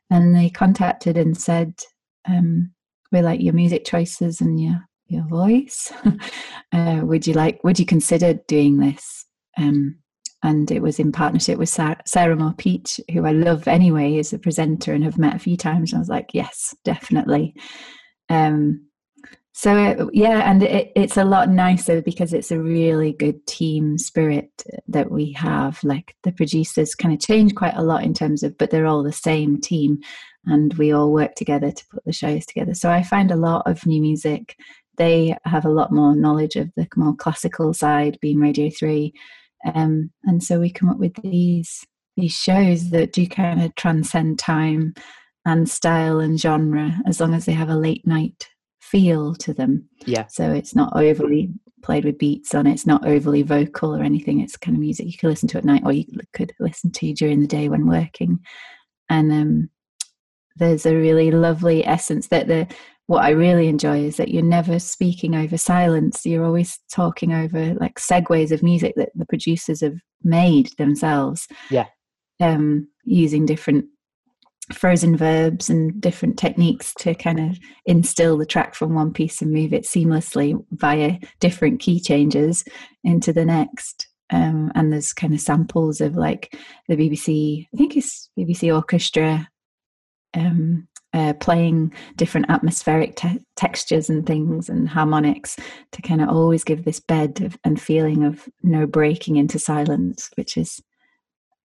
And 0.09 0.35
they 0.35 0.49
contacted 0.49 1.17
and 1.17 1.37
said, 1.37 1.73
um, 2.27 2.71
we 3.11 3.21
like 3.21 3.41
your 3.41 3.53
music 3.53 3.85
choices 3.85 4.41
and 4.41 4.59
your 4.59 4.81
your 5.07 5.27
voice. 5.27 5.91
uh, 6.71 7.01
would 7.03 7.27
you 7.27 7.33
like? 7.33 7.63
Would 7.63 7.79
you 7.79 7.85
consider 7.85 8.33
doing 8.47 8.77
this? 8.77 9.25
Um, 9.57 9.99
and 10.43 10.69
it 10.69 10.81
was 10.81 10.99
in 10.99 11.11
partnership 11.11 11.57
with 11.57 11.69
Sarah, 11.69 11.97
Mohr-Pietsch, 12.05 12.99
who 13.11 13.25
I 13.25 13.31
love 13.31 13.67
anyway, 13.67 14.19
as 14.19 14.33
a 14.33 14.39
presenter 14.39 14.93
and 14.93 15.03
have 15.03 15.17
met 15.17 15.35
a 15.35 15.39
few 15.39 15.57
times. 15.57 15.93
I 15.93 15.99
was 15.99 16.09
like, 16.09 16.29
yes, 16.33 16.75
definitely. 16.83 17.55
Um, 18.29 18.87
so 19.53 19.73
uh, 19.73 20.07
yeah, 20.11 20.49
and 20.51 20.63
it, 20.63 20.91
it's 20.97 21.15
a 21.15 21.23
lot 21.23 21.49
nicer 21.49 22.01
because 22.01 22.33
it's 22.33 22.51
a 22.51 22.59
really 22.59 23.13
good 23.13 23.47
team 23.47 23.97
spirit 23.97 24.51
that 24.89 25.09
we 25.09 25.31
have. 25.31 25.81
Like 25.81 26.13
the 26.23 26.33
producers 26.33 26.93
kind 26.93 27.13
of 27.13 27.21
change 27.21 27.55
quite 27.55 27.75
a 27.75 27.83
lot 27.83 28.03
in 28.03 28.13
terms 28.13 28.43
of, 28.43 28.57
but 28.57 28.69
they're 28.69 28.85
all 28.85 29.01
the 29.01 29.13
same 29.13 29.61
team, 29.61 29.99
and 30.45 30.73
we 30.73 30.91
all 30.91 31.13
work 31.13 31.35
together 31.35 31.71
to 31.71 31.85
put 31.89 32.03
the 32.03 32.11
shows 32.11 32.45
together. 32.45 32.73
So 32.73 32.91
I 32.91 33.01
find 33.01 33.31
a 33.31 33.37
lot 33.37 33.63
of 33.65 33.85
new 33.85 34.01
music. 34.01 34.57
They 34.97 35.37
have 35.45 35.65
a 35.65 35.71
lot 35.71 35.91
more 35.91 36.15
knowledge 36.15 36.57
of 36.57 36.69
the 36.75 36.87
more 36.97 37.15
classical 37.15 37.73
side, 37.73 38.17
being 38.21 38.39
Radio 38.39 38.69
Three, 38.69 39.13
um, 39.73 40.11
and 40.23 40.43
so 40.43 40.59
we 40.59 40.69
come 40.69 40.89
up 40.89 40.99
with 40.99 41.15
these 41.23 41.85
these 42.17 42.33
shows 42.33 42.91
that 42.91 43.11
do 43.11 43.27
kind 43.27 43.61
of 43.61 43.75
transcend 43.75 44.39
time 44.39 44.93
and 45.45 45.69
style 45.69 46.19
and 46.19 46.39
genre, 46.39 46.95
as 47.05 47.19
long 47.19 47.33
as 47.33 47.45
they 47.45 47.51
have 47.51 47.69
a 47.69 47.75
late 47.75 48.05
night 48.07 48.47
feel 48.79 49.35
to 49.35 49.53
them. 49.53 49.89
Yeah. 50.05 50.25
So 50.27 50.51
it's 50.51 50.75
not 50.75 50.95
overly 50.95 51.51
played 51.83 52.05
with 52.05 52.17
beats 52.17 52.55
on 52.55 52.65
it. 52.67 52.73
It's 52.73 52.87
not 52.87 53.05
overly 53.05 53.43
vocal 53.43 53.95
or 53.95 54.01
anything. 54.01 54.39
It's 54.39 54.57
kind 54.57 54.75
of 54.75 54.81
music 54.81 55.05
you 55.07 55.17
could 55.17 55.29
listen 55.29 55.47
to 55.49 55.57
at 55.57 55.65
night 55.65 55.83
or 55.85 55.91
you 55.91 56.05
could 56.33 56.51
listen 56.59 56.91
to 56.91 57.13
during 57.13 57.41
the 57.41 57.47
day 57.47 57.69
when 57.69 57.87
working. 57.87 58.39
And 59.09 59.31
um, 59.31 59.69
there's 60.55 60.85
a 60.85 60.95
really 60.95 61.31
lovely 61.31 61.85
essence 61.85 62.27
that 62.29 62.47
the 62.47 62.67
what 63.07 63.23
I 63.23 63.29
really 63.29 63.67
enjoy 63.67 64.03
is 64.03 64.17
that 64.17 64.29
you're 64.29 64.43
never 64.43 64.79
speaking 64.79 65.35
over 65.35 65.57
silence. 65.57 66.25
You're 66.25 66.45
always 66.45 66.79
talking 66.91 67.33
over 67.33 67.75
like 67.75 67.99
segues 67.99 68.51
of 68.51 68.63
music 68.63 68.93
that 68.95 69.09
the 69.15 69.25
producers 69.25 69.81
have 69.81 69.97
made 70.23 70.69
themselves. 70.77 71.47
Yeah. 71.69 71.85
Um, 72.39 72.89
using 73.05 73.45
different 73.45 73.85
frozen 74.73 75.15
verbs 75.15 75.69
and 75.69 76.01
different 76.01 76.37
techniques 76.37 76.93
to 76.95 77.13
kind 77.13 77.39
of 77.39 77.59
instill 77.85 78.37
the 78.37 78.45
track 78.45 78.73
from 78.73 78.95
one 78.95 79.13
piece 79.13 79.41
and 79.41 79.51
move 79.51 79.73
it 79.73 79.83
seamlessly 79.83 80.55
via 80.71 81.19
different 81.39 81.79
key 81.79 81.99
changes 81.99 82.63
into 83.03 83.31
the 83.31 83.45
next. 83.45 84.07
Um, 84.31 84.71
and 84.73 84.91
there's 84.91 85.13
kind 85.13 85.35
of 85.35 85.39
samples 85.39 86.01
of 86.01 86.15
like 86.15 86.57
the 86.87 86.95
BBC, 86.95 87.67
I 87.71 87.77
think 87.77 87.95
it's 87.95 88.31
BBC 88.37 88.73
Orchestra 88.73 89.47
um, 90.33 90.87
uh, 91.15 91.33
playing 91.33 91.93
different 92.17 92.49
atmospheric 92.49 93.15
te- 93.15 93.39
textures 93.55 94.09
and 94.09 94.27
things 94.27 94.69
and 94.69 94.89
harmonics 94.89 95.55
to 95.93 96.01
kind 96.01 96.21
of 96.21 96.29
always 96.29 96.63
give 96.63 96.83
this 96.83 96.99
bed 96.99 97.41
of, 97.41 97.57
and 97.63 97.81
feeling 97.81 98.23
of 98.23 98.47
no 98.61 98.85
breaking 98.85 99.37
into 99.37 99.57
silence, 99.57 100.29
which 100.35 100.57
is 100.57 100.81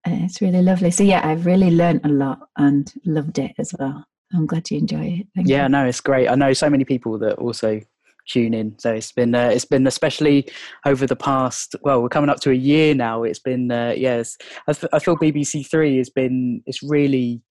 uh, 0.06 0.22
it's 0.22 0.40
really 0.40 0.62
lovely. 0.62 0.90
So 0.90 1.02
yeah, 1.02 1.26
I've 1.26 1.44
really 1.44 1.70
learned 1.70 2.06
a 2.06 2.08
lot 2.08 2.38
and 2.56 2.90
loved 3.04 3.38
it 3.38 3.52
as 3.58 3.74
well. 3.78 4.06
I'm 4.32 4.46
glad 4.46 4.70
you 4.70 4.78
enjoy 4.78 5.20
it. 5.20 5.26
Thank 5.34 5.48
yeah, 5.48 5.64
you. 5.64 5.68
no, 5.68 5.84
it's 5.84 6.00
great. 6.00 6.28
I 6.28 6.36
know 6.36 6.52
so 6.52 6.70
many 6.70 6.84
people 6.84 7.18
that 7.18 7.34
also 7.34 7.80
tune 8.28 8.54
in. 8.54 8.78
So 8.78 8.94
it's 8.94 9.12
been 9.12 9.34
uh, 9.34 9.48
it's 9.48 9.64
been 9.64 9.86
especially 9.86 10.48
over 10.86 11.06
the 11.06 11.16
past. 11.16 11.74
Well, 11.82 12.02
we're 12.02 12.08
coming 12.08 12.30
up 12.30 12.40
to 12.40 12.50
a 12.50 12.54
year 12.54 12.94
now. 12.94 13.24
It's 13.24 13.40
been 13.40 13.70
uh, 13.70 13.94
yes. 13.96 14.36
I, 14.68 14.72
th- 14.72 14.90
I 14.92 15.00
feel 15.00 15.16
BBC 15.16 15.68
Three 15.68 15.98
has 15.98 16.08
been. 16.08 16.62
It's 16.66 16.82
really. 16.82 17.42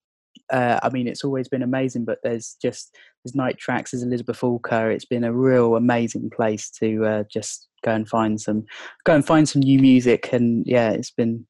Uh, 0.52 0.80
I 0.82 0.90
mean, 0.90 1.08
it's 1.08 1.24
always 1.24 1.48
been 1.48 1.62
amazing, 1.62 2.06
but 2.06 2.20
there's 2.24 2.58
just 2.62 2.96
there's 3.24 3.36
night 3.36 3.58
tracks. 3.58 3.92
There's 3.92 4.04
Elizabeth 4.04 4.42
Alker. 4.42 4.94
It's 4.94 5.06
been 5.06 5.24
a 5.24 5.34
real 5.34 5.76
amazing 5.76 6.30
place 6.36 6.70
to 6.82 7.06
uh, 7.06 7.24
just 7.32 7.68
go 7.84 7.92
and 7.92 8.08
find 8.08 8.40
some 8.40 8.66
go 9.06 9.16
and 9.16 9.26
find 9.26 9.48
some 9.48 9.62
new 9.62 9.80
music. 9.80 10.34
And 10.34 10.64
yeah, 10.66 10.90
it's 10.92 11.12
been 11.12 11.46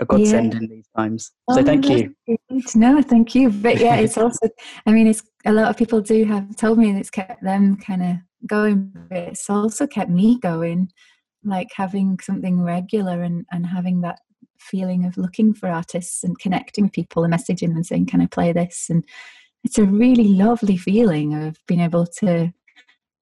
a 0.00 0.04
godsend 0.04 0.52
yeah. 0.52 0.58
in 0.58 0.68
these 0.68 0.88
times. 0.96 1.32
So 1.50 1.60
oh, 1.60 1.64
thank 1.64 1.88
you. 1.88 2.14
No, 2.74 3.02
thank 3.02 3.34
you. 3.34 3.50
But 3.50 3.80
yeah, 3.80 3.96
it's 3.96 4.18
also, 4.18 4.48
I 4.86 4.92
mean, 4.92 5.06
it's 5.06 5.22
a 5.44 5.52
lot 5.52 5.68
of 5.68 5.76
people 5.76 6.00
do 6.00 6.24
have 6.24 6.56
told 6.56 6.78
me 6.78 6.90
it's 6.90 7.10
kept 7.10 7.42
them 7.42 7.76
kind 7.76 8.02
of 8.02 8.16
going, 8.46 8.92
but 9.08 9.18
it's 9.18 9.48
also 9.48 9.86
kept 9.86 10.10
me 10.10 10.38
going, 10.40 10.90
like 11.44 11.68
having 11.74 12.18
something 12.20 12.62
regular 12.62 13.22
and, 13.22 13.44
and 13.52 13.66
having 13.66 14.00
that 14.02 14.18
feeling 14.58 15.04
of 15.04 15.16
looking 15.16 15.54
for 15.54 15.68
artists 15.68 16.24
and 16.24 16.38
connecting 16.38 16.84
with 16.84 16.92
people 16.92 17.24
and 17.24 17.32
messaging 17.32 17.74
and 17.74 17.86
saying, 17.86 18.06
can 18.06 18.20
I 18.20 18.26
play 18.26 18.52
this? 18.52 18.86
And 18.90 19.04
it's 19.62 19.78
a 19.78 19.84
really 19.84 20.28
lovely 20.28 20.76
feeling 20.76 21.34
of 21.34 21.56
being 21.66 21.80
able 21.80 22.06
to, 22.18 22.52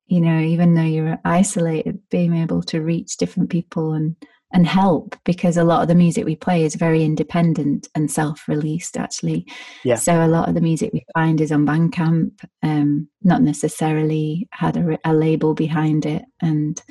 you 0.07 0.21
know, 0.21 0.41
even 0.41 0.75
though 0.75 0.83
you're 0.83 1.19
isolated, 1.25 2.01
being 2.11 2.37
able 2.37 2.63
to 2.65 2.81
reach 2.81 3.17
different 3.17 3.51
people 3.51 3.93
and 3.93 4.17
and 4.53 4.67
help 4.67 5.17
because 5.25 5.57
a 5.57 5.65
lot 5.65 5.83
of 5.83 5.89
the 5.89 5.95
music 5.95 6.25
we 6.25 6.37
play 6.37 6.65
is 6.65 6.75
very 6.75 7.03
independent 7.03 7.89
and 7.95 8.11
self-released 8.11 8.97
actually 8.97 9.47
yeah. 9.85 9.95
so 9.95 10.25
a 10.25 10.29
lot 10.29 10.49
of 10.49 10.55
the 10.55 10.61
music 10.61 10.93
we 10.93 11.05
find 11.15 11.41
is 11.41 11.51
on 11.51 11.67
bandcamp 11.67 12.33
um, 12.63 13.09
not 13.23 13.43
necessarily 13.43 14.47
had 14.53 14.77
a, 14.77 14.99
a, 15.05 15.15
label 15.15 15.55
behind 15.55 16.05
it 16.05 16.25
and 16.41 16.83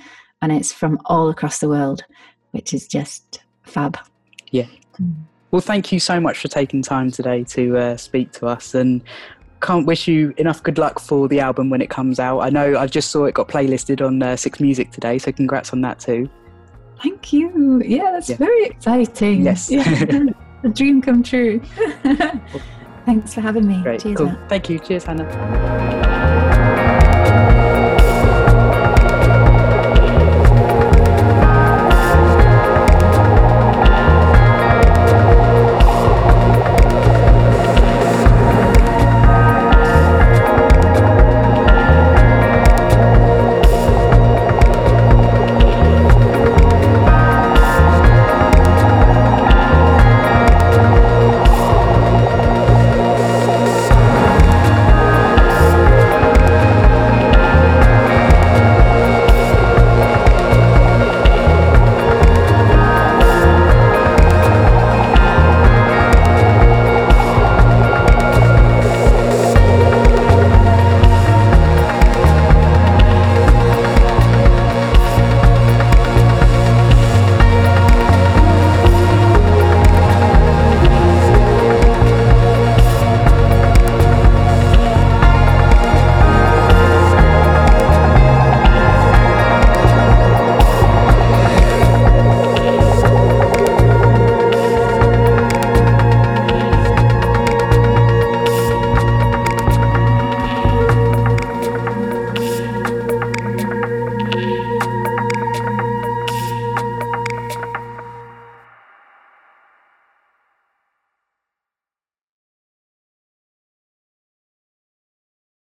and 0.42 0.52
it's 0.52 0.72
from 0.72 1.00
all 1.06 1.30
across 1.30 1.60
the 1.60 1.70
world 1.70 2.04
which 2.52 2.74
is 2.74 2.88
just 2.88 3.44
fab 3.64 3.98
yeah 4.52 4.68
well 5.49 5.62
thank 5.62 5.91
you 5.91 5.99
so 5.99 6.20
much 6.20 6.38
for 6.38 6.47
taking 6.47 6.82
time 6.82 7.10
today 7.12 7.43
to 7.43 7.78
uh, 7.78 7.97
speak 7.97 8.32
to 8.32 8.45
us 8.45 8.76
and 8.76 9.02
can't 9.62 9.86
wish 9.86 10.08
you 10.08 10.34
enough 10.38 10.62
good 10.64 10.78
luck 10.78 10.99
for 10.99 11.28
the 11.28 11.39
album 11.39 11.70
when 11.70 11.82
it 11.82 11.89
comes 11.89 12.20
out. 12.20 12.39
I 12.39 12.49
know 12.49 12.78
I 12.78 12.88
just 12.88 13.12
saw 13.12 13.26
it 13.26 13.34
got 13.34 13.47
playlisted 13.47 14.06
on 14.06 14.22
uh, 14.22 14.36
Six 14.36 14.60
Music 14.60 14.91
today, 14.91 15.18
so 15.20 15.32
congrats 15.32 15.72
on 15.72 15.82
that 15.82 15.99
too. 15.99 16.30
Thank 17.02 17.32
you. 17.32 17.82
Yeah, 17.86 18.12
that's 18.12 18.30
yeah. 18.30 18.38
very 18.38 18.66
exciting. 18.66 19.43
Yes. 19.43 19.72
Yeah, 19.72 20.26
a 20.64 20.70
dream 20.70 21.02
come 21.02 21.24
true. 21.24 21.60
Thanks 23.06 23.34
for 23.34 23.41
having 23.41 23.68
me. 23.68 23.82
Great. 23.82 24.02
Cheers, 24.02 24.18
cool. 24.18 24.38
Thank 24.47 24.70
you. 24.70 24.78
Cheers, 24.80 25.06
Hannah. 25.06 26.10